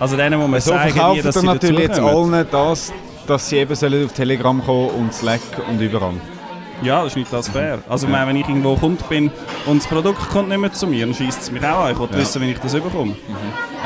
Also 0.00 0.16
denen, 0.16 0.40
wo 0.40 0.48
man 0.48 0.60
So 0.60 0.70
sagen, 0.70 0.90
verkaufen 0.90 1.18
die, 1.18 1.22
dass 1.22 1.34
sie 1.36 1.46
natürlich 1.46 1.80
jetzt 1.82 2.00
allen 2.00 2.46
das, 2.50 2.92
dass 3.28 3.48
sie 3.48 3.58
eben 3.58 4.04
auf 4.04 4.12
Telegram 4.12 4.64
kommen 4.64 4.88
und 4.88 5.14
Slack 5.14 5.40
und 5.70 5.80
überall. 5.80 6.14
Ja, 6.84 6.98
das 7.02 7.12
ist 7.12 7.16
nicht 7.16 7.32
das 7.32 7.48
fair. 7.48 7.78
Also, 7.88 8.06
meine, 8.06 8.26
wenn 8.28 8.36
ich 8.36 8.46
irgendwo 8.48 8.76
Kunde 8.76 9.02
bin 9.08 9.30
und 9.66 9.80
das 9.82 9.88
Produkt 9.88 10.28
kommt 10.30 10.48
nicht 10.50 10.58
mehr 10.58 10.72
zu 10.72 10.86
mir, 10.86 11.06
dann 11.06 11.14
schießt 11.14 11.42
es 11.42 11.50
mich 11.50 11.64
auch 11.64 11.86
an. 11.86 11.92
Ich 11.92 11.98
will 11.98 12.08
Ja. 12.12 12.18
wissen, 12.18 12.42
wie 12.42 12.50
ich 12.52 12.58
das 12.58 12.72
bekomme. 12.74 13.16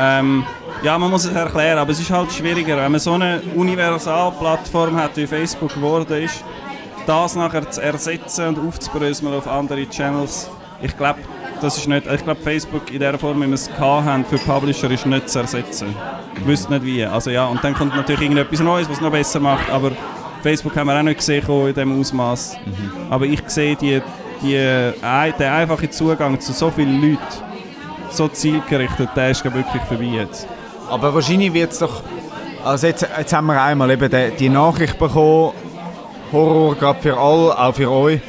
Ähm, 0.00 0.44
ja, 0.82 0.98
man 0.98 1.10
muss 1.10 1.24
es 1.24 1.32
erklären, 1.34 1.78
aber 1.78 1.90
es 1.92 2.00
ist 2.00 2.10
halt 2.10 2.32
schwieriger. 2.32 2.76
Wenn 2.76 2.90
man 2.92 3.00
so 3.00 3.12
eine 3.12 3.40
Universalplattform 3.54 4.96
hat, 4.96 5.16
wie 5.16 5.26
Facebook 5.26 5.74
geworden 5.74 6.22
ist, 6.22 6.42
das 7.06 7.36
nachher 7.36 7.70
zu 7.70 7.80
ersetzen 7.82 8.48
und 8.48 8.68
aufzubröseln 8.68 9.32
auf 9.32 9.46
andere 9.48 9.88
Channels, 9.88 10.50
ich 10.82 10.96
glaube, 10.96 11.20
das 11.60 11.76
ist 11.76 11.88
nicht, 11.88 12.06
ich 12.06 12.22
glaube, 12.24 12.40
Facebook 12.40 12.92
in 12.92 13.00
der 13.00 13.18
Form, 13.18 13.42
wie 13.42 13.46
wir 13.46 13.54
es 13.54 13.68
haben, 13.78 14.24
für 14.24 14.38
Publisher 14.38 14.90
ist 14.90 15.06
nicht 15.06 15.28
zu 15.28 15.40
ersetzen. 15.40 15.94
Ich 16.36 16.46
wüsste 16.46 16.72
nicht 16.72 16.84
wie. 16.84 17.04
Also 17.04 17.30
ja, 17.30 17.46
und 17.46 17.62
dann 17.64 17.74
kommt 17.74 17.96
natürlich 17.96 18.20
irgendetwas 18.22 18.60
Neues, 18.60 18.88
was 18.88 18.96
es 18.96 19.02
noch 19.02 19.10
besser 19.10 19.40
macht, 19.40 19.68
aber 19.70 19.90
Facebook 20.42 20.76
haben 20.76 20.86
wir 20.88 20.98
auch 20.98 21.02
nicht 21.02 21.18
gesehen 21.18 21.44
in 21.48 21.74
diesem 21.74 22.00
Ausmaß. 22.00 22.56
Aber 23.10 23.24
ich 23.26 23.40
sehe 23.46 23.76
die, 23.76 24.00
die, 24.42 24.56
ein- 25.02 25.34
den 25.38 25.48
einfachen 25.48 25.90
Zugang 25.90 26.38
zu 26.40 26.52
so 26.52 26.70
vielen 26.70 27.00
Leuten, 27.00 27.18
so 28.10 28.28
zielgerichtet, 28.28 29.10
der 29.16 29.30
ist 29.30 29.44
wirklich 29.44 29.82
vorbei 29.82 30.04
jetzt. 30.04 30.46
Aber 30.90 31.14
wahrscheinlich 31.14 31.52
wird 31.52 31.72
es 31.72 31.78
doch. 31.80 32.02
Also 32.64 32.86
jetzt, 32.86 33.06
jetzt 33.18 33.32
haben 33.32 33.46
wir 33.46 33.60
einmal 33.60 33.90
eben 33.90 34.10
die, 34.10 34.30
die 34.38 34.48
Nachricht 34.48 34.98
bekommen, 34.98 35.52
Horror 36.32 36.74
gerade 36.74 37.00
für 37.00 37.16
alle, 37.16 37.58
auch 37.58 37.74
für 37.74 37.90
euch. 37.90 38.20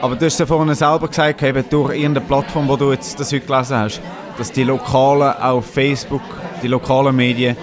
Aber 0.00 0.14
du 0.16 0.24
hast 0.26 0.38
ja 0.38 0.46
vorhin 0.46 0.72
selber 0.74 1.08
gesagt, 1.08 1.42
eben 1.42 1.64
durch 1.68 1.94
irgendeine 1.96 2.26
Plattform, 2.26 2.68
wo 2.68 2.76
du 2.76 2.92
jetzt 2.92 3.18
das 3.18 3.32
heute 3.32 3.46
gelesen 3.46 3.76
hast, 3.76 4.00
dass 4.36 4.52
die 4.52 4.62
lokalen, 4.62 5.32
auch 5.36 5.56
auf 5.58 5.66
Facebook, 5.66 6.22
die 6.62 6.68
lokalen 6.68 7.14
Medien 7.16 7.56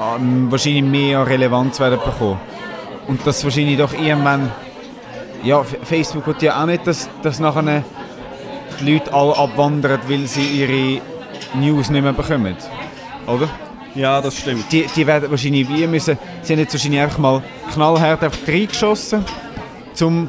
ähm, 0.00 0.46
wahrscheinlich 0.50 0.82
mehr 0.84 1.26
Relevanz 1.26 1.80
werden 1.80 1.98
bekommen. 2.04 2.38
Und 3.06 3.26
dass 3.26 3.44
wahrscheinlich 3.44 3.78
doch 3.78 3.92
irgendwann. 3.92 4.50
Ja, 5.42 5.62
Facebook 5.62 6.26
wird 6.26 6.42
ja 6.42 6.60
auch 6.60 6.66
nicht, 6.66 6.86
dass, 6.86 7.08
dass 7.22 7.38
nachher 7.38 7.84
die 8.80 8.92
Leute 8.92 9.12
alle 9.14 9.36
abwandern, 9.36 10.00
weil 10.08 10.26
sie 10.26 10.42
ihre 10.42 11.00
News 11.54 11.90
nicht 11.90 12.02
mehr 12.02 12.12
bekommen. 12.12 12.56
Oder? 13.26 13.48
Ja, 13.94 14.20
das 14.20 14.38
stimmt. 14.38 14.70
Die, 14.72 14.86
die 14.94 15.06
werden 15.06 15.30
wahrscheinlich 15.30 15.68
wie 15.68 15.86
müssen, 15.86 16.18
sie 16.42 16.52
haben 16.52 16.60
jetzt 16.60 16.74
wahrscheinlich 16.74 17.00
einfach 17.00 17.18
mal 17.18 17.42
knallhart 17.72 18.22
einfach 18.22 18.46
reingeschossen, 18.46 19.24
zum 19.94 20.28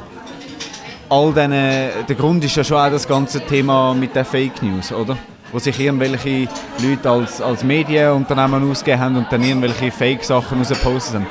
all 1.09 1.33
diesen, 1.33 1.51
der 1.51 2.15
Grund 2.17 2.43
ist 2.43 2.55
ja 2.55 2.63
schon 2.63 2.77
auch 2.77 2.89
das 2.89 3.07
ganze 3.07 3.41
Thema 3.41 3.93
mit 3.93 4.15
den 4.15 4.25
Fake 4.25 4.61
News, 4.61 4.91
oder? 4.91 5.17
Wo 5.51 5.59
sich 5.59 5.79
irgendwelche 5.79 6.47
Leute 6.81 7.09
als, 7.09 7.41
als 7.41 7.63
Medienunternehmen 7.63 8.69
ausgegeben 8.69 9.01
haben 9.01 9.17
und 9.17 9.27
dann 9.31 9.43
irgendwelche 9.43 9.91
Fake-Sachen 9.91 10.59
rausgepostet 10.59 11.15
haben. 11.15 11.27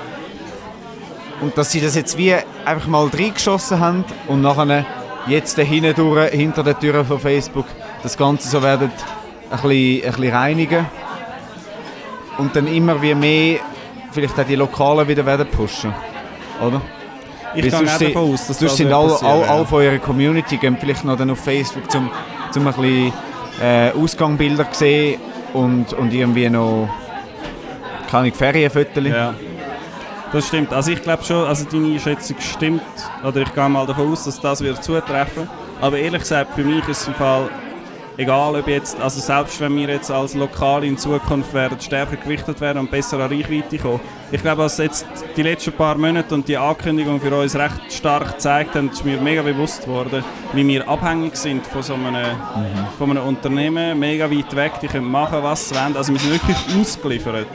Und 1.41 1.57
dass 1.59 1.71
sie 1.71 1.81
das 1.81 1.95
jetzt 1.95 2.17
wie 2.17 2.35
einfach 2.65 2.87
mal 2.87 3.07
reingeschossen 3.07 3.79
haben 3.79 4.05
und 4.27 4.41
nachher 4.41 4.87
jetzt 5.27 5.59
durch, 5.59 6.31
hinter 6.31 6.63
der 6.63 6.79
Tür 6.79 7.05
von 7.05 7.19
Facebook 7.19 7.67
das 8.03 8.17
Ganze 8.17 8.49
so 8.49 8.63
werden 8.63 8.91
ein 9.51 9.61
bisschen, 9.61 10.05
ein 10.05 10.13
bisschen 10.13 10.35
reinigen 10.35 10.87
und 12.39 12.55
dann 12.55 12.67
immer 12.67 13.01
wie 13.03 13.15
mehr 13.15 13.59
vielleicht 14.13 14.39
auch 14.39 14.45
die 14.45 14.57
Lokalen 14.57 15.07
wieder 15.09 15.27
werden 15.27 15.47
pushen, 15.49 15.93
oder? 16.67 16.81
Ich 17.55 17.63
gehe 17.63 17.75
auch 17.75 17.99
davon 17.99 18.33
aus, 18.33 18.47
dass 18.47 18.59
das 18.59 18.77
sind 18.77 18.93
alle, 18.93 19.17
alle, 19.23 19.49
alle 19.49 19.65
von 19.65 19.79
eurer 19.83 19.99
Community 19.99 20.59
gehen 20.59 20.77
vielleicht 20.79 21.05
noch 21.05 21.17
dann 21.17 21.31
auf 21.31 21.41
Facebook 21.41 21.91
zum, 21.91 22.11
zum 22.51 22.67
ein 22.67 22.75
bisschen 22.75 23.13
äh, 23.63 23.91
Ausgangbilder 23.93 24.67
sehen 24.73 25.21
und, 25.55 25.93
und 25.95 26.13
irgendwie 26.13 26.51
noch 26.51 26.89
keine 28.11 28.33
Ferienfotos. 28.33 29.05
Ja. 29.07 29.35
Das 30.33 30.49
stimmt. 30.49 30.73
Also 30.73 30.91
ich 30.91 31.03
glaube 31.03 31.25
schon, 31.25 31.47
also 31.47 31.65
deine 31.71 31.87
Einschätzung 31.95 32.37
stimmt. 32.41 32.83
Oder 33.25 33.43
ich 33.43 33.55
gehe 33.55 33.69
mal 33.69 33.87
davon 33.87 34.13
aus, 34.13 34.25
dass 34.25 34.41
das 34.41 34.61
wird 34.61 34.83
zutreffen. 34.83 35.49
Aber 35.81 35.99
ehrlich 35.99 36.23
gesagt, 36.23 36.55
für 36.55 36.65
mich 36.65 36.87
ist 36.89 37.03
es 37.03 37.09
im 37.09 37.15
Fall 37.15 37.49
egal, 38.17 38.57
ob 38.57 38.67
jetzt, 38.67 39.01
also 39.01 39.21
selbst 39.21 39.61
wenn 39.61 39.77
wir 39.77 39.89
jetzt 39.89 40.11
als 40.11 40.35
Lokale 40.35 40.87
in 40.87 40.97
Zukunft 40.97 41.53
werden 41.53 41.79
stärker 41.81 42.17
gewichtet 42.17 42.61
werden 42.61 42.79
und 42.79 42.91
besser 42.91 43.19
an 43.19 43.31
Reichweite 43.31 43.79
kommen. 43.79 44.01
Ich 44.33 44.43
glaube, 44.43 44.63
dass 44.63 44.79
jetzt 44.79 45.07
die 45.37 45.43
letzten 45.43 45.73
paar 45.73 45.97
Monate 45.97 46.35
und 46.35 46.49
die 46.49 46.57
Ankündigung 46.57 47.21
für 47.21 47.35
uns 47.35 47.55
recht 47.55 47.93
stark 47.93 48.33
gezeigt 48.33 48.75
haben, 48.75 48.91
ist 48.91 49.05
mir 49.05 49.21
mega 49.21 49.43
bewusst 49.43 49.85
geworden, 49.85 50.25
wie 50.53 50.67
wir 50.67 50.89
abhängig 50.89 51.37
sind 51.37 51.67
von 51.67 51.83
so 51.83 51.95
einem, 51.95 52.37
von 52.99 53.11
einem 53.11 53.25
Unternehmen, 53.25 53.99
mega 53.99 54.31
weit 54.31 54.57
weg, 54.57 54.73
die 54.83 54.89
können 54.89 55.11
machen, 55.11 55.43
was 55.43 55.69
sie 55.69 55.75
wollen. 55.75 55.97
Also 55.97 56.13
wir 56.13 56.21
sind 56.21 56.33
wirklich 56.33 56.57
ausgeliefert. 56.81 57.47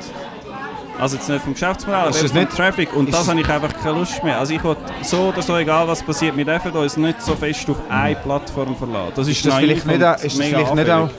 Also 1.02 1.18
jetzt 1.18 1.28
nicht 1.28 1.43
vom 1.43 1.54
Geschäftsmodell, 1.54 1.99
aber 2.02 2.14
vom 2.14 2.38
nicht- 2.38 2.52
Traffic. 2.52 2.93
Und 2.95 3.10
ist 3.10 3.18
das 3.18 3.28
habe 3.28 3.39
ich 3.41 3.49
einfach 3.49 3.74
keine 3.82 3.97
Lust 3.99 4.24
mehr. 4.24 4.38
Also 4.39 4.54
ich 4.54 4.64
will 4.64 4.76
so 5.02 5.18
oder 5.30 5.41
so, 5.41 5.58
egal 5.58 5.88
was 5.88 6.04
passiert, 6.04 6.38
wir 6.38 6.45
dürfen 6.45 6.72
uns 6.72 6.95
nicht 6.95 7.22
so 7.22 7.36
fest 7.36 7.68
auf 7.70 7.78
eine 7.89 8.16
Plattform 8.16 8.76
verlassen. 8.76 9.12
Das 9.16 9.28
ist, 9.28 9.38
Ist 9.38 9.45
das 9.47 9.56
vielleicht 9.56 9.86
nicht, 9.88 10.04
auch, 10.04 10.16
ist 10.16 10.24
das 10.24 10.34
vielleicht 10.47 10.76
nicht 10.76 10.89
auch, 10.91 11.10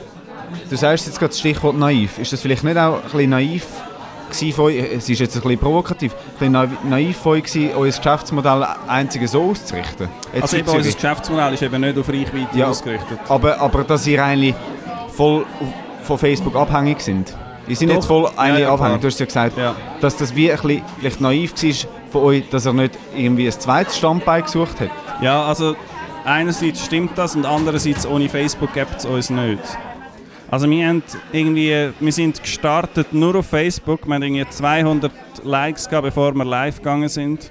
du 0.71 0.77
sagst 0.77 1.07
jetzt 1.07 1.19
gerade 1.19 1.31
das 1.31 1.39
Stichwort 1.41 1.77
naiv, 1.77 2.19
ist 2.19 2.33
das 2.33 2.41
vielleicht 2.41 2.63
nicht 2.65 2.77
auch 2.79 2.97
ein 2.97 3.03
bisschen 3.03 3.31
naiv 3.31 3.67
gewesen 4.31 4.53
von 4.55 4.65
euch, 4.67 4.77
es 4.79 5.09
ist 5.11 5.19
jetzt 5.19 5.35
ein 5.37 5.43
bisschen 5.43 5.59
provokativ, 5.59 6.13
ein 6.41 6.53
bisschen 6.53 6.79
naiv, 6.89 7.17
von 7.19 7.33
euch 7.33 7.45
euer 7.77 7.87
Geschäftsmodell 7.87 8.65
einzige 8.87 9.27
so 9.29 9.51
auszurichten? 9.51 10.09
Jetzt 10.33 10.43
Also 10.43 10.57
eben 10.59 10.69
unser. 10.69 10.93
Geschäftsmodell 10.93 11.55
ist 11.55 11.63
eben 11.63 11.81
nicht 11.81 11.99
auf 11.99 12.09
Reichweite 12.09 12.57
Ja. 12.59 12.69
ausgerichtet. 12.69 13.19
aber, 13.29 13.61
aber 13.61 13.83
dass 13.85 14.07
ihr 14.07 14.25
eigentlich 14.25 14.55
voll 15.15 15.45
von 16.05 16.19
Facebook 16.19 16.55
abhängig 16.57 17.01
sind. 17.01 17.37
Ihr 17.69 17.77
sind 17.77 17.89
Doch. 17.89 17.97
jetzt 17.97 18.07
voll 18.07 18.29
eigentlich 18.37 18.63
Ja, 18.63 18.75
abhängig, 18.75 19.01
du 19.01 19.07
hast 19.07 19.21
ja 19.21 19.27
gesagt, 19.27 19.57
Ja. 19.57 19.75
dass 20.01 20.17
das 20.17 20.35
wie 20.35 20.51
ein 20.51 20.59
bisschen 20.61 20.83
vielleicht 20.99 21.21
naiv 21.21 21.53
war 21.63 21.89
von 22.11 22.23
euch, 22.23 22.49
dass 22.51 22.67
er 22.67 22.73
nicht 22.73 22.99
irgendwie 23.17 23.47
ein 23.47 23.53
zweites 23.53 23.97
Standbein 23.97 24.43
gesucht 24.43 24.81
hat. 24.81 24.91
Ja, 25.21 25.45
also 25.45 25.77
einerseits 26.25 26.85
stimmt 26.85 27.13
das 27.17 27.37
und 27.37 27.47
andererseits 27.47 28.07
ohne 28.07 28.29
Facebook 28.29 28.73
gibt 28.73 28.97
es 28.99 29.05
uns 29.05 29.31
nicht. 29.31 29.63
Also 30.51 30.69
wir, 30.69 30.87
haben 30.87 31.03
irgendwie, 31.33 31.91
wir 31.99 32.13
sind 32.13 32.43
gestartet 32.43 33.13
nur 33.15 33.37
auf 33.37 33.47
Facebook, 33.47 34.07
wir 34.07 34.15
haben 34.17 34.23
irgendwie 34.23 34.47
200 34.49 35.11
Likes 35.45 35.89
gehabt, 35.89 36.05
bevor 36.05 36.35
wir 36.35 36.45
live 36.45 36.77
gegangen 36.79 37.09
sind. 37.09 37.51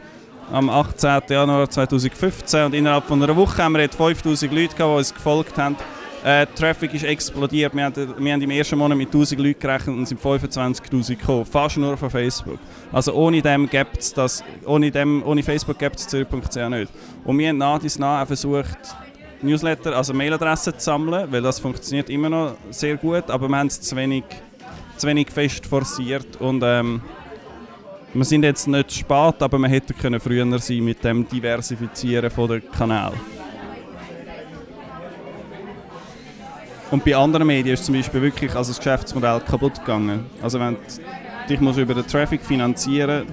Am 0.51 0.69
18. 0.69 1.21
Januar 1.29 1.69
2015 1.69 2.65
und 2.65 2.75
innerhalb 2.75 3.05
von 3.05 3.23
einer 3.23 3.35
Woche 3.35 3.63
haben 3.63 3.71
wir 3.71 3.81
jetzt 3.81 3.95
5000 3.95 4.51
Leute 4.51 4.75
gehabt, 4.75 4.79
die 4.93 4.97
uns 4.97 5.13
gefolgt 5.13 5.57
haben. 5.57 5.77
Äh, 6.23 6.45
Traffic 6.55 6.93
ist 6.93 7.03
explodiert. 7.03 7.75
Wir 7.75 7.85
haben, 7.85 7.95
wir 7.95 8.33
haben 8.33 8.41
im 8.41 8.51
ersten 8.51 8.77
Monat 8.77 8.97
mit 8.97 9.07
1000 9.07 9.41
Leuten 9.41 9.59
gerechnet 9.59 9.95
und 9.95 10.05
sind 10.05 10.21
25'000 10.21 11.15
gekommen. 11.15 11.45
Fast 11.45 11.77
nur 11.77 11.97
von 11.97 12.09
Facebook. 12.11 12.59
Also 12.91 13.13
ohne 13.13 13.41
dem 13.41 13.67
gibt's 13.67 14.13
das, 14.13 14.43
ohne, 14.65 14.91
dem, 14.91 15.23
ohne 15.25 15.41
Facebook 15.41 15.79
gibt 15.79 15.95
es 15.95 16.07
Zürich.ch 16.07 16.55
nicht. 16.69 16.91
Und 17.23 17.39
wir 17.39 17.49
haben 17.49 17.57
nach 17.57 17.79
dies 17.79 17.97
nach 17.97 18.27
versucht, 18.27 18.77
Newsletter, 19.41 19.95
also 19.95 20.13
Mailadressen 20.13 20.73
zu 20.77 20.79
sammeln, 20.79 21.31
weil 21.31 21.41
das 21.41 21.59
funktioniert 21.59 22.09
immer 22.11 22.29
noch 22.29 22.55
sehr 22.69 22.97
gut, 22.97 23.29
aber 23.29 23.47
wir 23.47 23.57
haben 23.57 23.67
es 23.67 23.81
zu 23.81 23.95
wenig, 23.95 24.23
zu 24.97 25.07
wenig 25.07 25.31
fest 25.31 25.65
forciert 25.65 26.39
und 26.39 26.61
ähm, 26.63 27.01
wir 28.13 28.25
sind 28.25 28.43
jetzt 28.43 28.67
nicht 28.67 28.91
spät, 28.91 29.41
aber 29.41 29.57
wir 29.57 29.69
hätten 29.69 30.19
früher 30.19 30.59
sein 30.59 30.83
mit 30.83 31.03
dem 31.03 31.27
Diversifizieren 31.27 32.31
der 32.47 32.61
Kanal. 32.61 33.13
Und 36.91 37.05
bei 37.05 37.15
anderen 37.15 37.47
Medien 37.47 37.73
ist 37.73 37.85
zum 37.85 37.95
Beispiel 37.95 38.21
wirklich 38.21 38.53
also 38.53 38.71
das 38.71 38.77
Geschäftsmodell 38.77 39.39
kaputt 39.39 39.79
gegangen. 39.79 40.25
Also 40.41 40.59
wenn 40.59 40.75
dich 41.47 41.59
musst 41.61 41.79
über 41.79 41.93
den 41.93 42.05
Traffic 42.05 42.41
finanzieren 42.41 43.25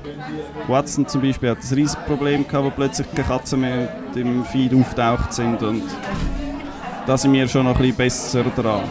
Watson 0.66 1.06
zum 1.06 1.20
Beispiel 1.22 1.50
hat 1.50 1.58
ein 1.58 1.74
riesiges 1.74 1.96
Problem 2.06 2.46
gehabt, 2.46 2.64
wo 2.64 2.70
plötzlich 2.70 3.06
keine 3.14 3.28
Katzen 3.28 3.60
mehr 3.60 3.88
im 4.14 4.44
Feed 4.44 4.74
auftaucht 4.74 5.32
sind 5.32 5.62
und 5.62 5.82
da 7.06 7.16
sind 7.16 7.32
wir 7.32 7.48
schon 7.48 7.64
noch 7.64 7.76
ein 7.76 7.94
bisschen 7.94 7.96
besser 7.96 8.44
dran. 8.56 8.82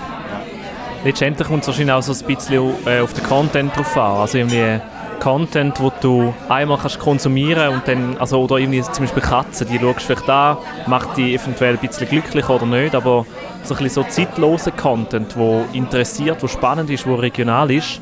Letztendlich 1.04 1.48
kommt 1.48 1.62
es 1.62 1.68
wahrscheinlich 1.68 1.94
auch 1.94 2.02
so 2.02 2.14
ein 2.14 2.36
bisschen 2.36 2.74
äh, 2.86 3.00
auf 3.00 3.14
den 3.14 3.24
Content 3.24 3.76
drauf 3.76 3.96
an. 3.98 4.18
Also 4.18 4.40
irgendwie 4.40 4.80
Content, 5.20 5.80
wo 5.80 5.92
du 6.02 6.34
einmal 6.50 6.78
kannst 6.78 7.00
konsumieren 7.00 7.70
und 7.70 7.88
dann, 7.88 8.18
also 8.18 8.42
oder 8.42 8.58
irgendwie 8.58 8.82
zum 8.82 9.06
Beispiel 9.06 9.24
Katzen, 9.24 9.68
die 9.68 9.80
schaust 9.80 10.06
vielleicht 10.06 10.30
an, 10.30 10.58
macht 10.88 11.18
die 11.18 11.36
eventuell 11.36 11.74
ein 11.74 11.88
bisschen 11.88 12.08
glücklich 12.08 12.48
oder 12.50 12.66
nicht, 12.66 12.96
aber 12.96 13.26
so 13.64 13.76
ein 13.76 13.84
bisschen 13.84 14.04
so 14.04 14.10
zeitloser 14.10 14.72
Content, 14.72 15.38
wo 15.38 15.66
interessiert, 15.74 16.42
wo 16.42 16.48
spannend 16.48 16.90
ist, 16.90 17.06
wo 17.08 17.16
regional 17.16 17.70
ist, 17.72 18.02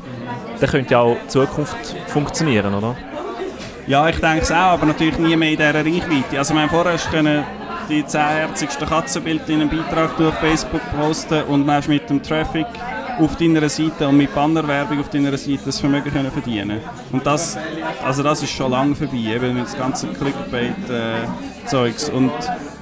der 0.60 0.68
könnte 0.68 0.92
ja 0.92 1.00
auch 1.00 1.16
in 1.22 1.28
Zukunft 1.28 1.96
funktionieren, 2.06 2.74
oder? 2.74 2.96
Ja, 3.86 4.08
ich 4.08 4.18
denke 4.18 4.42
es 4.42 4.50
auch, 4.50 4.72
aber 4.72 4.86
natürlich 4.86 5.18
nie 5.18 5.36
mehr 5.36 5.50
in 5.50 5.56
dieser 5.56 5.74
Reichweite. 5.74 6.38
Also 6.38 6.54
wir 6.54 6.68
vorher 6.68 6.96
können 7.10 7.44
die 7.88 8.04
10 8.04 8.20
herzigsten 8.20 8.88
Katzenbilder 8.88 9.48
in 9.48 9.60
einem 9.60 9.70
Beitrag 9.70 10.16
durch 10.16 10.34
Facebook 10.36 10.80
posten 10.98 11.42
und 11.44 11.66
dann 11.66 11.82
mit 11.86 12.10
dem 12.10 12.22
Traffic 12.22 12.66
auf 13.18 13.36
deiner 13.36 13.68
Seite 13.68 14.08
und 14.08 14.16
mit 14.16 14.34
Bannerwerbung 14.34 15.00
auf 15.00 15.08
deiner 15.08 15.36
Seite 15.36 15.60
das 15.66 15.80
Vermögen 15.80 16.12
können 16.12 16.30
verdienen 16.30 16.80
Und 17.12 17.26
das, 17.26 17.58
also 18.04 18.22
das 18.22 18.42
ist 18.42 18.50
schon 18.50 18.70
lange 18.70 18.94
vorbei, 18.94 19.34
eben 19.34 19.54
mit 19.54 19.64
das 19.64 19.76
ganze 19.76 20.06
Clickbait-Zeugs. 20.08 22.10
und 22.10 22.32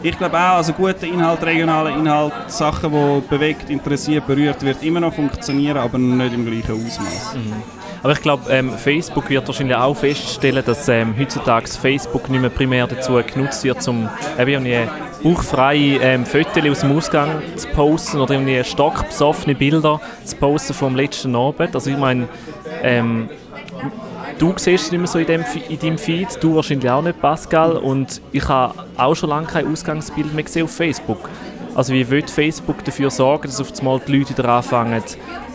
ich 0.03 0.19
glaube 0.19 0.37
auch, 0.37 0.57
also 0.57 0.73
guter 0.75 1.07
Inhalt, 1.07 1.43
regionaler 1.43 1.97
Inhalt, 1.97 2.33
Sachen, 2.49 2.93
die 2.93 3.23
bewegt, 3.29 3.71
interessiert, 3.71 4.27
berührt, 4.27 4.63
wird 4.63 4.83
immer 4.83 5.01
noch 5.01 5.15
funktionieren, 5.15 5.79
aber 5.79 5.99
nicht 5.99 6.35
im 6.35 6.45
gleichen 6.45 6.73
Ausmaß. 6.73 7.37
Aber 8.05 8.13
ich 8.13 8.21
glaube, 8.21 8.43
ähm, 8.51 8.71
Facebook 8.71 9.31
wird 9.31 9.47
wahrscheinlich 9.47 9.75
auch 9.75 9.97
feststellen, 9.97 10.63
dass 10.63 10.89
ähm, 10.89 11.15
heutzutage 11.19 11.67
Facebook 11.69 12.29
nicht 12.29 12.43
mehr 12.43 12.51
primär 12.51 12.87
dazu 12.87 13.15
genutzt 13.15 13.65
wird, 13.65 13.89
um 13.89 14.11
eben 14.39 14.67
bauchfreie 15.23 15.99
ähm, 16.03 16.27
Fotos 16.27 16.69
aus 16.69 16.81
dem 16.81 16.95
Ausgang 16.95 17.31
zu 17.57 17.67
posten 17.69 18.21
oder 18.21 18.35
irgendwie 18.35 18.63
stockbesoffene 18.63 19.55
Bilder 19.55 20.03
zu 20.23 20.37
posten 20.37 20.75
vom 20.75 20.97
letzten 20.97 21.35
Abend. 21.35 21.75
Also 21.75 21.89
ich 21.89 21.97
meine, 21.97 22.29
ähm, 22.83 23.31
du 24.39 24.53
siehst 24.55 24.85
es 24.85 24.93
nicht 24.93 25.01
mehr 25.01 25.09
so 25.09 25.19
in, 25.19 25.27
dem, 25.27 25.45
in 25.71 25.79
deinem 25.79 25.97
Feed, 25.97 26.29
du 26.43 26.57
wahrscheinlich 26.57 26.91
auch 26.91 27.01
nicht, 27.01 27.19
Pascal. 27.23 27.79
Und 27.79 28.21
ich 28.33 28.47
habe 28.47 28.75
auch 28.99 29.15
schon 29.15 29.31
lange 29.31 29.47
kein 29.47 29.67
Ausgangsbild 29.67 30.35
mehr 30.35 30.45
gesehen 30.45 30.65
auf 30.65 30.77
Facebook. 30.77 31.31
Also 31.75 31.95
wie 31.95 32.09
will 32.11 32.29
Facebook 32.29 32.85
dafür 32.85 33.11
sorgen, 33.11 33.45
dass 33.45 33.63
auf 33.63 33.73
einmal 33.79 33.99
die 34.07 34.19
Leute 34.19 34.37
wieder 34.37 34.47
anfangen, 34.49 35.03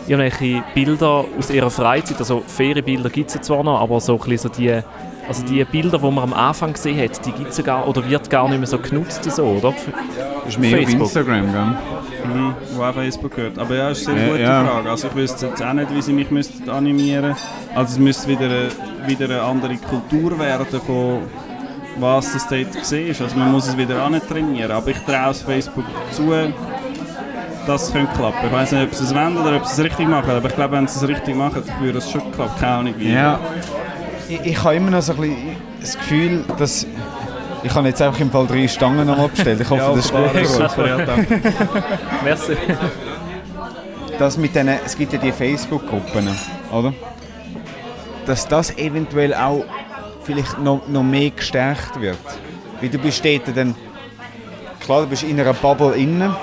irgendwelche 0.06 0.62
Bilder 0.74 1.24
aus 1.38 1.50
ihrer 1.50 1.70
Freizeit, 1.70 2.18
also 2.18 2.42
Ferienbilder 2.46 3.10
gibt 3.10 3.28
es 3.28 3.34
ja 3.36 3.42
zwar 3.42 3.62
noch, 3.62 3.80
aber 3.80 4.00
so, 4.00 4.14
ein 4.14 4.18
bisschen 4.18 4.38
so 4.38 4.48
die, 4.48 4.80
also 5.28 5.44
die 5.44 5.64
Bilder, 5.64 5.98
die 5.98 6.10
man 6.10 6.18
am 6.18 6.32
Anfang 6.32 6.72
gesehen 6.72 6.98
hat, 7.00 7.24
die 7.24 7.32
gibt 7.32 7.50
es 7.50 7.58
ja 7.58 7.64
gar, 7.64 7.88
oder 7.88 8.08
wird 8.08 8.28
gar 8.30 8.48
nicht 8.48 8.58
mehr 8.58 8.66
so 8.66 8.78
genutzt, 8.78 9.22
so, 9.30 9.44
oder? 9.44 9.72
Das 10.44 10.54
ist 10.54 10.58
mehr 10.58 10.70
Facebook. 10.70 11.02
auf 11.02 11.16
Instagram, 11.16 11.52
gell? 11.52 11.76
Mhm, 12.24 12.54
wo 12.74 12.82
auch 12.82 12.94
Facebook 12.94 13.34
gehört. 13.34 13.58
Aber 13.58 13.74
ja, 13.74 13.90
ist 13.90 14.08
eine 14.08 14.18
sehr 14.18 14.28
gute 14.28 14.42
ja. 14.42 14.64
Frage. 14.64 14.90
Also 14.90 15.08
ich 15.08 15.14
wüsste 15.14 15.46
jetzt 15.46 15.62
auch 15.62 15.72
nicht, 15.72 15.94
wie 15.94 16.02
sie 16.02 16.12
mich 16.12 16.30
müssten 16.30 16.68
animieren 16.68 17.34
Also 17.74 17.92
es 17.94 17.98
müsste 17.98 18.28
wieder 18.28 18.44
eine, 18.44 18.68
wieder 19.06 19.24
eine 19.24 19.42
andere 19.42 19.76
Kultur 19.76 20.38
werden 20.38 20.80
von 20.80 21.20
was 21.98 22.32
das 22.32 22.48
dort 22.48 22.72
gesehen 22.72 23.10
ist. 23.10 23.20
Also 23.20 23.36
man 23.36 23.52
muss 23.52 23.68
es 23.68 23.76
wieder 23.76 23.96
trainieren. 24.28 24.70
Aber 24.70 24.88
ich 24.88 24.98
traue 24.98 25.30
es 25.30 25.42
Facebook 25.42 25.84
zu, 26.12 26.32
dass 27.66 27.84
es 27.84 27.92
könnte 27.92 28.12
klappen. 28.14 28.46
Ich 28.46 28.52
weiß 28.52 28.72
nicht, 28.72 28.82
ob 28.84 28.94
sie 28.94 29.04
es 29.04 29.14
wollen 29.14 29.36
oder 29.36 29.56
ob 29.56 29.66
sie 29.66 29.72
es 29.82 29.84
richtig 29.90 30.08
machen. 30.08 30.30
Aber 30.30 30.48
ich 30.48 30.54
glaube, 30.54 30.76
wenn 30.76 30.86
sie 30.88 30.98
es 31.04 31.08
richtig 31.08 31.34
machen, 31.36 31.62
würde 31.80 31.98
es 31.98 32.10
schon 32.10 32.32
klappen. 32.32 32.58
Keine 32.60 32.72
Ahnung 32.72 32.94
wie. 32.98 33.12
Ja. 33.12 33.38
Ich, 34.28 34.40
ich 34.44 34.64
habe 34.64 34.76
immer 34.76 34.90
noch 34.90 35.02
so 35.02 35.12
ein 35.12 35.18
bisschen 35.18 35.56
das 35.80 35.96
Gefühl, 35.98 36.44
dass... 36.58 36.86
Ich 37.62 37.74
habe 37.74 37.88
jetzt 37.88 38.00
einfach 38.00 38.18
im 38.20 38.30
Fall 38.30 38.46
drei 38.46 38.66
Stangen 38.66 39.06
noch 39.06 39.28
bestellt. 39.28 39.60
Ich 39.60 39.68
hoffe, 39.68 39.82
Ja, 39.82 39.90
das 39.94 40.04
ist 40.06 40.14
offenbar, 40.14 40.42
gut. 40.42 40.70
super, 40.70 40.86
ja, 40.88 40.96
danke. 41.04 41.40
Merci. 42.24 42.56
das 44.18 44.38
mit 44.38 44.54
den, 44.54 44.68
es 44.68 44.96
gibt 44.96 45.12
ja 45.12 45.18
die 45.18 45.30
Facebook-Gruppen, 45.32 46.28
oder? 46.72 46.94
Dass 48.24 48.48
das 48.48 48.76
eventuell 48.78 49.34
auch 49.34 49.64
vielleicht 50.22 50.58
noch, 50.58 50.88
noch 50.88 51.02
mehr 51.02 51.30
gestärkt 51.30 52.00
wird. 52.00 52.16
Weil 52.80 52.88
du 52.88 52.98
bist 52.98 53.22
dort 53.22 53.54
dann, 53.54 53.74
klar, 54.80 55.02
du 55.02 55.08
bist 55.08 55.22
in 55.22 55.38
einer 55.38 55.52
Bubble 55.52 55.94
innen. 55.96 56.34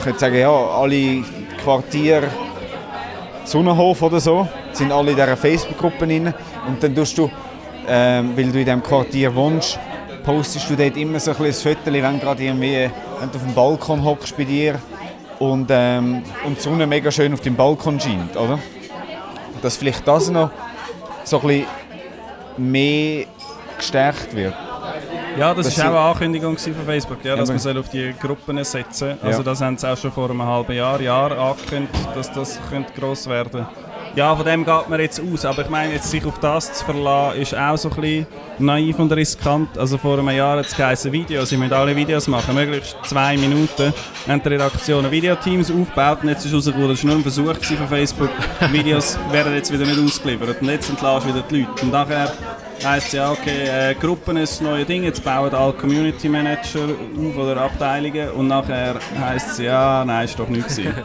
Ich 0.00 0.04
könnte 0.04 0.20
sagen, 0.20 0.38
ja, 0.38 0.50
alle 0.50 1.22
Quartier 1.62 2.22
Sonnenhof 3.44 4.00
oder 4.00 4.18
so 4.18 4.48
sind 4.72 4.92
alle 4.92 5.10
in 5.10 5.16
dieser 5.16 5.36
Facebook-Gruppe 5.36 6.06
drin. 6.06 6.32
Und 6.66 6.82
dann 6.82 6.94
tust 6.94 7.18
du, 7.18 7.30
ähm, 7.86 8.34
weil 8.34 8.50
du 8.50 8.60
in 8.60 8.64
diesem 8.64 8.82
Quartier 8.82 9.34
wohnst, 9.34 9.78
postest 10.24 10.70
du 10.70 10.76
dort 10.76 10.96
immer 10.96 11.20
so 11.20 11.32
ein 11.32 11.36
bisschen 11.36 11.72
ein 11.72 11.76
Foto, 11.76 11.92
wenn, 11.92 12.18
gerade 12.18 12.42
irgendwie, 12.42 12.90
wenn 13.20 13.30
du 13.30 13.36
auf 13.36 13.44
dem 13.44 13.54
Balkon 13.54 14.02
hockst 14.02 14.34
bei 14.38 14.44
dir 14.44 14.80
und, 15.38 15.68
ähm, 15.68 16.22
und 16.46 16.56
die 16.56 16.62
Sonne 16.62 16.86
mega 16.86 17.10
schön 17.10 17.34
auf 17.34 17.42
dem 17.42 17.54
Balkon 17.54 18.00
scheint, 18.00 18.34
oder? 18.38 18.58
Dass 19.60 19.76
vielleicht 19.76 20.08
das 20.08 20.30
noch 20.30 20.50
so 21.24 21.42
ein 21.42 21.46
bisschen 21.46 21.66
mehr 22.56 23.26
gestärkt 23.76 24.34
wird. 24.34 24.54
Ja, 25.38 25.54
das 25.54 25.66
Das 25.74 25.78
war 25.78 25.90
auch 25.90 25.94
eine 25.94 26.08
Ankündigung 26.10 26.58
von 26.58 26.74
Facebook, 26.86 27.24
ja, 27.24 27.36
dass 27.36 27.48
man 27.64 27.78
auf 27.78 27.88
die 27.88 28.14
Gruppen 28.20 28.62
setzen 28.64 28.92
soll. 28.92 29.18
Also 29.22 29.38
Ja. 29.38 29.44
das 29.44 29.60
haben 29.60 29.78
sie 29.78 29.90
auch 29.90 29.96
schon 29.96 30.12
vor 30.12 30.30
einem 30.30 30.42
halben 30.42 30.72
Jahr, 30.72 31.00
Jahr 31.00 31.36
angekündigt, 31.36 32.08
dass 32.14 32.32
das 32.32 32.58
könnte 32.68 32.92
gross 32.98 33.28
werden 33.28 33.66
Ja, 34.16 34.34
von 34.34 34.44
dem 34.44 34.64
geht 34.64 34.88
man 34.88 34.98
jetzt 34.98 35.20
aus. 35.20 35.44
Aber 35.44 35.62
ich 35.62 35.68
meine, 35.70 35.92
jetzt 35.94 36.10
sich 36.10 36.24
auf 36.26 36.38
das 36.40 36.72
zu 36.72 36.84
verlassen, 36.84 37.40
ist 37.40 37.56
auch 37.56 37.76
so 37.76 37.90
ein 37.90 37.94
bisschen 38.00 38.26
naiv 38.58 38.98
und 38.98 39.12
riskant. 39.12 39.78
Also 39.78 39.98
vor 39.98 40.18
einem 40.18 40.30
Jahr 40.30 40.58
hat 40.58 40.66
es 40.66 40.76
geheißen, 40.76 41.12
Videos, 41.12 41.48
sie 41.50 41.56
müssen 41.56 41.72
alle 41.72 41.94
Videos 41.94 42.26
machen, 42.26 42.56
möglichst 42.56 42.96
zwei 43.04 43.36
Minuten. 43.36 43.94
Haben 44.26 44.42
die 44.42 44.48
Redaktionen 44.48 45.10
Videoteams 45.12 45.70
aufgebaut 45.70 46.18
und 46.22 46.28
jetzt 46.28 46.44
ist 46.44 46.50
herausgekommen, 46.50 46.88
das 46.88 47.04
war 47.04 47.08
nur 47.10 47.18
ein 47.20 47.22
Versuch 47.22 47.54
von 47.54 47.88
Facebook. 47.88 48.30
Videos 48.72 49.16
werden 49.30 49.54
jetzt 49.54 49.72
wieder 49.72 49.86
nicht 49.86 50.00
ausgeliefert 50.00 50.60
und 50.60 50.68
jetzt 50.68 50.90
entlässt 50.90 51.28
wieder 51.28 51.44
die 51.48 51.60
Leute. 51.60 51.82
Und 51.82 51.92
nachher 51.92 52.32
heisst 52.84 53.12
ja, 53.12 53.30
okay, 53.30 53.90
äh, 53.90 53.94
Gruppen 53.94 54.36
ist 54.36 54.54
das 54.54 54.60
neue 54.62 54.84
Ding, 54.84 55.04
jetzt 55.04 55.22
bauen 55.24 55.52
alle 55.54 55.72
Community 55.72 56.28
Manager 56.28 56.80
auf 56.84 57.36
oder 57.36 57.60
Abteilungen 57.62 58.30
und 58.30 58.48
nachher 58.48 58.94
heisst 59.20 59.52
es 59.52 59.58
ja, 59.58 60.04
nein, 60.04 60.24
ist 60.24 60.38
doch 60.38 60.48
nicht 60.48 60.68
gewesen. 60.68 60.94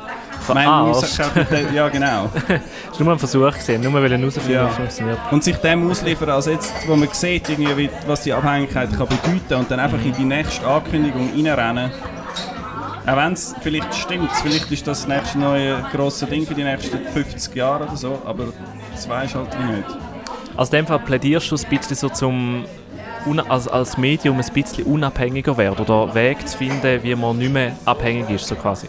Dem- 1.52 1.74
ja, 1.74 1.90
genau. 1.90 2.30
Das 2.48 3.00
war 3.00 3.04
nur 3.06 3.14
ein 3.14 3.20
Versuch, 3.20 3.52
gewesen, 3.52 3.82
nur 3.82 3.94
weil 3.94 4.12
herausfinden, 4.12 4.52
Ja. 4.52 4.66
wie 4.66 4.70
es 4.70 4.76
funktioniert. 4.76 5.18
Und 5.32 5.44
sich 5.44 5.56
dem 5.58 5.90
ausliefern, 5.90 6.30
als 6.30 6.46
jetzt, 6.46 6.72
wo 6.88 6.96
man 6.96 7.10
sieht, 7.12 7.50
irgendwie, 7.50 7.76
wie- 7.78 7.90
was 8.06 8.22
die 8.22 8.32
Abhängigkeit 8.34 8.90
kann 8.96 9.08
bedeuten 9.08 9.56
und 9.56 9.72
dann 9.72 9.80
einfach 9.80 9.98
in 10.06 10.14
die 10.14 10.24
nächste 10.26 10.66
Ankündigung 10.68 11.32
reinrennen. 11.36 11.90
Auch 13.08 13.18
wenn 13.18 13.34
es 13.34 13.56
vielleicht 13.62 13.94
stimmt, 13.96 14.30
vielleicht 14.44 14.72
ist 14.72 14.86
das 14.88 15.02
das 15.02 15.08
nächste 15.08 15.40
neue 15.40 15.78
grosse 15.92 16.26
Ding 16.28 16.46
für 16.46 16.54
die 16.56 16.64
nächsten 16.64 16.98
50 17.14 17.56
Jahre 17.56 17.86
oder 17.86 17.96
so, 17.98 18.22
aber 18.26 18.46
das 18.94 19.08
du 19.36 19.40
halt 19.40 19.50
nicht. 19.72 19.98
Also 20.58 20.76
in 20.76 20.84
dem 20.84 20.88
Fall 20.88 20.99
plädierst 20.99 21.51
du 21.51 21.56
ein 21.56 21.70
bisschen 21.70 21.95
so 21.95 22.10
zum 22.10 22.66
als, 23.49 23.68
als 23.68 23.97
Medium 23.97 24.39
ein 24.39 24.53
bisschen 24.53 24.86
unabhängiger 24.86 25.58
werden 25.58 25.84
oder 25.84 26.14
Weg 26.14 26.47
zu 26.47 26.58
finden, 26.58 27.01
wie 27.03 27.16
man 27.16 27.38
nicht 27.38 27.51
mehr 27.51 27.76
abhängig 27.86 28.30
ist, 28.30 28.47
so 28.47 28.56
quasi. 28.56 28.88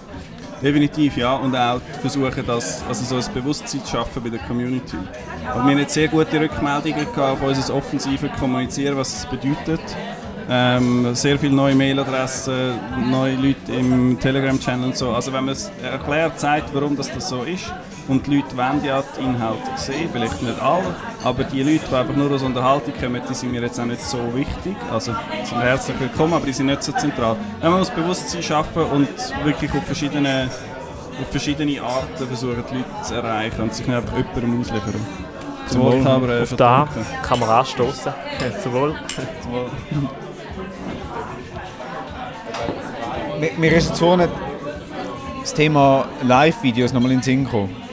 Definitiv, 0.62 1.16
ja. 1.16 1.34
Und 1.36 1.54
auch 1.54 1.80
versuchen, 2.00 2.44
das, 2.46 2.82
also 2.88 3.04
so 3.04 3.16
ein 3.16 3.34
Bewusstsein 3.34 3.84
zu 3.84 3.90
schaffen 3.90 4.22
bei 4.22 4.30
der 4.30 4.40
Community. 4.40 4.96
Aber 5.48 5.66
wir 5.66 5.76
haben 5.76 5.88
sehr 5.88 6.08
gute 6.08 6.40
Rückmeldungen 6.40 7.06
gehabt 7.14 7.18
auf 7.18 7.42
unser 7.42 7.74
offensive 7.74 8.28
Kommunizieren, 8.38 8.96
was 8.96 9.18
es 9.18 9.26
bedeutet. 9.26 9.80
Ähm, 10.48 11.14
sehr 11.14 11.38
viele 11.38 11.54
neue 11.54 11.74
Mailadressen, 11.74 12.78
neue 13.10 13.34
Leute 13.34 13.72
im 13.72 14.18
Telegram-Channel 14.18 14.86
und 14.86 14.96
so. 14.96 15.10
Also 15.10 15.32
wenn 15.32 15.44
man 15.44 15.52
es 15.52 15.70
erklärt, 15.82 16.38
zeigt, 16.38 16.72
warum 16.72 16.96
das, 16.96 17.12
das 17.12 17.28
so 17.28 17.42
ist. 17.42 17.72
Und 18.08 18.26
die 18.26 18.36
Leute 18.36 18.56
wollen 18.56 18.84
ja 18.84 19.02
die 19.18 19.24
Inhalte 19.24 19.68
sehen, 19.76 20.08
vielleicht 20.12 20.40
nicht 20.40 20.60
alle, 20.62 20.94
aber 21.24 21.42
die 21.42 21.62
Leute, 21.62 21.84
die 21.90 21.94
einfach 21.94 22.14
nur 22.14 22.30
aus 22.30 22.42
Unterhaltung 22.42 22.94
kommen, 23.00 23.20
die 23.28 23.34
sind 23.34 23.50
mir 23.50 23.62
jetzt 23.62 23.80
auch 23.80 23.84
nicht 23.84 24.00
so 24.00 24.18
wichtig. 24.32 24.76
Also 24.92 25.12
sie 25.12 25.46
sind 25.46 25.60
herzlich 25.60 25.98
willkommen, 25.98 26.34
aber 26.34 26.46
die 26.46 26.52
sind 26.52 26.66
nicht 26.66 26.84
so 26.84 26.92
zentral. 26.92 27.36
Ja, 27.60 27.68
man 27.68 27.80
muss 27.80 27.90
Bewusstsein 27.90 28.42
schaffen 28.42 28.84
und 28.84 29.08
wirklich 29.44 29.72
auf 29.72 29.84
verschiedene, 29.84 30.48
auf 31.20 31.30
verschiedene 31.30 31.82
Arten 31.82 32.26
versuchen, 32.28 32.62
die 32.70 32.74
Leute 32.76 33.02
zu 33.02 33.14
erreichen 33.14 33.60
und 33.62 33.74
sich 33.74 33.86
nicht 33.86 33.96
einfach 33.96 34.16
jemandem 34.16 34.60
ausliefern. 34.60 34.94
Zum 35.66 35.82
Wohl, 35.82 36.06
aber 36.06 36.28
äh, 36.28 36.42
Auf 36.42 36.54
da 36.54 36.88
kann 37.24 37.40
man 37.40 37.48
anstoßen. 37.48 38.12
Zum 38.62 38.72
Wohl. 38.72 38.94
Zum 39.42 39.52
Wohl. 39.52 39.70
Mir, 43.40 43.50
mir 43.58 43.72
ist 43.72 43.88
jetzt 43.88 43.98
vorhin 43.98 44.28
das 45.40 45.54
Thema 45.54 46.06
Live-Videos 46.22 46.92
nochmal 46.92 47.10
in 47.10 47.18
den 47.18 47.24
Sinn 47.24 47.44
gekommen. 47.44 47.85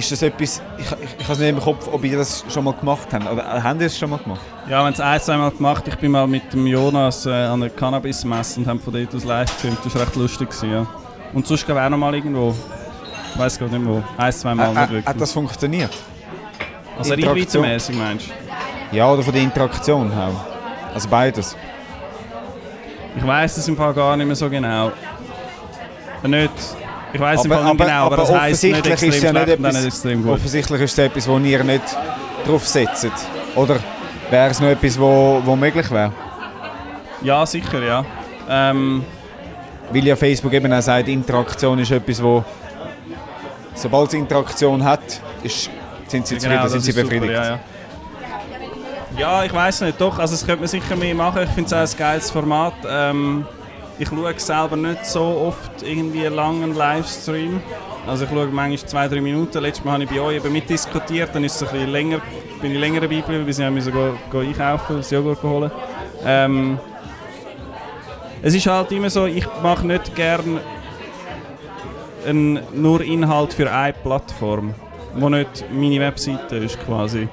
Ist 0.00 0.10
das 0.12 0.22
etwas, 0.22 0.62
ich, 0.78 0.84
ich, 0.86 0.92
ich 1.18 1.24
habe 1.24 1.32
es 1.34 1.38
nicht 1.40 1.48
im 1.50 1.60
Kopf, 1.60 1.86
ob 1.92 2.02
ihr 2.04 2.16
das 2.16 2.42
schon 2.48 2.64
mal 2.64 2.72
gemacht 2.72 3.06
habt. 3.12 3.30
Oder 3.30 3.42
äh, 3.56 3.60
haben 3.60 3.78
ihr 3.80 3.86
es 3.86 3.98
schon 3.98 4.08
mal 4.08 4.18
gemacht? 4.18 4.40
Ja, 4.64 4.70
wir 4.70 4.78
haben 4.78 4.92
es 4.94 4.98
ein, 5.00 5.20
zweimal 5.20 5.50
gemacht. 5.50 5.86
Ich 5.88 5.96
bin 5.96 6.10
mal 6.12 6.26
mit 6.26 6.50
dem 6.54 6.66
Jonas 6.66 7.26
äh, 7.26 7.30
an 7.30 7.62
einer 7.62 7.68
Cannabis-Messe 7.68 8.60
und 8.60 8.66
haben 8.66 8.80
von 8.80 8.94
dort 8.94 9.14
aus 9.14 9.24
live 9.24 9.54
gefilmt. 9.54 9.76
Das 9.84 9.94
war 9.94 10.00
recht 10.02 10.16
lustig. 10.16 10.48
Gewesen, 10.48 10.72
ja. 10.72 10.86
Und 11.34 11.46
sonst 11.46 11.66
glaube 11.66 11.80
ich 11.80 11.86
auch 11.86 11.90
noch 11.90 11.98
mal 11.98 12.14
irgendwo. 12.14 12.54
Ich 13.34 13.38
weiß 13.38 13.58
gar 13.58 13.68
nicht 13.68 13.84
wo. 13.84 14.02
Ein, 14.16 14.32
zwei 14.32 14.54
Mal 14.54 14.64
Äh, 14.64 14.68
nicht 14.70 14.76
äh, 14.78 14.88
wirklich. 14.88 15.06
hat 15.06 15.20
das 15.20 15.32
funktioniert? 15.32 15.90
also 16.96 17.12
Interaktion? 17.12 17.64
reichweitenmäßig 17.64 17.96
meinst 17.96 18.26
du? 18.90 18.96
Ja, 18.96 19.12
oder 19.12 19.22
von 19.22 19.34
der 19.34 19.42
Interaktion 19.42 20.10
auch? 20.14 20.94
Also 20.94 21.08
beides. 21.10 21.54
Ich 23.16 23.26
weiß 23.26 23.58
es 23.58 23.68
im 23.68 23.76
Fall 23.76 23.92
gar 23.92 24.16
nicht 24.16 24.26
mehr 24.26 24.36
so 24.36 24.48
genau. 24.48 24.92
Nicht, 26.22 26.50
ich 27.12 27.20
weiß 27.20 27.44
Aber- 27.44 27.60
aber- 27.62 27.84
genau, 27.84 28.06
aber, 28.06 28.06
aber 28.06 28.16
das 28.16 28.32
heisst 28.32 28.62
nicht 28.64 28.74
offensichtlich 28.78 29.14
ist 29.16 29.22
ja 29.22 29.32
nicht 29.32 29.48
etwas- 29.48 29.84
extrem 29.84 30.22
gut. 30.22 30.32
Offensichtlich 30.34 30.80
ist 30.82 30.92
es 30.92 30.98
etwas, 30.98 31.28
wo 31.28 31.38
ihr 31.38 31.64
nicht 31.64 31.82
drauf 32.46 32.66
setzt. 32.66 33.06
Oder 33.56 33.76
wäre 34.30 34.50
es 34.50 34.60
noch 34.60 34.68
etwas, 34.68 34.98
wo, 34.98 35.40
wo 35.44 35.56
möglich 35.56 35.90
wäre? 35.90 36.12
Ja, 37.22 37.44
sicher, 37.44 37.82
ja. 37.82 38.04
Ähm, 38.48 39.04
Weil 39.92 40.06
ja 40.06 40.16
Facebook 40.16 40.52
eben 40.52 40.72
auch 40.72 40.80
sagt, 40.80 41.08
Interaktion 41.08 41.78
ist 41.80 41.90
etwas, 41.90 42.22
wo 42.22 42.44
sobald 43.74 44.08
es 44.08 44.14
Interaktion 44.14 44.82
hat, 44.84 45.00
ist, 45.42 45.68
sind 46.06 46.26
sie 46.26 46.38
zufrieden, 46.38 46.58
Genau, 46.58 46.68
sind 46.68 46.76
das 46.78 46.84
sie 46.84 46.90
ist 46.90 46.96
super, 46.96 47.08
befriedigt. 47.08 47.32
ja, 47.32 47.44
ja. 47.44 47.58
ja, 49.18 49.44
ich 49.44 49.52
weiß 49.52 49.80
nicht, 49.82 50.00
doch, 50.00 50.18
also 50.18 50.34
es 50.34 50.44
könnte 50.46 50.60
man 50.60 50.68
sicher 50.68 50.96
mehr 50.96 51.14
machen. 51.14 51.42
Ich 51.42 51.50
finde 51.50 51.74
es 51.74 51.90
auch 51.92 51.94
ein 51.94 51.98
geiles 51.98 52.30
Format. 52.30 52.74
Ähm, 52.88 53.44
ich 54.00 54.08
schaue 54.08 54.32
selber 54.38 54.76
nicht 54.76 55.04
so 55.04 55.20
oft 55.20 55.82
irgendwie 55.82 56.24
langen 56.24 56.74
Livestream. 56.74 57.60
Also 58.06 58.24
ich 58.24 58.30
schaue 58.30 58.46
manchmal 58.46 58.88
zwei, 58.88 59.08
drei 59.08 59.20
Minuten. 59.20 59.60
Letztes 59.60 59.84
Mal 59.84 59.92
habe 59.92 60.04
ich 60.04 60.10
bei 60.10 60.20
euch 60.20 60.36
eben 60.36 60.52
mitdiskutiert, 60.54 61.34
dann 61.34 61.44
ist 61.44 61.56
es 61.56 61.68
ein 61.68 61.72
bisschen 61.74 61.90
länger, 61.90 62.20
bin 62.62 62.72
ich 62.72 62.78
länger 62.78 63.02
dabei 63.02 63.16
geblieben, 63.16 63.44
bis 63.44 63.58
ich 63.58 63.68
musste 63.68 63.92
go, 63.92 64.14
go 64.30 64.38
einkaufen, 64.38 64.96
das 64.96 65.10
Joghurt 65.10 65.42
holen. 65.42 65.70
Ähm, 66.24 66.78
es 68.40 68.54
ist 68.54 68.66
halt 68.66 68.90
immer 68.90 69.10
so, 69.10 69.26
ich 69.26 69.46
mache 69.62 69.86
nicht 69.86 70.16
gern 70.16 70.60
einen, 72.26 72.60
nur 72.72 73.02
Inhalt 73.02 73.52
für 73.52 73.70
eine 73.70 73.92
Plattform, 73.92 74.74
wo 75.14 75.28
nicht 75.28 75.66
meine 75.70 76.00
Webseite 76.00 76.56
ist 76.56 76.80
quasi. 76.86 77.28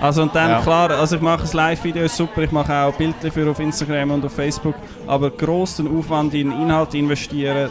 Also 0.00 0.22
und 0.22 0.34
dann 0.34 0.50
Ja. 0.50 0.60
klar, 0.60 0.90
also 0.92 1.16
ich 1.16 1.22
mache 1.22 1.42
ein 1.44 1.50
Live-Video, 1.52 2.06
super, 2.06 2.42
ich 2.42 2.52
mache 2.52 2.72
auch 2.72 2.92
Bilder 2.94 3.32
für 3.32 3.50
auf 3.50 3.58
Instagram 3.58 4.12
und 4.12 4.24
auf 4.24 4.32
Facebook, 4.32 4.74
aber 5.06 5.30
grossen 5.30 5.98
Aufwand 5.98 6.34
in 6.34 6.52
Inhalte 6.52 6.98
investieren, 6.98 7.70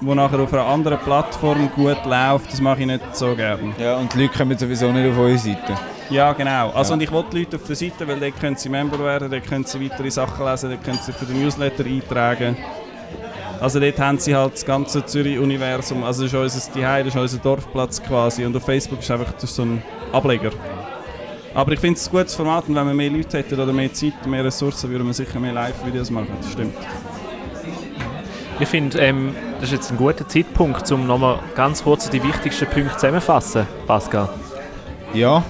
wo 0.00 0.14
nachher 0.14 0.38
auf 0.38 0.52
einer 0.52 0.66
anderen 0.66 0.98
Plattform 0.98 1.68
gut 1.74 1.96
läuft, 2.06 2.52
das 2.52 2.60
mache 2.60 2.80
ich 2.82 2.86
nicht 2.86 3.16
so 3.16 3.34
gerne. 3.34 3.72
Ja, 3.78 3.96
und 3.96 4.12
die 4.14 4.22
Leute 4.22 4.38
kommen 4.38 4.56
sowieso 4.56 4.92
nicht 4.92 5.10
auf 5.10 5.18
eure 5.18 5.36
Seite. 5.38 5.74
Ja, 6.10 6.32
genau. 6.32 6.70
Also 6.70 6.90
Ja. 6.92 6.94
und 6.94 7.02
ich 7.02 7.10
will 7.10 7.24
die 7.32 7.38
Leute 7.40 7.56
auf 7.56 7.64
der 7.64 7.74
Seite, 7.76 8.06
weil 8.06 8.20
dort 8.20 8.38
können 8.38 8.56
sie 8.56 8.68
Member 8.68 8.98
werden, 9.00 9.30
dort 9.30 9.46
können 9.48 9.64
sie 9.64 9.84
weitere 9.90 10.10
Sachen 10.10 10.46
lesen, 10.46 10.70
dort 10.70 10.84
können 10.84 10.98
sie 10.98 11.06
sich 11.06 11.16
für 11.16 11.24
den 11.24 11.42
Newsletter 11.42 11.84
eintragen. 11.84 12.56
Also 13.60 13.80
dort 13.80 13.98
haben 13.98 14.18
sie 14.18 14.34
halt 14.36 14.52
das 14.54 14.64
ganze 14.66 15.04
Zürich-Universum, 15.06 16.04
also 16.04 16.24
das 16.24 16.32
ist 16.32 16.38
unser 16.38 16.72
Zuhause, 16.72 17.04
das 17.04 17.14
ist 17.14 17.16
unser 17.16 17.38
Dorfplatz 17.38 18.02
quasi 18.02 18.44
und 18.44 18.54
auf 18.56 18.64
Facebook 18.64 19.00
ist 19.00 19.10
einfach 19.10 19.32
das 19.40 19.54
so 19.56 19.62
ein 19.62 19.82
Ableger. 20.12 20.50
Aber 21.54 21.72
ich 21.72 21.80
finde 21.80 21.98
es 21.98 22.08
ein 22.08 22.10
gutes 22.10 22.34
Format 22.34 22.68
und 22.68 22.74
wenn 22.74 22.86
wir 22.86 22.94
mehr 22.94 23.10
Leute 23.10 23.38
hätten 23.38 23.60
oder 23.60 23.72
mehr 23.72 23.92
Zeit, 23.92 24.26
mehr 24.26 24.44
Ressourcen, 24.44 24.90
würden 24.90 25.06
wir 25.06 25.14
sicher 25.14 25.38
mehr 25.38 25.52
Live-Videos 25.52 26.10
machen, 26.10 26.28
das 26.40 26.52
stimmt. 26.52 26.74
Ich 28.58 28.68
finde, 28.68 28.98
ähm, 28.98 29.34
das 29.60 29.70
ist 29.70 29.72
jetzt 29.72 29.90
ein 29.90 29.96
guter 29.96 30.26
Zeitpunkt, 30.26 30.90
um 30.92 31.06
nochmal 31.06 31.38
ganz 31.54 31.82
kurz 31.82 32.10
die 32.10 32.22
wichtigsten 32.22 32.66
Punkte 32.66 32.94
zusammenzufassen, 32.94 33.66
Pascal. 33.86 34.28
Ja, 35.12 35.44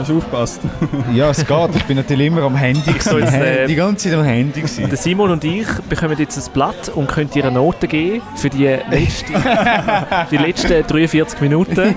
Hast 0.00 0.08
du 0.08 0.16
aufgepasst? 0.16 0.62
ja, 1.14 1.28
es 1.28 1.46
geht. 1.46 1.76
Ich 1.76 1.84
bin 1.84 1.98
natürlich 1.98 2.28
immer 2.28 2.40
am 2.44 2.56
Handy. 2.56 2.94
so 3.00 3.18
jetzt, 3.18 3.34
äh, 3.34 3.66
die 3.66 3.74
ganze 3.74 4.08
Zeit 4.08 4.18
am 4.18 4.24
Handy. 4.24 4.62
gewesen. 4.62 4.88
Der 4.88 4.96
Simon 4.96 5.30
und 5.30 5.44
ich 5.44 5.66
bekommen 5.90 6.16
jetzt 6.18 6.38
ein 6.38 6.52
Blatt 6.54 6.88
und 6.94 7.06
können 7.06 7.28
dir 7.28 7.44
eine 7.44 7.52
Note 7.52 7.86
geben 7.86 8.22
für 8.36 8.48
die, 8.48 8.64
letzte, 8.64 9.34
die 10.30 10.38
letzten 10.38 10.86
43 10.86 11.40
Minuten. 11.42 11.94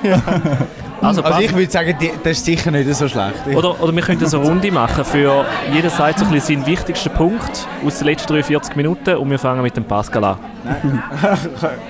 Also, 1.03 1.21
Also 1.23 1.39
ich 1.41 1.53
würde 1.53 1.71
sagen, 1.71 1.95
die, 1.99 2.11
das 2.23 2.37
ist 2.37 2.45
sicher 2.45 2.71
nicht 2.71 2.93
so 2.93 3.07
schlecht. 3.07 3.35
Oder, 3.53 3.81
oder 3.81 3.93
wir 3.95 4.01
könnten 4.01 4.25
so 4.25 4.39
eine 4.39 4.47
Runde 4.47 4.71
machen 4.71 5.03
für 5.03 5.45
jeder 5.73 5.89
sagt 5.89 6.19
so 6.19 6.25
ein 6.25 6.31
bisschen 6.31 6.61
seinen 6.61 6.67
wichtigsten 6.67 7.09
Punkt 7.11 7.67
aus 7.85 7.99
den 7.99 8.07
letzten 8.07 8.31
43 8.33 8.75
Minuten 8.75 9.15
und 9.15 9.29
wir 9.29 9.39
fangen 9.39 9.61
mit 9.61 9.75
dem 9.75 9.83
Pascal 9.83 10.23
an. 10.23 10.37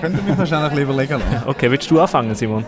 Könnt 0.02 0.18
ihr 0.18 0.24
mich 0.24 0.38
noch 0.38 0.48
schnell 0.48 0.60
ein 0.60 0.70
bisschen 0.70 0.84
überlegen 0.84 1.14
lassen? 1.14 1.44
Okay, 1.46 1.70
willst 1.70 1.90
du 1.90 2.00
anfangen, 2.00 2.34
Simon? 2.36 2.66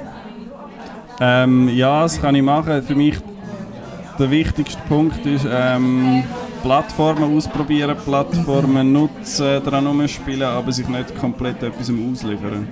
Ähm, 1.19 1.69
ja, 1.69 2.03
das 2.03 2.21
kann 2.21 2.35
ich 2.35 2.43
machen. 2.43 2.83
Für 2.83 2.95
mich 2.95 3.17
der 4.19 4.29
wichtigste 4.29 4.81
Punkt 4.87 5.25
ist 5.25 5.45
ähm, 5.49 6.23
Plattformen 6.61 7.35
ausprobieren, 7.37 7.95
Plattformen 8.05 8.91
nutzen, 8.91 9.61
daran 9.63 9.87
rumspielen, 9.87 10.43
aber 10.47 10.71
sich 10.71 10.87
nicht 10.87 11.17
komplett 11.17 11.61
etwas 11.63 11.89
ausliefern. 11.89 12.67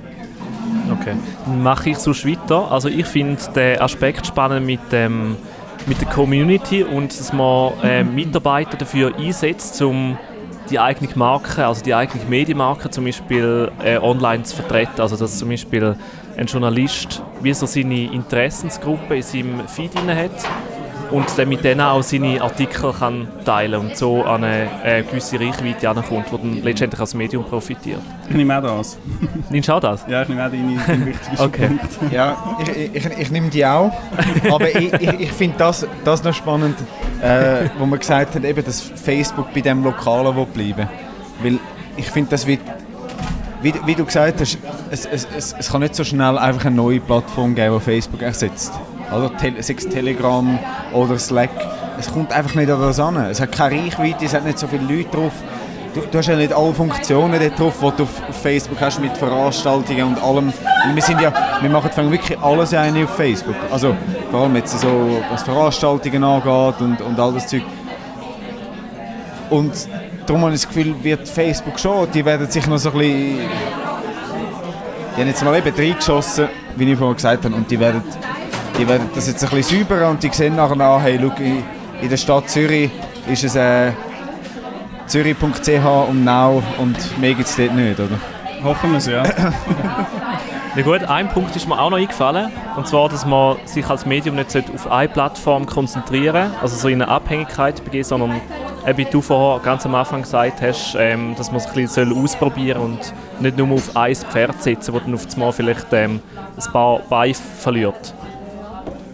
Okay. 1.00 1.16
Mache 1.62 1.91
ich 1.91 1.98
so 1.98 2.12
weiter. 2.12 2.72
Also 2.72 2.89
ich 2.89 3.06
finde 3.06 3.41
den 3.56 3.80
Aspekt 3.80 4.28
spannend 4.28 4.66
mit, 4.66 4.91
dem, 4.91 5.36
mit 5.86 6.00
der 6.00 6.08
Community 6.08 6.84
und 6.84 7.18
dass 7.18 7.34
man 7.34 7.74
äh, 7.84 8.04
Mitarbeiter 8.04 8.78
dafür 8.78 9.16
einsetzt, 9.16 9.82
um 9.82 10.18
die 10.70 10.80
eigene 10.80 11.10
Marke, 11.16 11.66
also 11.66 11.84
die 11.84 11.94
eigene 11.94 12.24
Medienmarke 12.26 12.89
zum 12.89 13.06
Beispiel 13.06 13.72
äh, 13.84 13.98
online 13.98 14.44
zu 14.44 14.56
vertreten. 14.56 15.02
Also 15.02 15.18
dass 15.18 15.38
zum 15.38 15.50
Beispiel 15.50 15.96
ein 16.38 16.46
Journalist 16.46 17.22
wie 17.41 17.54
so 17.54 17.66
seine 17.66 18.12
Interessensgruppe 18.12 19.18
in 19.18 19.22
seinem 19.22 19.68
Feed 19.68 19.91
hat 19.96 20.32
und 21.14 21.38
dann 21.38 21.47
mit 21.47 21.64
denen 21.64 21.82
auch 21.82 22.01
seine 22.01 22.41
Artikel 22.41 22.91
kann 22.91 23.28
teilen 23.45 23.80
und 23.80 23.95
so 23.95 24.24
an 24.24 24.43
eine 24.43 24.68
äh, 24.84 25.03
gewisse 25.03 25.39
Reichweite 25.39 25.88
ankommt, 25.88 26.26
die 26.32 26.38
dann 26.38 26.64
letztendlich 26.64 26.99
als 26.99 27.14
Medium 27.14 27.43
profitiert. 27.43 27.99
Ich 28.28 28.36
nehme 28.36 28.57
auch 28.57 28.64
das. 28.64 28.97
Nimmst 29.51 29.70
du 29.70 29.74
auch 29.74 29.80
das? 29.80 30.03
Ja, 30.07 30.24
ich 30.24 30.30
nehme 30.30 30.43
auch 30.43 30.49
deine, 30.49 31.05
wichtigsten 31.05 31.39
Okay. 31.39 31.68
Punkt. 31.68 32.14
Ja, 32.14 32.57
ich, 32.61 32.95
ich, 32.95 33.05
ich 33.20 33.32
nehme 33.32 33.49
die 33.49 33.64
auch. 33.64 33.91
Aber 34.49 34.68
ich, 34.76 34.91
ich, 34.93 35.20
ich 35.20 35.32
finde 35.32 35.55
das, 35.59 35.86
das 36.03 36.24
noch 36.24 36.34
spannend, 36.34 36.78
äh, 37.22 37.70
wo 37.78 37.86
man 37.86 37.99
gesagt 37.99 38.34
hat, 38.34 38.43
eben, 38.43 38.66
dass 38.66 38.82
Facebook 38.82 39.53
bei 39.53 39.61
dem 39.61 39.84
Lokalen 39.84 40.36
will 40.36 40.47
bleiben 40.47 40.89
Weil 41.43 41.59
ich 41.95 42.09
finde, 42.09 42.32
das 42.32 42.47
wird, 42.47 42.61
wie, 43.61 43.74
wie 43.86 43.93
du 43.93 44.03
gesagt 44.03 44.41
hast, 44.41 44.57
es, 44.89 45.05
es, 45.05 45.28
es, 45.38 45.55
es 45.59 45.72
kann 45.72 45.82
nicht 45.82 45.93
so 45.93 46.03
schnell 46.03 46.39
einfach 46.39 46.66
eine 46.66 46.76
neue 46.76 46.99
Plattform 46.99 47.53
geben, 47.53 47.76
die 47.76 47.82
Facebook 47.84 48.24
ersetzt. 48.24 48.74
Also 49.14 49.30
Tel 49.30 49.61
sei 49.61 49.76
es 49.78 49.88
Telegram 49.88 50.59
oder 50.91 51.20
Slack. 51.20 51.51
Es 51.99 52.11
kommt 52.11 52.34
einfach 52.34 52.55
nicht 52.55 52.72
an 52.72 52.82
das 52.82 52.99
an. 52.99 53.16
Es 53.18 53.39
hat 53.39 53.51
keine 53.51 53.80
Reichweite, 53.84 54.26
es 54.26 54.34
hat 54.34 54.43
nicht 54.43 54.57
so 54.57 54.68
viele 54.68 54.84
Leute 54.84 55.09
drauf. 55.09 55.32
Du, 55.93 56.01
du 56.01 56.18
hast 56.18 56.28
ja 56.28 56.36
nicht 56.36 56.51
alle 56.51 56.74
Funktionen 56.74 57.39
dort 57.39 57.59
drauf, 57.59 57.76
die 57.80 57.97
du 57.97 58.03
auf, 58.03 58.36
Facebook 58.41 58.82
hast 58.82 58.99
mit 58.99 59.16
Veranstaltungen 59.16 60.03
und 60.05 60.24
allem. 60.24 60.51
Wir 60.91 61.03
sind 61.03 61.22
ja, 61.22 61.32
wir 61.61 61.70
machen 61.70 61.91
wirklich 62.09 62.39
alles 62.39 62.74
eine 62.74 63.03
auf 63.03 63.16
Facebook. 63.16 63.55
Also 63.72 63.95
vor 64.32 64.41
allem 64.41 64.55
jetzt 64.55 64.80
so, 64.80 65.22
was 65.30 65.43
Veranstaltungen 65.43 66.24
angeht 66.24 66.82
und, 66.82 66.99
und 66.99 67.20
all 67.20 67.34
das 67.34 67.45
Zeug. 67.45 67.61
Und 69.51 69.88
darum 70.26 70.41
habe 70.41 70.55
ich 70.55 70.61
das 70.61 70.68
Gefühl, 70.68 70.95
wird 71.03 71.28
Facebook 71.28 71.80
schon, 71.80 72.09
die 72.11 72.26
werden 72.26 72.49
sich 72.49 72.66
noch 72.66 72.80
so 72.80 72.89
ein 72.89 72.97
bisschen... 72.97 73.39
Die 75.16 75.22
haben 75.22 75.28
jetzt 75.28 75.45
mal 75.45 75.55
eben 75.55 75.76
reingeschossen, 75.76 76.47
wie 76.76 76.91
ich 76.91 76.97
vorhin 76.97 77.16
gesagt 77.16 77.45
habe, 77.45 77.55
und 77.55 77.70
die 77.70 77.80
werden, 77.80 78.01
die 78.78 78.88
werden 78.88 79.09
das 79.13 79.28
jetzt 79.28 79.43
ein 79.43 79.49
bisschen 79.49 79.80
säuberer 79.80 80.09
und 80.09 80.24
die 80.24 80.30
sehen 80.30 80.55
nachher 80.55 80.80
an, 80.80 81.01
hey, 81.01 81.19
schau, 81.21 81.32
in, 82.01 82.09
der 82.09 82.17
Stadt 82.17 82.49
Zürich 82.49 82.91
ist 83.28 83.43
es 83.43 83.55
äh, 83.55 83.91
zürich.ch 85.07 85.86
und 86.09 86.24
Now 86.24 86.61
und 86.80 87.19
mehr 87.19 87.34
gibt 87.34 87.47
es 87.47 87.55
dort 87.55 87.76
nicht, 87.76 87.99
oder? 87.99 88.19
Hoffen 88.63 88.91
wir 88.91 88.97
es, 88.97 89.07
ja. 89.07 89.24
Ja 90.76 90.82
gut, 90.82 91.03
ein 91.03 91.30
Punkt 91.30 91.55
ist 91.55 91.67
mir 91.67 91.80
auch 91.80 91.91
noch 91.91 91.99
eingefallen, 91.99 92.51
und 92.76 92.88
zwar, 92.88 93.07
dass 93.07 93.28
man 93.28 93.57
sich 93.65 93.88
als 93.88 94.07
Medium 94.07 94.36
nicht 94.36 94.49
sollte 94.49 94.74
auf 94.74 94.91
eine 94.91 95.07
Plattform 95.07 95.67
konzentrieren 95.67 96.49
also 96.63 96.76
so 96.76 96.88
in 96.88 96.99
eine 96.99 97.11
Abhängigkeit 97.11 97.84
begeben, 97.84 98.03
sondern 98.03 98.41
eben 98.88 98.97
wie 98.97 99.05
du 99.05 99.21
vorher 99.21 99.63
ganz 99.63 99.86
am 99.86 99.93
Anfang 99.93 100.24
gesagt 100.24 100.63
hast, 100.63 100.95
ähm, 100.97 101.36
dass 101.38 101.51
man 101.51 101.57
es 101.57 101.67
ein 101.67 101.74
bisschen 101.76 102.07
soll 102.07 102.24
ausprobieren 102.24 102.82
und 102.82 103.13
nicht 103.39 103.55
nur 103.55 103.71
auf 103.71 103.95
ein 103.95 104.15
Pferd 104.15 104.63
setzen, 104.63 104.95
wo 104.95 104.99
dann 104.99 105.13
auf 105.13 105.28
einmal 105.32 105.51
vielleicht 105.51 105.93
ähm, 105.93 106.21
ein 106.57 106.71
paar 106.71 107.01
Beine 107.07 107.36
verliert. 107.36 108.15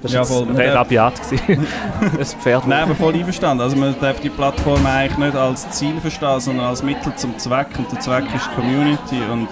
Das 0.02 0.14
war 0.14 0.20
Ja, 0.22 0.26
voll. 0.26 0.52
recht 0.56 0.76
rabiat. 0.76 1.14
gewesen. 1.30 1.68
das 2.18 2.34
Pferd. 2.34 2.68
Nein, 2.68 2.84
aber 2.84 2.96
voll 2.96 3.14
einverstanden. 3.14 3.62
Also 3.64 3.76
man 3.76 3.96
darf 4.00 4.20
die 4.22 4.30
Plattform 4.30 4.86
eigentlich 4.86 5.18
nicht 5.18 5.36
als 5.36 5.70
Ziel 5.72 6.00
verstehen, 6.00 6.40
sondern 6.40 6.68
als 6.68 6.82
Mittel 6.84 7.14
zum 7.16 7.38
Zweck. 7.38 7.68
Und 7.78 7.92
der 7.92 8.00
Zweck 8.00 8.24
ist 8.34 8.50
die 8.52 8.56
Community. 8.62 9.20
Und 9.32 9.50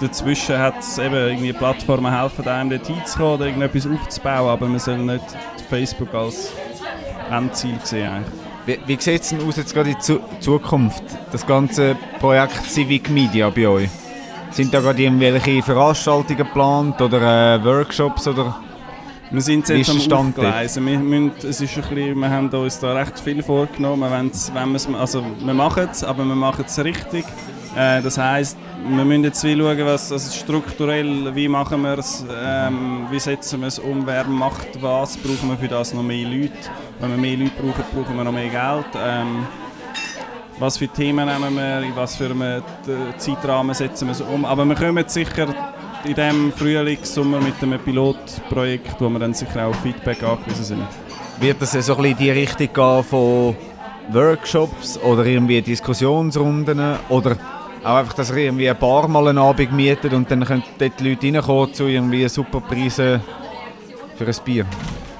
dazwischen 0.00 0.58
hat 0.58 0.78
es 0.80 0.98
eben 0.98 1.14
irgendwie 1.14 1.52
Plattformen 1.52 2.16
helfen 2.16 2.46
einem 2.48 2.70
dort 2.70 2.86
hinzukommen 2.86 3.34
oder 3.34 3.46
irgendetwas 3.46 3.86
aufzubauen, 3.86 4.48
aber 4.50 4.66
man 4.66 4.78
soll 4.78 4.98
nicht 4.98 5.24
Facebook 5.68 6.12
als 6.14 6.52
Endziel 7.30 7.74
sehen 7.84 8.08
eigentlich. 8.12 8.32
Wie, 8.66 8.78
wie 8.86 9.00
sieht 9.00 9.22
es 9.22 9.28
denn 9.30 9.46
aus 9.46 9.56
jetzt 9.56 9.72
gerade 9.74 9.90
in 9.90 10.00
Zu 10.00 10.20
Zukunft, 10.40 11.02
das 11.32 11.46
ganze 11.46 11.96
Projekt 12.20 12.62
Civic 12.66 13.08
Media 13.10 13.50
bei 13.50 13.66
euch? 13.66 13.88
Sind 14.50 14.72
da 14.72 14.80
gerade 14.80 15.02
irgendwelche 15.02 15.62
Veranstaltungen 15.62 16.36
geplant 16.38 17.00
oder 17.00 17.54
äh, 17.56 17.64
Workshops 17.64 18.26
oder... 18.28 18.56
Wir 19.30 19.42
sind 19.42 19.68
jetzt 19.68 20.10
am? 20.10 20.28
Aufgleisen. 20.28 20.86
Wir, 20.86 20.98
müssen, 20.98 21.32
es 21.46 21.60
ist 21.60 21.76
ein 21.76 21.82
bisschen, 21.82 22.18
wir 22.18 22.30
haben 22.30 22.48
uns 22.48 22.78
da 22.78 22.94
recht 22.94 23.18
viel 23.20 23.42
vorgenommen. 23.42 24.00
Wir, 24.00 24.10
wenn 24.10 24.94
also 24.94 25.24
wir 25.44 25.54
machen 25.54 25.88
es, 25.90 26.02
aber 26.02 26.24
wir 26.24 26.34
machen 26.34 26.64
es 26.66 26.82
richtig. 26.82 27.24
Äh, 27.76 28.00
das 28.00 28.16
heisst, 28.16 28.56
wir 28.88 29.04
müssen 29.04 29.24
jetzt 29.24 29.42
schauen, 29.42 29.84
was 29.84 30.10
also 30.10 30.34
strukturell, 30.34 31.34
wie 31.34 31.46
machen 31.46 31.82
wir 31.82 31.98
es, 31.98 32.24
ähm, 32.42 33.06
wie 33.10 33.20
setzen 33.20 33.60
wir 33.60 33.68
es 33.68 33.78
um, 33.78 34.06
wer 34.06 34.24
macht 34.24 34.80
was, 34.80 35.16
brauchen 35.18 35.50
wir 35.50 35.58
für 35.58 35.68
das 35.68 35.92
noch 35.92 36.02
mehr 36.02 36.26
Leute. 36.26 36.52
Wenn 36.98 37.10
wir 37.10 37.18
mehr 37.18 37.36
Leute 37.36 37.52
brauchen, 37.60 37.84
brauchen 37.94 38.16
wir 38.16 38.24
noch 38.24 38.32
mehr 38.32 38.48
Geld. 38.48 38.86
Ähm, 38.96 39.46
was 40.58 40.78
für 40.78 40.88
Themen 40.88 41.26
nehmen 41.26 41.54
wir, 41.54 41.82
in 41.82 41.94
was 41.94 42.16
für 42.16 42.26
einem 42.26 42.42
äh, 42.42 42.60
Zeitrahmen 43.18 43.74
setzen 43.74 44.08
wir 44.08 44.12
es 44.12 44.22
um. 44.22 44.44
Aber 44.44 44.64
wir 44.64 44.74
kommen 44.74 45.04
sicher 45.06 45.54
in 46.04 46.14
diesem 46.14 46.52
Frühling, 46.52 46.98
Sommer 47.02 47.40
mit 47.40 47.54
einem 47.62 47.78
Pilotprojekt, 47.80 49.00
wo 49.00 49.08
wir 49.08 49.18
dann 49.18 49.34
sicher 49.34 49.66
auch 49.66 49.74
Feedback 49.76 50.22
angewiesen 50.22 50.64
sind. 50.64 50.86
Wird 51.40 51.60
das 51.60 51.72
so 51.72 51.78
ein 51.78 51.82
bisschen 51.82 52.04
in 52.04 52.16
die 52.16 52.30
Richtung 52.30 52.68
gehen 52.72 53.04
von 53.04 53.56
Workshops 54.10 54.98
oder 54.98 55.24
irgendwie 55.24 55.60
Diskussionsrunden 55.60 56.96
oder 57.08 57.36
auch 57.84 57.96
einfach, 57.96 58.14
dass 58.14 58.30
ihr 58.30 58.38
irgendwie 58.38 58.68
ein 58.68 58.78
paar 58.78 59.06
Mal 59.08 59.28
einen 59.28 59.38
Abend 59.38 59.72
mietet 59.72 60.12
und 60.12 60.30
dann 60.30 60.44
können 60.44 60.62
dort 60.78 60.98
die 60.98 61.10
Leute 61.10 61.26
reinkommen 61.26 61.74
zu 61.74 61.86
irgendwie 61.86 62.28
super 62.28 62.60
Preisen 62.60 63.20
für 64.16 64.26
ein 64.26 64.34
Bier? 64.44 64.66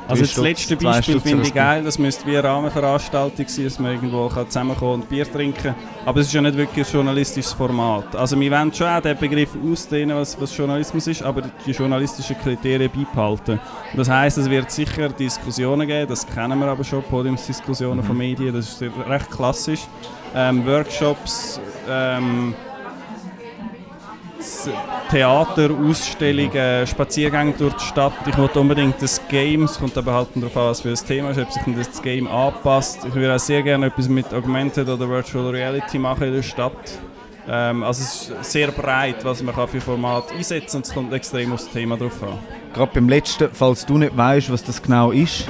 Also 0.09 0.23
das 0.23 0.37
letzte 0.39 0.77
Beispiel 0.77 1.21
finde 1.21 1.43
ich 1.43 1.53
geil, 1.53 1.85
das 1.85 1.99
müsste 1.99 2.27
wie 2.27 2.39
eine 2.39 2.49
Rahmenveranstaltung 2.49 3.47
sein, 3.47 3.65
dass 3.65 3.79
man 3.79 3.93
irgendwo 3.93 4.29
zusammenkommen 4.29 5.03
und 5.03 5.09
Bier 5.09 5.31
trinken 5.31 5.75
Aber 6.07 6.21
es 6.21 6.29
ist 6.29 6.33
ja 6.33 6.41
nicht 6.41 6.57
wirklich 6.57 6.87
ein 6.87 6.93
journalistisches 6.93 7.53
Format. 7.53 8.17
Also 8.17 8.41
wir 8.41 8.51
wollen 8.51 8.73
schon 8.73 8.87
auch 8.87 9.03
den 9.03 9.19
Begriff 9.19 9.51
ausdehnen, 9.71 10.17
was, 10.17 10.41
was 10.41 10.57
Journalismus 10.57 11.07
ist, 11.07 11.23
aber 11.23 11.43
die 11.67 11.73
journalistischen 11.73 12.39
Kriterien 12.39 12.91
beibehalten. 12.91 13.61
Das 13.95 14.09
heisst, 14.09 14.39
es 14.39 14.49
wird 14.49 14.71
sicher 14.71 15.11
Diskussionen 15.11 15.87
geben, 15.87 16.09
das 16.09 16.27
kennen 16.27 16.59
wir 16.59 16.69
aber 16.69 16.85
schon, 16.85 17.03
Podiumsdiskussionen 17.03 18.03
von 18.03 18.17
Medien, 18.17 18.55
das 18.55 18.81
ist 18.81 18.83
recht 19.07 19.31
klassisch. 19.31 19.83
Ähm, 20.35 20.65
Workshops, 20.67 21.61
ähm, 21.89 22.55
Theater, 25.11 25.71
Ausstellungen, 25.71 26.87
Spaziergänge 26.87 27.55
durch 27.59 27.75
die 27.75 27.85
Stadt. 27.85 28.13
Ich 28.27 28.37
wollte 28.39 28.61
unbedingt 28.61 29.01
das 29.03 29.21
Game, 29.29 29.65
es 29.65 29.79
kommt 29.79 29.97
aber 29.99 30.15
halt 30.15 30.29
darauf 30.35 30.57
an, 30.57 30.65
was 30.65 30.81
für 30.81 30.91
ein 30.91 30.95
Thema 30.95 31.31
ist, 31.31 31.39
ob 31.39 31.51
sich 31.51 31.63
das 31.77 32.03
Game 32.03 32.27
anpasst. 32.29 33.05
Ich 33.07 33.15
würde 33.15 33.35
auch 33.35 33.39
sehr 33.39 33.63
gerne 33.63 33.87
etwas 33.87 34.09
mit 34.09 34.33
Augmented 34.33 34.89
oder 34.89 35.09
Virtual 35.09 35.49
Reality 35.49 35.99
machen 35.99 36.25
in 36.29 36.35
der 36.35 36.43
Stadt. 36.43 36.73
Ähm, 37.49 37.83
also 37.83 38.03
es 38.03 38.29
ist 38.29 38.53
sehr 38.53 38.71
breit, 38.71 39.25
was 39.25 39.43
man 39.43 39.55
kann 39.55 39.69
für 39.69 39.81
Format 39.81 40.31
einsetzen 40.37 40.77
und 40.79 40.87
es 40.87 40.93
kommt 40.93 41.13
extrem 41.13 41.53
aufs 41.53 41.69
Thema 41.71 41.97
drauf 41.97 42.23
an. 42.23 42.39
Gerade 42.75 42.93
beim 42.95 43.09
letzten, 43.09 43.49
falls 43.53 43.87
du 43.87 43.99
nicht 43.99 44.17
weißt, 44.17 44.53
was 44.53 44.63
das 44.63 44.83
genau 44.83 45.11
ist, 45.11 45.49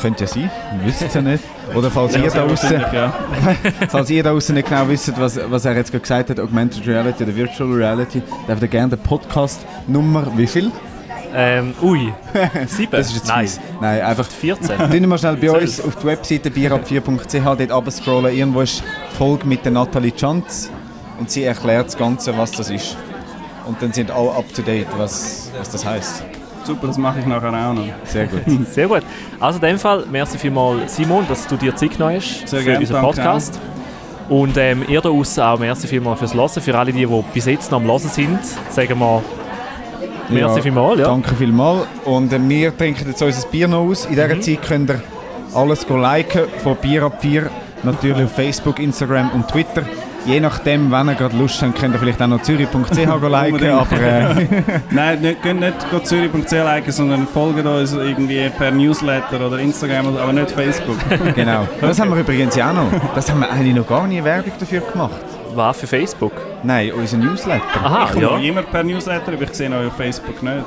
könnte 0.00 0.24
ja 0.24 0.28
sein, 0.28 0.50
wir 0.78 0.86
wissen 0.86 1.06
es 1.06 1.14
ja 1.14 1.20
nicht. 1.20 1.44
Oder 1.74 1.90
falls 1.92 2.16
ihr 2.16 2.22
da 2.22 2.30
sehr 2.30 2.46
draußen 2.46 2.80
ja. 2.92 3.12
Falls 3.88 4.10
ihr 4.10 4.22
da 4.22 4.30
draußen 4.30 4.54
nicht 4.54 4.68
genau 4.68 4.88
wisst, 4.88 5.12
was, 5.18 5.38
was 5.50 5.64
er 5.64 5.76
jetzt 5.76 5.90
gerade 5.90 6.02
gesagt 6.02 6.30
hat, 6.30 6.40
Augmented 6.40 6.86
Reality 6.86 7.24
oder 7.24 7.36
Virtual 7.36 7.72
Reality, 7.72 8.22
darf 8.46 8.60
ihr 8.60 8.68
gerne 8.68 8.96
den 8.96 9.02
Podcast 9.02 9.64
Nummer, 9.86 10.26
wie 10.36 10.46
viel? 10.46 10.70
Ähm, 11.34 11.74
ui, 11.80 12.12
sieben? 12.66 12.92
Das 12.92 13.08
ist 13.08 13.14
jetzt 13.14 13.28
Nein. 13.28 13.48
Nein, 13.80 14.02
einfach 14.02 14.26
14. 14.28 14.90
Tun 14.90 15.08
mal 15.08 15.18
schnell 15.18 15.36
bei 15.36 15.50
uns 15.50 15.80
auf 15.80 15.96
die 15.96 16.04
Webseite 16.06 16.50
bierab4.ch 16.50 17.44
dort 17.44 17.70
runterscrollen. 17.72 18.36
Irgendwo 18.36 18.60
ist 18.60 18.82
Folge 19.16 19.46
mit 19.46 19.64
der 19.64 19.72
Nathalie 19.72 20.14
Chanz 20.14 20.70
und 21.18 21.30
sie 21.30 21.44
erklärt 21.44 21.86
das 21.86 21.96
Ganze, 21.96 22.36
was 22.36 22.52
das 22.52 22.68
ist. 22.68 22.96
Und 23.66 23.80
dann 23.80 23.92
sind 23.92 24.10
alle 24.10 24.32
up 24.32 24.52
to 24.54 24.60
date, 24.60 24.88
was, 24.98 25.50
was 25.58 25.70
das 25.70 25.86
heißt. 25.86 26.24
Super, 26.64 26.86
das 26.86 26.98
mache 26.98 27.20
ich 27.20 27.26
nachher 27.26 27.48
auch 27.48 27.74
noch. 27.74 27.84
Sehr 28.04 28.26
gut. 28.26 28.42
Sehr 28.70 28.88
gut. 28.88 29.02
Also 29.40 29.58
in 29.58 29.64
dem 29.66 29.78
Fall, 29.78 30.04
merci 30.10 30.38
vielmals 30.38 30.94
Simon, 30.96 31.26
dass 31.28 31.46
du 31.46 31.56
dir 31.56 31.74
Zeit 31.74 31.92
genommen 31.92 32.16
hast 32.16 32.48
Sehr 32.48 32.60
für 32.60 32.64
gerne, 32.64 32.80
unseren 32.80 33.02
Podcast. 33.02 33.60
Und 34.28 34.56
ähm, 34.56 34.84
ihr 34.88 35.00
da 35.00 35.08
draußen 35.08 35.42
auch 35.42 35.58
merci 35.58 35.86
vielmals 35.86 36.18
fürs 36.18 36.34
Hören. 36.34 36.62
Für 36.62 36.78
alle, 36.78 36.92
die, 36.92 37.04
die 37.04 37.24
bis 37.34 37.46
jetzt 37.46 37.70
noch 37.70 37.80
am 37.80 37.86
Hören 37.86 37.98
sind, 37.98 38.38
sagen 38.70 38.98
wir 38.98 39.22
merci 40.30 40.56
Ja, 40.56 40.62
vielmals. 40.62 41.00
Ja. 41.00 41.06
Danke 41.06 41.34
vielmals. 41.34 41.86
Und 42.04 42.32
äh, 42.32 42.38
wir 42.40 42.76
trinken 42.76 43.08
jetzt 43.08 43.22
unser 43.22 43.48
Bier 43.48 43.68
noch 43.68 43.80
aus. 43.88 44.06
In 44.06 44.12
dieser 44.14 44.40
Zeit 44.40 44.62
könnt 44.62 44.90
ihr 44.90 45.02
alles 45.54 45.86
go 45.86 45.96
liken 45.96 46.44
von 46.62 46.76
Bier 46.76 47.02
ab 47.02 47.18
4. 47.20 47.50
Natürlich 47.82 48.24
auf 48.24 48.32
Facebook, 48.32 48.78
Instagram 48.78 49.30
und 49.32 49.48
Twitter. 49.48 49.82
Je 50.26 50.40
nachdem, 50.40 50.90
wenn 50.90 51.08
ihr 51.08 51.14
gerade 51.14 51.36
Lust 51.36 51.62
habt, 51.62 51.78
könnt 51.78 51.94
ihr 51.94 51.98
vielleicht 51.98 52.20
auch 52.22 52.26
noch 52.26 52.42
zürich.ch 52.42 52.96
liken, 52.96 53.70
aber 53.70 54.00
äh, 54.00 54.46
Nein, 54.90 55.20
nicht, 55.20 55.42
geht 55.42 55.60
nicht 55.60 55.90
go 55.90 55.98
zürich.ch 55.98 56.50
liken, 56.50 56.92
sondern 56.92 57.26
folgt 57.26 57.64
uns 57.64 57.92
irgendwie 57.92 58.48
per 58.56 58.70
Newsletter 58.70 59.46
oder 59.46 59.58
Instagram, 59.58 60.16
aber 60.16 60.32
nicht 60.32 60.50
Facebook. 60.50 60.96
genau. 61.34 61.66
Das 61.80 62.00
haben 62.00 62.10
wir 62.10 62.20
übrigens 62.20 62.56
ja 62.56 62.70
auch 62.70 62.74
noch. 62.74 63.14
Das 63.14 63.30
haben 63.30 63.40
wir 63.40 63.50
eigentlich 63.50 63.74
noch 63.74 63.86
gar 63.86 64.06
nie 64.06 64.22
Werbung 64.22 64.52
dafür 64.58 64.80
gemacht. 64.80 65.20
War 65.54 65.74
für 65.74 65.86
Facebook. 65.86 66.32
Nein, 66.62 66.92
unser 66.92 67.18
Newsletter. 67.18 67.62
Aha, 67.82 68.04
ich 68.06 68.12
komme 68.12 68.42
ja. 68.42 68.48
immer 68.48 68.62
per 68.62 68.82
Newsletter, 68.82 69.32
aber 69.32 69.42
ich 69.42 69.52
sehe 69.52 69.70
euch 69.70 69.86
auf 69.88 69.96
Facebook 69.96 70.42
nicht. 70.42 70.64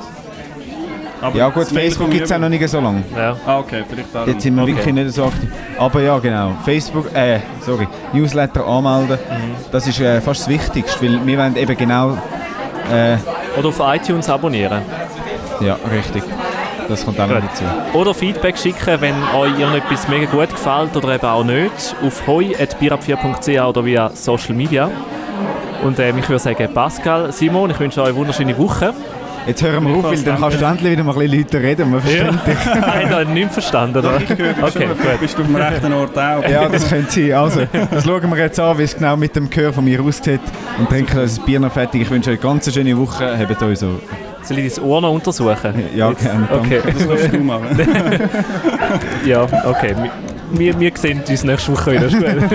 Aber 1.22 1.38
Ja 1.38 1.50
gut, 1.50 1.68
Facebook 1.68 2.12
gibt 2.12 2.26
es 2.26 2.32
auch 2.32 2.38
noch 2.40 2.50
nicht 2.50 2.68
so 2.68 2.80
lange. 2.80 3.04
ja. 3.16 3.36
Ah, 3.46 3.60
okay, 3.60 3.84
vielleicht 3.90 4.14
darum. 4.14 4.30
Jetzt 4.30 4.44
sind 4.44 4.56
wir 4.56 4.64
Okay. 4.64 4.76
wirklich 4.76 4.94
nicht 4.94 5.12
so 5.14 5.26
aktiv. 5.26 5.50
Aber 5.78 6.02
ja, 6.02 6.18
genau. 6.20 6.52
Facebook, 6.64 7.14
äh, 7.16 7.40
sorry, 7.62 7.88
Newsletter 8.14 8.66
anmelden, 8.66 9.18
das 9.72 9.88
ist 9.88 10.00
äh, 10.00 10.22
fast 10.22 10.42
das 10.42 10.48
Wichtigste, 10.50 11.02
weil 11.06 11.26
wir 11.26 11.38
wollen 11.38 11.56
eben 11.56 11.78
genau, 11.78 12.12
äh, 12.92 13.18
Oder 13.58 13.70
auf 13.70 13.80
iTunes 13.82 14.30
abonnieren. 14.30 14.82
ja, 15.62 15.78
richtig. 15.92 16.24
Das 16.88 17.04
kommt 17.04 17.20
auch 17.20 17.28
noch 17.28 17.42
dazu. 17.42 17.64
Oder 17.94 18.14
Feedback 18.14 18.56
schicken, 18.60 19.02
wenn 19.02 19.16
euch 19.36 19.58
irgendetwas 19.60 20.08
mega 20.08 20.26
gut 20.30 20.50
gefällt 20.50 20.96
oder 20.96 21.16
eben 21.16 21.26
auch 21.26 21.44
nicht, 21.44 21.96
auf 22.06 22.28
hoi.bierab4.ch 22.28 23.60
oder 23.68 23.84
via 23.86 24.12
Social 24.14 24.54
Media. 24.54 24.92
Und 25.84 25.98
ähm, 26.00 26.20
ich 26.20 26.30
würde 26.30 26.40
sagen, 26.40 26.68
Pascal, 26.74 27.32
Simon, 27.32 27.72
ich 27.72 27.80
wünsche 27.80 28.02
euch 28.02 28.10
eine 28.10 28.16
wunderschöne 28.16 28.56
Woche. 28.58 28.94
Jetzt 29.48 29.62
hören 29.62 29.86
wir 29.88 29.96
auf, 29.96 30.04
weil 30.06 30.18
dann 30.24 30.40
kannst 30.40 30.60
du 30.62 30.66
endlich 30.66 30.92
wieder 30.94 31.04
mal 31.04 31.14
ein 31.14 31.20
bisschen 31.20 31.38
Leute 31.40 31.60
reden. 31.62 31.92
Man 31.92 32.02
versteht 32.02 32.32
dich. 32.48 32.66
Nein, 32.82 33.08
da 33.10 33.24
nicht 33.24 33.52
verstanden, 33.52 33.98
oder? 34.00 34.20
Ich 34.22 34.30
höre, 34.30 34.54
bist, 34.54 34.76
Okay, 34.76 34.88
du, 34.88 34.96
gut. 34.96 35.20
bist 35.20 35.38
du 35.38 35.42
auf 35.42 35.48
dem 35.48 35.56
rechten 35.56 35.94
Ort 35.94 36.18
auch? 36.18 36.50
Ja, 36.50 36.68
das 36.70 36.90
könnte 36.90 37.12
sein. 37.12 37.34
Also, 37.34 37.62
das 37.92 38.04
schauen 38.06 38.30
wir 38.32 38.38
jetzt 38.38 38.60
an, 38.60 38.78
wie 38.78 38.84
es 38.84 38.96
genau 38.96 39.16
mit 39.18 39.36
dem 39.36 39.50
Gehör 39.50 39.72
von 39.74 39.84
mir 39.84 40.02
aussieht. 40.02 40.40
Und 40.80 40.90
trinken 40.90 41.20
unser 41.20 41.42
Bier 41.44 41.60
noch 41.60 41.72
fertig. 41.72 42.02
Ich 42.02 42.10
wünsche 42.10 42.32
euch 42.32 42.44
eine 42.44 42.54
ganz 42.54 42.74
schöne 42.74 42.98
Woche. 42.98 43.38
Habt 43.38 43.62
euch 43.62 43.80
so. 43.80 44.00
Soll 44.42 44.60
ich 44.60 44.76
dein 44.76 44.84
Ohr 44.84 45.02
noch 45.02 45.12
untersuchen? 45.12 45.74
Ja, 45.96 46.10
Jetzt? 46.10 46.22
gerne, 46.24 46.48
danke. 46.50 46.82
Okay, 46.82 46.94
Das 46.98 47.08
kannst 47.08 47.34
du 47.34 47.40
machen. 47.40 47.80
ja, 49.26 49.42
okay. 49.66 49.96
Wir, 50.52 50.80
wir 50.80 50.92
sehen 50.96 51.22
uns 51.28 51.44
nächste 51.44 51.72
Woche 51.72 51.94
wieder. 51.94 52.08
Gut. 52.08 52.50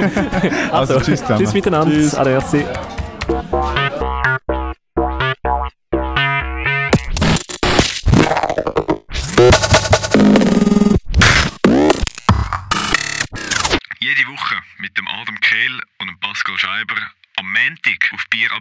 Also, 0.72 1.01
tschüss 1.01 1.20
zusammen. 1.20 1.41
Tschüss 1.41 1.55
miteinander. 1.55 1.95
Tschüss. 1.95 2.14
Adieu. 2.14 2.41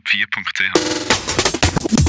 hub4.ch. 0.06 2.00